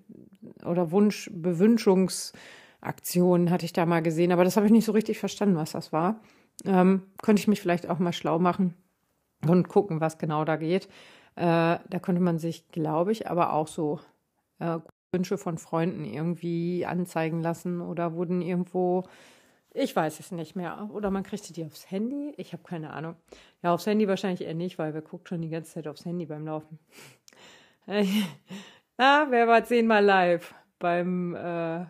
oder 0.64 0.92
Wunschbewünschungsaktion 0.92 3.50
hatte 3.50 3.66
ich 3.66 3.74
da 3.74 3.88
mal 3.88 4.04
gesehen. 4.04 4.32
Aber 4.32 4.44
das 4.44 4.58
habe 4.58 4.68
ich 4.68 4.72
nicht 4.72 4.86
so 4.86 4.92
richtig 4.92 5.18
verstanden, 5.18 5.56
was 5.56 5.72
das 5.72 5.92
war. 5.92 6.20
Ähm, 6.66 7.02
könnte 7.24 7.40
ich 7.40 7.48
mich 7.48 7.62
vielleicht 7.62 7.90
auch 7.90 7.98
mal 7.98 8.14
schlau 8.14 8.38
machen 8.38 8.76
und 9.48 9.70
gucken, 9.70 10.02
was 10.02 10.20
genau 10.20 10.46
da 10.46 10.56
geht. 10.56 10.88
Äh, 11.40 11.80
da 11.90 12.00
könnte 12.02 12.20
man 12.20 12.38
sich, 12.38 12.68
glaube 12.68 13.14
ich, 13.14 13.30
aber 13.30 13.54
auch 13.54 13.70
so 13.70 14.02
äh, 14.60 14.80
Wünsche 15.14 15.38
von 15.38 15.58
Freunden 15.58 16.04
irgendwie 16.04 16.86
anzeigen 16.86 17.42
lassen 17.42 17.80
oder 17.80 18.14
wurden 18.14 18.42
irgendwo, 18.42 19.06
ich 19.74 19.96
weiß 19.96 20.20
es 20.20 20.34
nicht 20.34 20.58
mehr. 20.58 20.90
Oder 20.92 21.12
man 21.12 21.24
kriegte 21.24 21.54
die 21.54 21.64
aufs 21.64 21.90
Handy. 21.90 22.34
Ich 22.36 22.52
habe 22.52 22.64
keine 22.64 22.92
Ahnung. 22.92 23.16
Ja, 23.64 23.74
aufs 23.74 23.86
Handy 23.86 24.06
wahrscheinlich 24.06 24.42
eher 24.42 24.54
nicht, 24.54 24.78
weil 24.80 24.94
wir 24.94 25.02
guckt 25.02 25.30
schon 25.30 25.42
die 25.42 25.48
ganze 25.48 25.76
Zeit 25.76 25.88
aufs 25.88 26.04
Handy 26.04 26.26
beim 26.26 26.46
Laufen. 26.46 26.78
Na, 27.88 29.28
wer 29.32 29.48
war 29.48 29.64
zehnmal 29.64 30.04
live 30.04 30.54
beim 30.78 31.36
äh, 31.36 31.86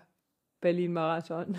Berlin-Marathon? 0.62 1.57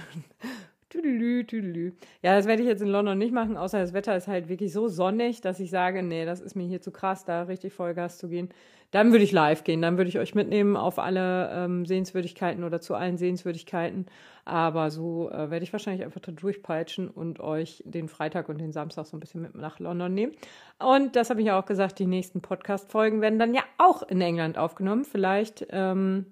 Tüdelü, 0.91 1.47
tüdelü. 1.47 1.93
Ja, 2.21 2.35
das 2.35 2.47
werde 2.47 2.63
ich 2.63 2.69
jetzt 2.69 2.83
in 2.83 2.89
London 2.89 3.17
nicht 3.17 3.33
machen, 3.33 3.57
außer 3.57 3.79
das 3.79 3.93
Wetter 3.93 4.17
ist 4.17 4.27
halt 4.27 4.49
wirklich 4.49 4.73
so 4.73 4.89
sonnig, 4.89 5.41
dass 5.41 5.61
ich 5.61 5.71
sage, 5.71 6.03
nee, 6.03 6.25
das 6.25 6.41
ist 6.41 6.57
mir 6.57 6.67
hier 6.67 6.83
zu 6.83 6.91
krass, 6.91 7.25
da 7.25 7.45
richtig 7.45 7.73
Vollgas 7.73 8.19
zu 8.19 8.29
gehen. 8.29 8.49
Dann 8.91 9.13
würde 9.13 9.23
ich 9.23 9.31
live 9.31 9.63
gehen, 9.63 9.83
dann 9.83 9.99
würde 9.99 10.09
ich 10.09 10.19
euch 10.19 10.35
mitnehmen 10.35 10.77
auf 10.77 10.99
alle 10.99 11.49
ähm, 11.53 11.87
Sehenswürdigkeiten 11.87 12.65
oder 12.65 12.81
zu 12.81 12.97
allen 12.97 13.19
Sehenswürdigkeiten. 13.19 14.07
Aber 14.45 14.91
so 14.91 15.31
äh, 15.31 15.49
werde 15.49 15.63
ich 15.63 15.73
wahrscheinlich 15.73 16.05
einfach 16.05 16.21
da 16.21 16.33
durchpeitschen 16.33 17.09
und 17.09 17.39
euch 17.39 17.85
den 17.87 18.09
Freitag 18.09 18.49
und 18.49 18.59
den 18.59 18.73
Samstag 18.73 19.07
so 19.07 19.17
ein 19.17 19.21
bisschen 19.21 19.43
mit 19.43 19.55
nach 19.55 19.79
London 19.79 20.13
nehmen. 20.13 20.33
Und 20.81 21.15
das 21.15 21.31
habe 21.31 21.41
ich 21.41 21.47
ja 21.47 21.61
auch 21.61 21.67
gesagt, 21.67 22.01
die 22.01 22.07
nächsten 22.07 22.41
Podcast-Folgen 22.41 23.21
werden 23.21 23.39
dann 23.39 23.55
ja 23.55 23.63
auch 23.79 24.03
in 24.03 24.21
England 24.21 24.59
aufgenommen. 24.59 25.05
Vielleicht 25.05 25.65
ähm, 25.71 26.27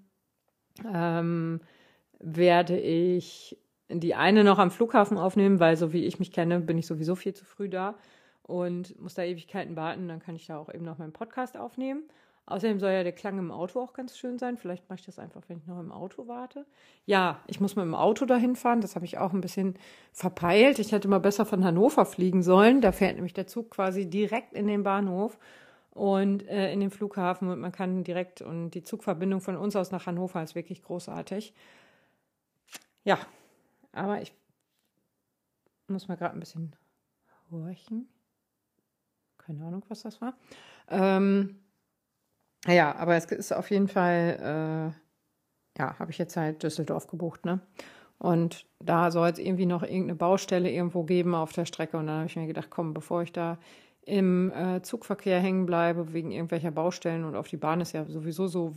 ähm, 0.92 1.60
werde 2.18 2.76
ich 2.76 3.56
die 3.88 4.14
eine 4.14 4.44
noch 4.44 4.58
am 4.58 4.70
Flughafen 4.70 5.18
aufnehmen, 5.18 5.60
weil 5.60 5.76
so 5.76 5.92
wie 5.92 6.04
ich 6.04 6.18
mich 6.18 6.32
kenne, 6.32 6.60
bin 6.60 6.78
ich 6.78 6.86
sowieso 6.86 7.14
viel 7.14 7.34
zu 7.34 7.44
früh 7.44 7.68
da. 7.68 7.94
und 8.42 8.98
muss 9.00 9.14
da 9.14 9.22
Ewigkeiten 9.24 9.76
warten. 9.76 10.08
Dann 10.08 10.20
kann 10.20 10.36
ich 10.36 10.46
da 10.46 10.58
auch 10.58 10.72
eben 10.72 10.84
noch 10.84 10.98
meinen 10.98 11.12
Podcast 11.12 11.56
aufnehmen. 11.56 12.04
Außerdem 12.46 12.80
soll 12.80 12.92
ja 12.92 13.02
der 13.02 13.12
Klang 13.12 13.38
im 13.38 13.50
Auto 13.50 13.78
auch 13.78 13.92
ganz 13.92 14.16
schön 14.16 14.38
sein. 14.38 14.56
Vielleicht 14.56 14.88
mache 14.88 15.00
ich 15.00 15.04
das 15.04 15.18
einfach, 15.18 15.42
wenn 15.48 15.58
ich 15.58 15.66
noch 15.66 15.78
im 15.78 15.92
Auto 15.92 16.28
warte. 16.28 16.64
Ja, 17.04 17.40
ich 17.46 17.60
muss 17.60 17.76
mit 17.76 17.84
dem 17.84 17.94
Auto 17.94 18.24
dahin 18.24 18.56
fahren. 18.56 18.80
Das 18.80 18.94
habe 18.94 19.04
ich 19.04 19.18
auch 19.18 19.34
ein 19.34 19.42
bisschen 19.42 19.74
verpeilt. 20.12 20.78
Ich 20.78 20.92
hätte 20.92 21.08
mal 21.08 21.20
besser 21.20 21.44
von 21.44 21.62
Hannover 21.62 22.06
fliegen 22.06 22.42
sollen. 22.42 22.80
Da 22.80 22.90
fährt 22.92 23.16
nämlich 23.16 23.34
der 23.34 23.46
Zug 23.46 23.70
quasi 23.70 24.08
direkt 24.08 24.54
in 24.54 24.66
den 24.66 24.82
Bahnhof 24.82 25.38
und 25.98 26.48
äh, 26.48 26.72
in 26.72 26.80
den 26.80 26.90
Flughafen 26.90 27.50
und 27.50 27.60
man 27.60 27.72
kann 27.72 28.02
direkt 28.02 28.40
und 28.40 28.70
die 28.70 28.82
Zugverbindung 28.82 29.42
von 29.42 29.56
uns 29.56 29.76
aus 29.76 29.90
nach 29.90 30.06
Hannover 30.06 30.42
ist 30.42 30.54
wirklich 30.54 30.82
großartig. 30.82 31.52
Ja, 33.04 33.18
aber 33.98 34.22
ich 34.22 34.34
muss 35.88 36.08
mal 36.08 36.16
gerade 36.16 36.34
ein 36.34 36.40
bisschen 36.40 36.76
horchen. 37.50 38.08
Keine 39.38 39.64
Ahnung, 39.64 39.84
was 39.88 40.02
das 40.02 40.20
war. 40.20 40.34
Ähm, 40.88 41.56
ja, 42.66 42.94
aber 42.96 43.16
es 43.16 43.24
ist 43.26 43.52
auf 43.52 43.70
jeden 43.70 43.88
Fall, 43.88 44.94
äh, 44.94 45.80
ja, 45.80 45.98
habe 45.98 46.10
ich 46.10 46.18
jetzt 46.18 46.36
halt 46.36 46.62
Düsseldorf 46.62 47.06
gebucht, 47.06 47.44
ne? 47.44 47.60
Und 48.18 48.66
da 48.80 49.10
soll 49.10 49.28
es 49.28 49.38
irgendwie 49.38 49.66
noch 49.66 49.82
irgendeine 49.82 50.16
Baustelle 50.16 50.70
irgendwo 50.70 51.04
geben 51.04 51.34
auf 51.36 51.52
der 51.52 51.66
Strecke. 51.66 51.96
Und 51.96 52.08
dann 52.08 52.16
habe 52.16 52.26
ich 52.26 52.36
mir 52.36 52.48
gedacht, 52.48 52.68
komm, 52.68 52.92
bevor 52.92 53.22
ich 53.22 53.32
da 53.32 53.58
im 54.02 54.50
äh, 54.52 54.82
Zugverkehr 54.82 55.38
hängen 55.40 55.66
bleibe 55.66 56.12
wegen 56.12 56.32
irgendwelcher 56.32 56.70
Baustellen 56.70 57.24
und 57.24 57.36
auf 57.36 57.46
die 57.46 57.58
Bahn 57.58 57.80
ist 57.80 57.92
ja 57.92 58.06
sowieso 58.06 58.46
so, 58.48 58.74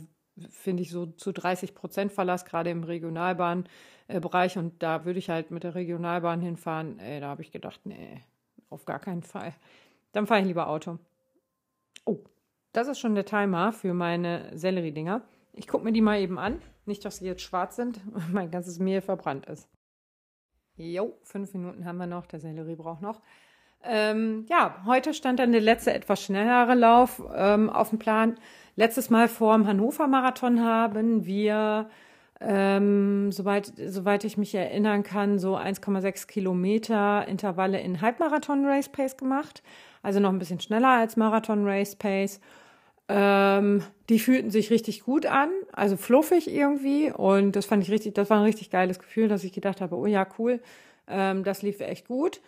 finde 0.48 0.82
ich, 0.82 0.90
so 0.90 1.06
zu 1.06 1.32
30 1.32 1.74
Prozent 1.74 2.12
Verlass, 2.12 2.44
gerade 2.44 2.70
im 2.70 2.84
Regionalbahnbereich. 2.84 4.58
und 4.58 4.82
da 4.82 5.04
würde 5.04 5.18
ich 5.18 5.30
halt 5.30 5.50
mit 5.50 5.64
der 5.64 5.74
Regionalbahn 5.74 6.40
hinfahren. 6.40 6.98
Ey, 6.98 7.20
da 7.20 7.28
habe 7.28 7.42
ich 7.42 7.50
gedacht, 7.52 7.80
nee, 7.84 8.20
auf 8.70 8.84
gar 8.84 8.98
keinen 8.98 9.22
Fall. 9.22 9.54
Dann 10.12 10.26
fahre 10.26 10.40
ich 10.40 10.46
lieber 10.46 10.68
Auto. 10.68 10.98
Oh, 12.04 12.18
das 12.72 12.88
ist 12.88 12.98
schon 12.98 13.14
der 13.14 13.24
Timer 13.24 13.72
für 13.72 13.94
meine 13.94 14.56
Sellerie-Dinger. 14.56 15.22
Ich 15.52 15.68
gucke 15.68 15.84
mir 15.84 15.92
die 15.92 16.00
mal 16.00 16.20
eben 16.20 16.38
an. 16.38 16.60
Nicht, 16.84 17.04
dass 17.04 17.18
sie 17.18 17.26
jetzt 17.26 17.42
schwarz 17.42 17.76
sind 17.76 18.00
und 18.12 18.32
mein 18.32 18.50
ganzes 18.50 18.78
Mehl 18.78 19.00
verbrannt 19.00 19.46
ist. 19.46 19.68
Jo, 20.76 21.18
fünf 21.22 21.52
Minuten 21.52 21.84
haben 21.84 21.98
wir 21.98 22.06
noch. 22.06 22.26
Der 22.26 22.40
Sellerie 22.40 22.76
braucht 22.76 23.02
noch. 23.02 23.20
Ähm, 23.84 24.46
ja, 24.48 24.76
heute 24.86 25.12
stand 25.14 25.38
dann 25.38 25.52
der 25.52 25.60
letzte 25.60 25.92
etwas 25.92 26.22
schnellere 26.22 26.74
Lauf 26.74 27.22
ähm, 27.34 27.68
auf 27.68 27.90
dem 27.90 27.98
Plan. 27.98 28.36
Letztes 28.76 29.10
Mal 29.10 29.28
vor 29.28 29.54
dem 29.54 29.66
Hannover-Marathon 29.66 30.64
haben 30.64 31.26
wir, 31.26 31.90
ähm, 32.40 33.32
soweit, 33.32 33.72
soweit 33.86 34.24
ich 34.24 34.38
mich 34.38 34.54
erinnern 34.54 35.02
kann, 35.02 35.38
so 35.38 35.56
1,6 35.56 36.26
Kilometer 36.26 37.26
Intervalle 37.28 37.80
in 37.80 38.00
Halbmarathon-Race-Pace 38.00 39.16
gemacht. 39.16 39.62
Also 40.02 40.20
noch 40.20 40.30
ein 40.30 40.38
bisschen 40.38 40.60
schneller 40.60 40.88
als 40.88 41.16
Marathon-Race-Pace. 41.16 42.40
Ähm, 43.08 43.82
die 44.08 44.18
fühlten 44.20 44.50
sich 44.50 44.70
richtig 44.70 45.02
gut 45.02 45.26
an, 45.26 45.50
also 45.72 45.96
fluffig 45.96 46.48
irgendwie. 46.48 47.10
Und 47.10 47.56
das 47.56 47.66
fand 47.66 47.82
ich 47.82 47.90
richtig, 47.90 48.14
das 48.14 48.30
war 48.30 48.38
ein 48.38 48.44
richtig 48.44 48.70
geiles 48.70 48.98
Gefühl, 48.98 49.28
dass 49.28 49.44
ich 49.44 49.52
gedacht 49.52 49.80
habe, 49.80 49.96
oh 49.96 50.06
ja, 50.06 50.26
cool, 50.38 50.60
ähm, 51.08 51.44
das 51.44 51.62
lief 51.62 51.80
echt 51.80 52.06
gut. 52.06 52.40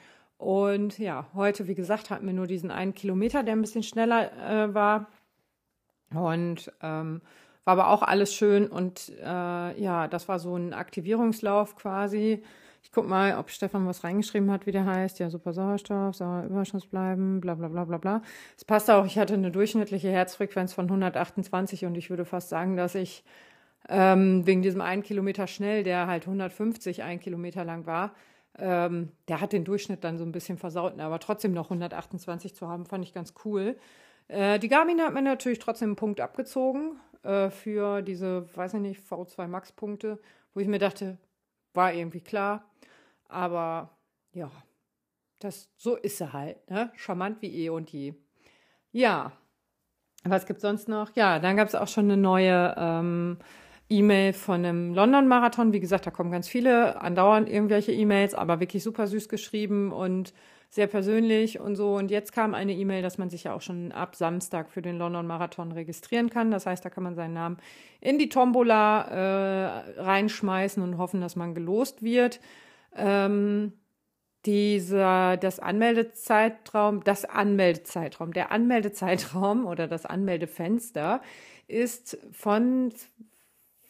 Und 0.44 0.98
ja, 0.98 1.26
heute, 1.34 1.66
wie 1.68 1.74
gesagt, 1.74 2.10
hatten 2.10 2.26
wir 2.26 2.34
nur 2.34 2.46
diesen 2.46 2.70
einen 2.70 2.94
Kilometer, 2.94 3.42
der 3.42 3.54
ein 3.54 3.60
bisschen 3.60 3.82
schneller 3.82 4.32
äh, 4.32 4.74
war. 4.74 5.06
Und 6.14 6.72
ähm, 6.82 7.22
war 7.64 7.72
aber 7.72 7.88
auch 7.88 8.02
alles 8.02 8.34
schön. 8.34 8.66
Und 8.66 9.12
äh, 9.20 9.80
ja, 9.80 10.08
das 10.08 10.28
war 10.28 10.38
so 10.38 10.54
ein 10.56 10.74
Aktivierungslauf 10.74 11.76
quasi 11.76 12.42
guck 12.94 13.08
mal, 13.08 13.36
ob 13.38 13.50
Stefan 13.50 13.86
was 13.86 14.04
reingeschrieben 14.04 14.50
hat, 14.50 14.66
wie 14.66 14.72
der 14.72 14.86
heißt. 14.86 15.18
Ja, 15.18 15.28
super 15.28 15.52
Sauerstoff, 15.52 16.14
sauer 16.14 16.44
Überschuss 16.44 16.86
bleiben, 16.86 17.40
bla 17.40 17.54
bla 17.54 17.68
bla 17.68 17.84
bla 17.84 17.98
bla. 17.98 18.22
Es 18.56 18.64
passt 18.64 18.90
auch, 18.90 19.04
ich 19.04 19.18
hatte 19.18 19.34
eine 19.34 19.50
durchschnittliche 19.50 20.10
Herzfrequenz 20.10 20.72
von 20.72 20.86
128 20.86 21.84
und 21.84 21.96
ich 21.96 22.08
würde 22.08 22.24
fast 22.24 22.48
sagen, 22.48 22.76
dass 22.76 22.94
ich 22.94 23.24
ähm, 23.88 24.46
wegen 24.46 24.62
diesem 24.62 24.80
einen 24.80 25.02
Kilometer 25.02 25.46
schnell, 25.46 25.82
der 25.82 26.06
halt 26.06 26.22
150 26.22 27.02
ein 27.02 27.20
Kilometer 27.20 27.64
lang 27.64 27.84
war, 27.84 28.14
ähm, 28.58 29.10
der 29.28 29.40
hat 29.40 29.52
den 29.52 29.64
Durchschnitt 29.64 30.04
dann 30.04 30.18
so 30.18 30.24
ein 30.24 30.32
bisschen 30.32 30.58
versaut, 30.58 30.98
aber 30.98 31.18
trotzdem 31.18 31.52
noch 31.52 31.66
128 31.66 32.54
zu 32.54 32.68
haben, 32.68 32.86
fand 32.86 33.04
ich 33.04 33.12
ganz 33.12 33.34
cool. 33.44 33.76
Äh, 34.28 34.58
die 34.58 34.68
Garmin 34.68 35.00
hat 35.00 35.12
mir 35.12 35.22
natürlich 35.22 35.58
trotzdem 35.58 35.90
einen 35.90 35.96
Punkt 35.96 36.20
abgezogen 36.20 37.00
äh, 37.22 37.50
für 37.50 38.02
diese, 38.02 38.46
weiß 38.56 38.74
ich 38.74 38.80
nicht, 38.80 39.00
V2 39.00 39.46
Max 39.48 39.72
Punkte, 39.72 40.20
wo 40.54 40.60
ich 40.60 40.68
mir 40.68 40.78
dachte, 40.78 41.18
war 41.74 41.92
irgendwie 41.92 42.20
klar. 42.20 42.70
Aber 43.28 43.90
ja, 44.32 44.50
das, 45.40 45.68
so 45.76 45.96
ist 45.96 46.18
sie 46.18 46.32
halt, 46.32 46.70
ne? 46.70 46.92
Charmant 46.94 47.42
wie 47.42 47.64
eh 47.64 47.70
und 47.70 47.90
je. 47.90 48.14
Ja. 48.92 49.32
Was 50.26 50.46
gibt's 50.46 50.62
sonst 50.62 50.88
noch? 50.88 51.14
Ja, 51.16 51.38
dann 51.38 51.56
gab 51.56 51.68
es 51.68 51.74
auch 51.74 51.88
schon 51.88 52.04
eine 52.04 52.16
neue 52.16 52.74
ähm, 52.78 53.38
E-Mail 53.88 54.32
von 54.32 54.64
einem 54.64 54.94
London-Marathon. 54.94 55.72
Wie 55.72 55.80
gesagt, 55.80 56.06
da 56.06 56.10
kommen 56.10 56.30
ganz 56.30 56.48
viele, 56.48 57.00
andauernd 57.00 57.48
irgendwelche 57.48 57.92
E-Mails, 57.92 58.34
aber 58.34 58.60
wirklich 58.60 58.82
super 58.82 59.06
süß 59.06 59.28
geschrieben 59.28 59.92
und 59.92 60.32
sehr 60.70 60.86
persönlich 60.88 61.60
und 61.60 61.76
so. 61.76 61.94
Und 61.94 62.10
jetzt 62.10 62.32
kam 62.32 62.54
eine 62.54 62.72
E-Mail, 62.72 63.02
dass 63.02 63.18
man 63.18 63.30
sich 63.30 63.44
ja 63.44 63.54
auch 63.54 63.60
schon 63.60 63.92
ab 63.92 64.16
Samstag 64.16 64.70
für 64.70 64.82
den 64.82 64.98
London-Marathon 64.98 65.70
registrieren 65.70 66.30
kann. 66.30 66.50
Das 66.50 66.66
heißt, 66.66 66.84
da 66.84 66.90
kann 66.90 67.04
man 67.04 67.14
seinen 67.14 67.34
Namen 67.34 67.58
in 68.00 68.18
die 68.18 68.28
Tombola 68.28 69.02
äh, 69.02 70.00
reinschmeißen 70.00 70.82
und 70.82 70.98
hoffen, 70.98 71.20
dass 71.20 71.36
man 71.36 71.54
gelost 71.54 72.02
wird. 72.02 72.40
Ähm, 72.96 73.72
dieser, 74.46 75.36
das 75.36 75.60
Anmeldezeitraum, 75.60 77.04
das 77.04 77.24
Anmeldezeitraum, 77.24 78.32
der 78.32 78.50
Anmeldezeitraum 78.50 79.66
oder 79.66 79.86
das 79.86 80.06
Anmeldefenster 80.06 81.22
ist 81.66 82.18
von 82.32 82.92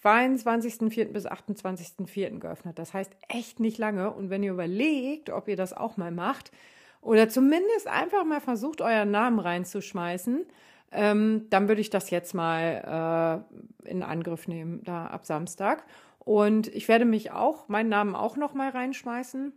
22.04. 0.04 1.06
bis 1.06 1.26
28.04. 1.26 2.38
geöffnet. 2.38 2.78
Das 2.78 2.92
heißt 2.92 3.12
echt 3.28 3.58
nicht 3.58 3.78
lange. 3.78 4.10
Und 4.10 4.30
wenn 4.30 4.42
ihr 4.42 4.52
überlegt, 4.52 5.30
ob 5.30 5.48
ihr 5.48 5.56
das 5.56 5.72
auch 5.72 5.96
mal 5.96 6.10
macht 6.10 6.52
oder 7.00 7.28
zumindest 7.28 7.86
einfach 7.86 8.24
mal 8.24 8.40
versucht, 8.40 8.80
euren 8.80 9.10
Namen 9.10 9.38
reinzuschmeißen, 9.38 10.46
ähm, 10.92 11.46
dann 11.50 11.68
würde 11.68 11.80
ich 11.80 11.90
das 11.90 12.10
jetzt 12.10 12.34
mal 12.34 13.44
äh, 13.84 13.88
in 13.88 14.02
Angriff 14.02 14.46
nehmen, 14.46 14.82
da 14.84 15.06
ab 15.06 15.24
Samstag. 15.24 15.84
Und 16.18 16.68
ich 16.68 16.88
werde 16.88 17.04
mich 17.04 17.32
auch, 17.32 17.68
meinen 17.68 17.88
Namen 17.88 18.14
auch 18.14 18.36
noch 18.36 18.54
mal 18.54 18.70
reinschmeißen. 18.70 19.52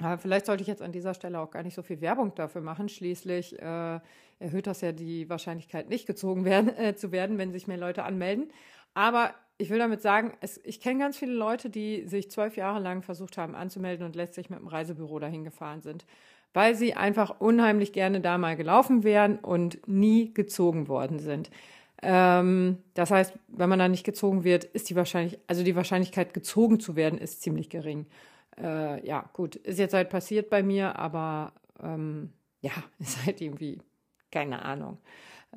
Aber 0.00 0.18
vielleicht 0.18 0.46
sollte 0.46 0.62
ich 0.62 0.68
jetzt 0.68 0.82
an 0.82 0.92
dieser 0.92 1.14
Stelle 1.14 1.40
auch 1.40 1.50
gar 1.50 1.64
nicht 1.64 1.74
so 1.74 1.82
viel 1.82 2.00
Werbung 2.00 2.34
dafür 2.34 2.60
machen. 2.60 2.88
Schließlich 2.88 3.60
äh, 3.60 4.00
erhöht 4.38 4.68
das 4.68 4.80
ja 4.80 4.92
die 4.92 5.28
Wahrscheinlichkeit, 5.28 5.88
nicht 5.88 6.06
gezogen 6.06 6.44
werden, 6.44 6.68
äh, 6.76 6.94
zu 6.94 7.10
werden, 7.10 7.38
wenn 7.38 7.52
sich 7.52 7.66
mehr 7.66 7.76
Leute 7.76 8.04
anmelden. 8.04 8.50
Aber 8.94 9.34
ich 9.58 9.70
will 9.70 9.78
damit 9.78 10.00
sagen, 10.00 10.32
es, 10.40 10.60
ich 10.64 10.80
kenne 10.80 11.00
ganz 11.00 11.18
viele 11.18 11.32
Leute, 11.32 11.68
die 11.68 12.06
sich 12.06 12.30
zwölf 12.30 12.56
Jahre 12.56 12.80
lang 12.80 13.02
versucht 13.02 13.36
haben 13.36 13.54
anzumelden 13.54 14.06
und 14.06 14.16
letztlich 14.16 14.50
mit 14.50 14.60
dem 14.60 14.68
Reisebüro 14.68 15.18
dahin 15.18 15.44
gefahren 15.44 15.82
sind, 15.82 16.06
weil 16.54 16.74
sie 16.74 16.94
einfach 16.94 17.40
unheimlich 17.40 17.92
gerne 17.92 18.20
da 18.20 18.38
mal 18.38 18.56
gelaufen 18.56 19.02
wären 19.02 19.38
und 19.38 19.86
nie 19.86 20.32
gezogen 20.32 20.88
worden 20.88 21.18
sind. 21.18 21.50
Ähm, 22.00 22.78
das 22.94 23.10
heißt, 23.10 23.34
wenn 23.48 23.68
man 23.68 23.80
da 23.80 23.88
nicht 23.88 24.04
gezogen 24.04 24.44
wird, 24.44 24.64
ist 24.64 24.88
die 24.88 24.96
Wahrscheinlichkeit, 24.96 25.42
also 25.48 25.64
die 25.64 25.76
Wahrscheinlichkeit, 25.76 26.32
gezogen 26.32 26.78
zu 26.78 26.94
werden, 26.94 27.18
ist 27.18 27.42
ziemlich 27.42 27.68
gering. 27.68 28.06
Äh, 28.56 29.04
ja, 29.06 29.28
gut, 29.32 29.56
ist 29.56 29.80
jetzt 29.80 29.94
halt 29.94 30.08
passiert 30.08 30.50
bei 30.50 30.62
mir, 30.62 30.96
aber 30.96 31.52
ähm, 31.82 32.32
ja, 32.60 32.72
ist 33.00 33.26
halt 33.26 33.40
irgendwie 33.40 33.80
keine 34.30 34.62
Ahnung, 34.62 34.98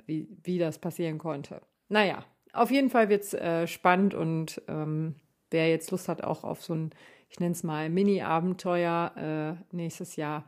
wie, 0.06 0.28
wie 0.44 0.58
das 0.58 0.80
passieren 0.80 1.18
konnte. 1.18 1.62
Naja, 1.90 2.26
auf 2.54 2.72
jeden 2.72 2.90
Fall 2.90 3.10
wird's 3.10 3.34
äh, 3.34 3.68
spannend 3.68 4.14
und 4.14 4.62
ähm, 4.68 5.16
wer 5.50 5.70
jetzt 5.70 5.92
Lust 5.92 6.08
hat, 6.08 6.24
auch 6.24 6.44
auf 6.44 6.64
so 6.64 6.74
ein, 6.74 6.92
ich 7.30 7.40
nenne 7.40 7.54
es 7.54 7.64
mal, 7.64 7.90
Mini-Abenteuer 7.90 9.58
äh, 9.72 9.76
nächstes 9.76 10.16
Jahr, 10.16 10.46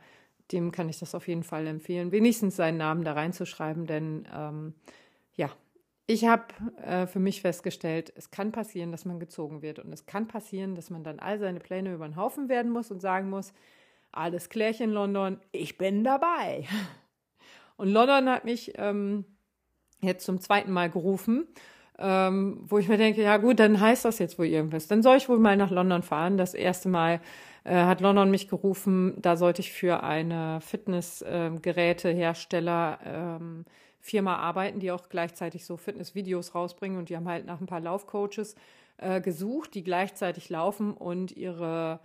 dem 0.52 0.72
kann 0.72 0.88
ich 0.88 0.98
das 0.98 1.14
auf 1.14 1.28
jeden 1.28 1.42
Fall 1.42 1.66
empfehlen, 1.66 2.12
wenigstens 2.12 2.56
seinen 2.56 2.76
Namen 2.76 3.04
da 3.04 3.12
reinzuschreiben, 3.12 3.86
denn 3.86 4.28
ähm, 4.34 4.74
ja, 5.34 5.50
ich 6.06 6.26
habe 6.26 6.44
äh, 6.82 7.06
für 7.06 7.18
mich 7.18 7.40
festgestellt, 7.40 8.12
es 8.14 8.30
kann 8.30 8.52
passieren, 8.52 8.92
dass 8.92 9.06
man 9.06 9.18
gezogen 9.18 9.62
wird 9.62 9.78
und 9.78 9.92
es 9.92 10.04
kann 10.04 10.28
passieren, 10.28 10.74
dass 10.74 10.90
man 10.90 11.02
dann 11.02 11.18
all 11.18 11.38
seine 11.38 11.60
Pläne 11.60 11.94
über 11.94 12.06
den 12.06 12.16
Haufen 12.16 12.48
werden 12.50 12.70
muss 12.70 12.90
und 12.90 13.00
sagen 13.00 13.30
muss, 13.30 13.54
alles 14.12 14.48
klärchen 14.48 14.90
London, 14.90 15.40
ich 15.50 15.78
bin 15.78 16.04
dabei. 16.04 16.66
Und 17.76 17.88
London 17.88 18.28
hat 18.28 18.44
mich 18.44 18.74
ähm, 18.76 19.24
jetzt 20.00 20.24
zum 20.24 20.40
zweiten 20.40 20.70
Mal 20.70 20.88
gerufen, 20.88 21.48
ähm, 21.98 22.58
wo 22.66 22.78
ich 22.78 22.88
mir 22.88 22.96
denke, 22.96 23.22
ja 23.22 23.36
gut, 23.36 23.60
dann 23.60 23.80
heißt 23.80 24.04
das 24.04 24.18
jetzt 24.18 24.36
wohl 24.38 24.46
irgendwas. 24.46 24.88
Dann 24.88 25.02
soll 25.02 25.16
ich 25.16 25.28
wohl 25.28 25.38
mal 25.38 25.56
nach 25.56 25.70
London 25.70 26.02
fahren. 26.02 26.36
Das 26.36 26.52
erste 26.54 26.88
Mal 26.88 27.20
äh, 27.64 27.74
hat 27.74 28.00
London 28.00 28.30
mich 28.30 28.48
gerufen, 28.48 29.14
da 29.18 29.36
sollte 29.36 29.60
ich 29.60 29.72
für 29.72 30.02
eine 30.02 30.60
Fitnessgerätehersteller 30.60 32.98
ähm, 33.04 33.64
Firma 34.00 34.36
arbeiten, 34.36 34.80
die 34.80 34.90
auch 34.92 35.08
gleichzeitig 35.08 35.64
so 35.64 35.78
Fitnessvideos 35.78 36.54
rausbringen 36.54 36.98
und 36.98 37.08
die 37.08 37.16
haben 37.16 37.28
halt 37.28 37.46
nach 37.46 37.60
ein 37.60 37.66
paar 37.66 37.80
Laufcoaches 37.80 38.54
äh, 38.98 39.22
gesucht, 39.22 39.74
die 39.74 39.82
gleichzeitig 39.82 40.50
laufen 40.50 40.92
und 40.92 41.34
ihre 41.36 42.00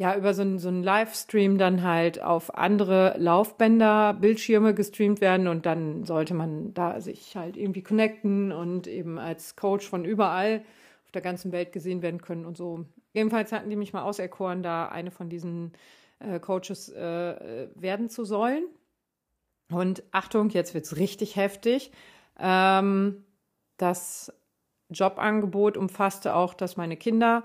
ja, 0.00 0.16
über 0.16 0.32
so 0.32 0.40
einen, 0.40 0.58
so 0.58 0.68
einen 0.68 0.82
Livestream 0.82 1.58
dann 1.58 1.82
halt 1.82 2.22
auf 2.22 2.56
andere 2.56 3.16
Laufbänder, 3.18 4.14
Bildschirme 4.14 4.72
gestreamt 4.72 5.20
werden 5.20 5.46
und 5.46 5.66
dann 5.66 6.04
sollte 6.04 6.32
man 6.32 6.72
da 6.72 7.02
sich 7.02 7.36
halt 7.36 7.58
irgendwie 7.58 7.82
connecten 7.82 8.50
und 8.50 8.86
eben 8.86 9.18
als 9.18 9.56
Coach 9.56 9.86
von 9.86 10.06
überall 10.06 10.64
auf 11.04 11.12
der 11.12 11.20
ganzen 11.20 11.52
Welt 11.52 11.72
gesehen 11.72 12.00
werden 12.00 12.22
können 12.22 12.46
und 12.46 12.56
so. 12.56 12.86
Jedenfalls 13.12 13.52
hatten 13.52 13.68
die 13.68 13.76
mich 13.76 13.92
mal 13.92 14.00
auserkoren, 14.00 14.62
da 14.62 14.86
eine 14.88 15.10
von 15.10 15.28
diesen 15.28 15.72
äh, 16.18 16.40
Coaches 16.40 16.88
äh, 16.88 17.68
werden 17.74 18.08
zu 18.08 18.24
sollen. 18.24 18.64
Und 19.70 20.02
Achtung, 20.12 20.48
jetzt 20.48 20.72
wird's 20.72 20.96
richtig 20.96 21.36
heftig. 21.36 21.92
Ähm, 22.38 23.22
das 23.76 24.32
Jobangebot 24.88 25.76
umfasste 25.76 26.34
auch, 26.34 26.54
dass 26.54 26.78
meine 26.78 26.96
Kinder 26.96 27.44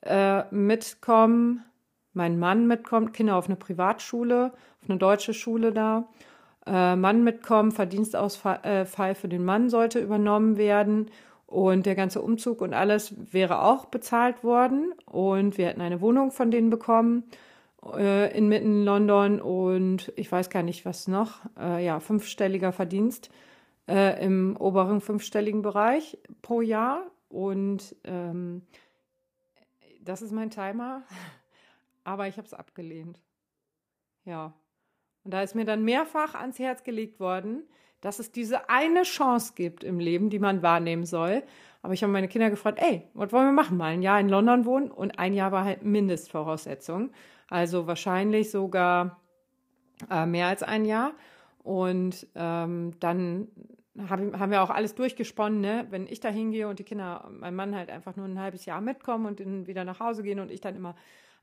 äh, 0.00 0.42
mitkommen 0.52 1.64
mein 2.14 2.38
Mann 2.38 2.66
mitkommt, 2.66 3.12
Kinder 3.12 3.36
auf 3.36 3.46
eine 3.46 3.56
Privatschule, 3.56 4.52
auf 4.82 4.88
eine 4.88 4.98
deutsche 4.98 5.34
Schule 5.34 5.72
da. 5.72 6.08
Äh, 6.66 6.96
Mann 6.96 7.24
mitkommen, 7.24 7.72
Verdienstausfall 7.72 8.60
äh, 8.64 9.14
für 9.14 9.28
den 9.28 9.44
Mann 9.44 9.68
sollte 9.68 10.00
übernommen 10.00 10.56
werden. 10.56 11.10
Und 11.46 11.86
der 11.86 11.94
ganze 11.94 12.22
Umzug 12.22 12.62
und 12.62 12.72
alles 12.72 13.14
wäre 13.32 13.62
auch 13.62 13.84
bezahlt 13.86 14.42
worden. 14.42 14.92
Und 15.04 15.58
wir 15.58 15.66
hätten 15.66 15.82
eine 15.82 16.00
Wohnung 16.00 16.30
von 16.30 16.50
denen 16.50 16.70
bekommen 16.70 17.24
äh, 17.96 18.36
inmitten 18.36 18.84
London. 18.84 19.40
Und 19.40 20.12
ich 20.16 20.30
weiß 20.30 20.50
gar 20.50 20.62
nicht 20.62 20.84
was 20.86 21.06
noch, 21.06 21.40
äh, 21.58 21.84
ja, 21.84 22.00
fünfstelliger 22.00 22.72
Verdienst 22.72 23.30
äh, 23.88 24.24
im 24.24 24.56
oberen 24.56 25.00
fünfstelligen 25.00 25.62
Bereich 25.62 26.18
pro 26.42 26.60
Jahr. 26.60 27.02
Und 27.28 27.94
ähm, 28.04 28.62
das 30.00 30.22
ist 30.22 30.32
mein 30.32 30.50
Timer 30.50 31.02
aber 32.04 32.28
ich 32.28 32.36
habe 32.36 32.46
es 32.46 32.54
abgelehnt. 32.54 33.20
Ja. 34.24 34.54
Und 35.24 35.32
da 35.32 35.42
ist 35.42 35.54
mir 35.54 35.64
dann 35.64 35.84
mehrfach 35.84 36.34
ans 36.34 36.58
Herz 36.58 36.84
gelegt 36.84 37.18
worden, 37.18 37.64
dass 38.00 38.18
es 38.18 38.30
diese 38.30 38.68
eine 38.68 39.02
Chance 39.02 39.54
gibt 39.56 39.82
im 39.82 39.98
Leben, 39.98 40.28
die 40.28 40.38
man 40.38 40.62
wahrnehmen 40.62 41.06
soll. 41.06 41.42
Aber 41.80 41.94
ich 41.94 42.02
habe 42.02 42.12
meine 42.12 42.28
Kinder 42.28 42.50
gefragt, 42.50 42.78
ey, 42.80 43.08
was 43.14 43.32
wollen 43.32 43.46
wir 43.46 43.52
machen? 43.52 43.78
Mal 43.78 43.92
ein 43.92 44.02
Jahr 44.02 44.20
in 44.20 44.28
London 44.28 44.66
wohnen 44.66 44.90
und 44.90 45.18
ein 45.18 45.32
Jahr 45.32 45.52
war 45.52 45.64
halt 45.64 45.82
Mindestvoraussetzung. 45.82 47.10
Also 47.48 47.86
wahrscheinlich 47.86 48.50
sogar 48.50 49.20
äh, 50.10 50.26
mehr 50.26 50.48
als 50.48 50.62
ein 50.62 50.84
Jahr. 50.84 51.12
Und 51.62 52.26
ähm, 52.34 52.92
dann 53.00 53.48
hab, 53.98 54.20
haben 54.20 54.50
wir 54.50 54.62
auch 54.62 54.70
alles 54.70 54.94
durchgesponnen, 54.94 55.60
ne? 55.60 55.86
Wenn 55.90 56.06
ich 56.06 56.20
da 56.20 56.28
hingehe 56.28 56.68
und 56.68 56.78
die 56.78 56.84
Kinder, 56.84 57.30
mein 57.30 57.54
Mann 57.54 57.74
halt 57.74 57.90
einfach 57.90 58.16
nur 58.16 58.26
ein 58.26 58.38
halbes 58.38 58.66
Jahr 58.66 58.80
mitkommen 58.80 59.26
und 59.26 59.40
dann 59.40 59.66
wieder 59.66 59.84
nach 59.84 60.00
Hause 60.00 60.22
gehen 60.22 60.40
und 60.40 60.50
ich 60.50 60.60
dann 60.60 60.76
immer 60.76 60.94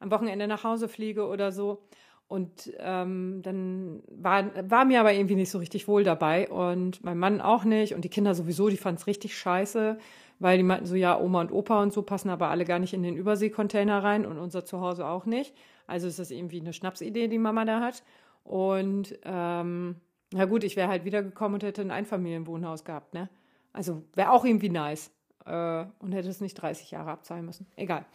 am 0.02 0.12
Wochenende 0.12 0.47
nach 0.47 0.64
Hause 0.64 0.89
fliege 0.89 1.28
oder 1.28 1.52
so. 1.52 1.84
Und 2.28 2.72
ähm, 2.80 3.41
dann 3.43 4.04
war, 4.10 4.45
war 4.70 4.86
mir 4.86 5.02
aber 5.02 5.14
irgendwie 5.14 5.36
nicht 5.36 5.52
so 5.52 5.58
richtig 5.60 5.89
wohl 5.89 6.06
dabei 6.06 6.49
und 6.49 7.04
mein 7.04 7.18
Mann 7.18 7.41
auch 7.41 7.66
nicht 7.66 7.93
und 7.93 8.06
die 8.06 8.10
Kinder 8.10 8.34
sowieso, 8.34 8.70
die 8.70 8.78
fanden 8.78 9.02
es 9.02 9.08
richtig 9.08 9.38
scheiße, 9.38 9.97
weil 10.39 10.58
die 10.58 10.64
meinten 10.64 10.86
so, 10.86 10.95
ja, 10.95 11.20
Oma 11.20 11.41
und 11.41 11.52
Opa 11.52 11.82
und 11.82 11.91
so 11.91 12.04
passen 12.04 12.30
aber 12.30 12.47
alle 12.47 12.64
gar 12.64 12.80
nicht 12.80 12.93
in 12.93 13.04
den 13.04 13.18
Überseekontainer 13.18 14.02
rein 14.02 14.26
und 14.26 14.38
unser 14.38 14.64
Zuhause 14.64 15.08
auch 15.08 15.26
nicht. 15.26 15.54
Also 15.88 16.08
ist 16.08 16.20
das 16.20 16.32
irgendwie 16.32 16.62
eine 16.62 16.72
Schnapsidee, 16.72 17.28
die 17.28 17.38
Mama 17.38 17.66
da 17.66 17.82
hat. 17.82 18.02
Und 18.45 19.20
ähm, 19.26 19.97
na 20.32 20.45
gut, 20.45 20.64
ich 20.64 20.78
wäre 20.78 20.88
halt 20.88 21.04
wiedergekommen 21.04 21.56
und 21.56 21.64
hätte 21.64 21.82
ein 21.82 21.91
Einfamilienwohnhaus 21.91 22.86
gehabt, 22.86 23.14
ne? 23.14 23.30
Also 23.74 24.04
wäre 24.16 24.32
auch 24.32 24.45
irgendwie 24.45 24.70
nice. 24.70 25.12
Äh, 25.45 25.86
und 25.99 26.14
hätte 26.14 26.30
es 26.30 26.39
nicht 26.39 26.56
30 26.56 26.91
Jahre 26.91 27.12
abzahlen 27.12 27.45
müssen. 27.45 27.68
Egal. 27.76 28.06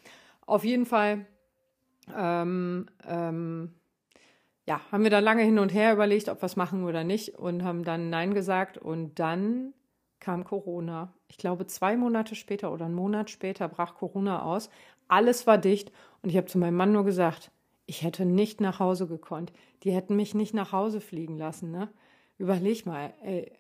Auf 0.46 0.64
jeden 0.64 0.86
Fall 0.86 1.26
ähm, 2.14 2.86
ähm, 3.06 3.74
ja, 4.66 4.80
haben 4.90 5.04
wir 5.04 5.10
dann 5.10 5.24
lange 5.24 5.42
hin 5.42 5.58
und 5.58 5.72
her 5.72 5.92
überlegt, 5.92 6.28
ob 6.28 6.42
wir 6.42 6.46
es 6.46 6.56
machen 6.56 6.84
oder 6.84 7.04
nicht 7.04 7.38
und 7.38 7.62
haben 7.62 7.84
dann 7.84 8.10
Nein 8.10 8.34
gesagt 8.34 8.78
und 8.78 9.18
dann 9.18 9.72
kam 10.18 10.44
Corona. 10.44 11.12
Ich 11.28 11.38
glaube, 11.38 11.66
zwei 11.66 11.96
Monate 11.96 12.34
später 12.34 12.72
oder 12.72 12.86
einen 12.86 12.94
Monat 12.94 13.30
später 13.30 13.68
brach 13.68 13.94
Corona 13.94 14.42
aus. 14.42 14.70
Alles 15.08 15.46
war 15.46 15.58
dicht 15.58 15.92
und 16.22 16.30
ich 16.30 16.36
habe 16.36 16.46
zu 16.46 16.58
meinem 16.58 16.76
Mann 16.76 16.92
nur 16.92 17.04
gesagt, 17.04 17.52
ich 17.86 18.02
hätte 18.02 18.24
nicht 18.24 18.60
nach 18.60 18.80
Hause 18.80 19.06
gekonnt. 19.06 19.52
Die 19.84 19.92
hätten 19.92 20.16
mich 20.16 20.34
nicht 20.34 20.54
nach 20.54 20.72
Hause 20.72 21.00
fliegen 21.00 21.38
lassen. 21.38 21.70
Ne? 21.70 21.88
Überleg 22.38 22.86
mal, 22.86 23.12
ey, 23.22 23.52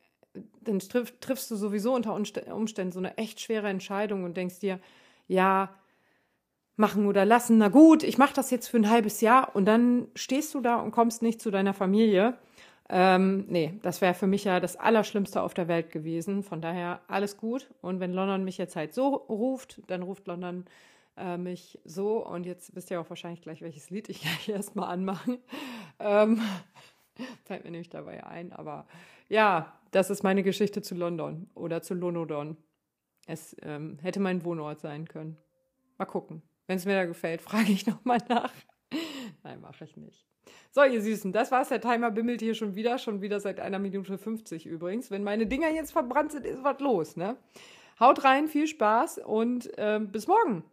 dann 0.62 0.80
triff, 0.80 1.14
triffst 1.20 1.50
du 1.50 1.56
sowieso 1.56 1.94
unter 1.94 2.14
Umständen 2.14 2.92
so 2.92 2.98
eine 2.98 3.16
echt 3.16 3.40
schwere 3.40 3.68
Entscheidung 3.68 4.24
und 4.24 4.36
denkst 4.36 4.58
dir, 4.58 4.80
ja, 5.28 5.74
machen 6.76 7.06
oder 7.06 7.24
lassen. 7.24 7.58
Na 7.58 7.68
gut, 7.68 8.02
ich 8.02 8.18
mache 8.18 8.34
das 8.34 8.50
jetzt 8.50 8.68
für 8.68 8.76
ein 8.76 8.90
halbes 8.90 9.20
Jahr 9.20 9.54
und 9.56 9.64
dann 9.64 10.08
stehst 10.14 10.54
du 10.54 10.60
da 10.60 10.76
und 10.76 10.90
kommst 10.90 11.22
nicht 11.22 11.40
zu 11.40 11.50
deiner 11.50 11.74
Familie. 11.74 12.36
Ähm, 12.88 13.46
nee, 13.48 13.78
das 13.82 14.00
wäre 14.00 14.14
für 14.14 14.26
mich 14.26 14.44
ja 14.44 14.60
das 14.60 14.76
Allerschlimmste 14.76 15.42
auf 15.42 15.54
der 15.54 15.68
Welt 15.68 15.90
gewesen. 15.90 16.42
Von 16.42 16.60
daher 16.60 17.00
alles 17.08 17.36
gut. 17.36 17.68
Und 17.80 18.00
wenn 18.00 18.12
London 18.12 18.44
mich 18.44 18.58
jetzt 18.58 18.76
halt 18.76 18.94
so 18.94 19.08
ruft, 19.08 19.82
dann 19.88 20.02
ruft 20.02 20.26
London 20.26 20.66
äh, 21.16 21.36
mich 21.36 21.80
so. 21.84 22.24
Und 22.24 22.46
jetzt 22.46 22.76
wisst 22.76 22.90
ihr 22.90 23.00
auch 23.00 23.10
wahrscheinlich 23.10 23.42
gleich, 23.42 23.60
welches 23.62 23.90
Lied 23.90 24.08
ich 24.08 24.20
gleich 24.22 24.48
erstmal 24.48 24.88
anmache. 24.90 25.38
Ähm, 25.98 26.40
fällt 27.44 27.64
mir 27.64 27.70
nämlich 27.70 27.90
dabei 27.90 28.24
ein. 28.24 28.52
Aber 28.52 28.86
ja, 29.28 29.72
das 29.90 30.10
ist 30.10 30.22
meine 30.22 30.42
Geschichte 30.42 30.82
zu 30.82 30.94
London 30.94 31.50
oder 31.54 31.82
zu 31.82 31.94
Lonodon. 31.94 32.56
Es 33.26 33.56
ähm, 33.62 33.98
hätte 34.00 34.20
mein 34.20 34.44
Wohnort 34.44 34.80
sein 34.80 35.08
können. 35.08 35.36
Mal 35.98 36.04
gucken. 36.04 36.42
Wenn 36.66 36.76
es 36.76 36.84
mir 36.84 36.94
da 36.94 37.04
gefällt, 37.04 37.42
frage 37.42 37.72
ich 37.72 37.86
nochmal 37.86 38.18
nach. 38.28 38.52
Nein, 39.42 39.60
mache 39.60 39.84
ich 39.84 39.96
nicht. 39.96 40.26
So, 40.70 40.84
ihr 40.84 41.00
Süßen, 41.00 41.32
das 41.32 41.50
war's. 41.50 41.68
Der 41.68 41.80
Timer 41.80 42.10
bimmelt 42.10 42.40
hier 42.40 42.54
schon 42.54 42.74
wieder, 42.74 42.98
schon 42.98 43.20
wieder 43.20 43.40
seit 43.40 43.60
einer 43.60 43.78
Minute 43.78 44.18
50 44.18 44.66
übrigens. 44.66 45.10
Wenn 45.10 45.24
meine 45.24 45.46
Dinger 45.46 45.70
jetzt 45.70 45.92
verbrannt 45.92 46.32
sind, 46.32 46.44
ist 46.44 46.62
was 46.62 46.80
los, 46.80 47.16
ne? 47.16 47.36
Haut 47.98 48.24
rein, 48.24 48.46
viel 48.46 48.66
Spaß 48.66 49.18
und 49.18 49.76
äh, 49.78 49.98
bis 50.00 50.26
morgen. 50.26 50.64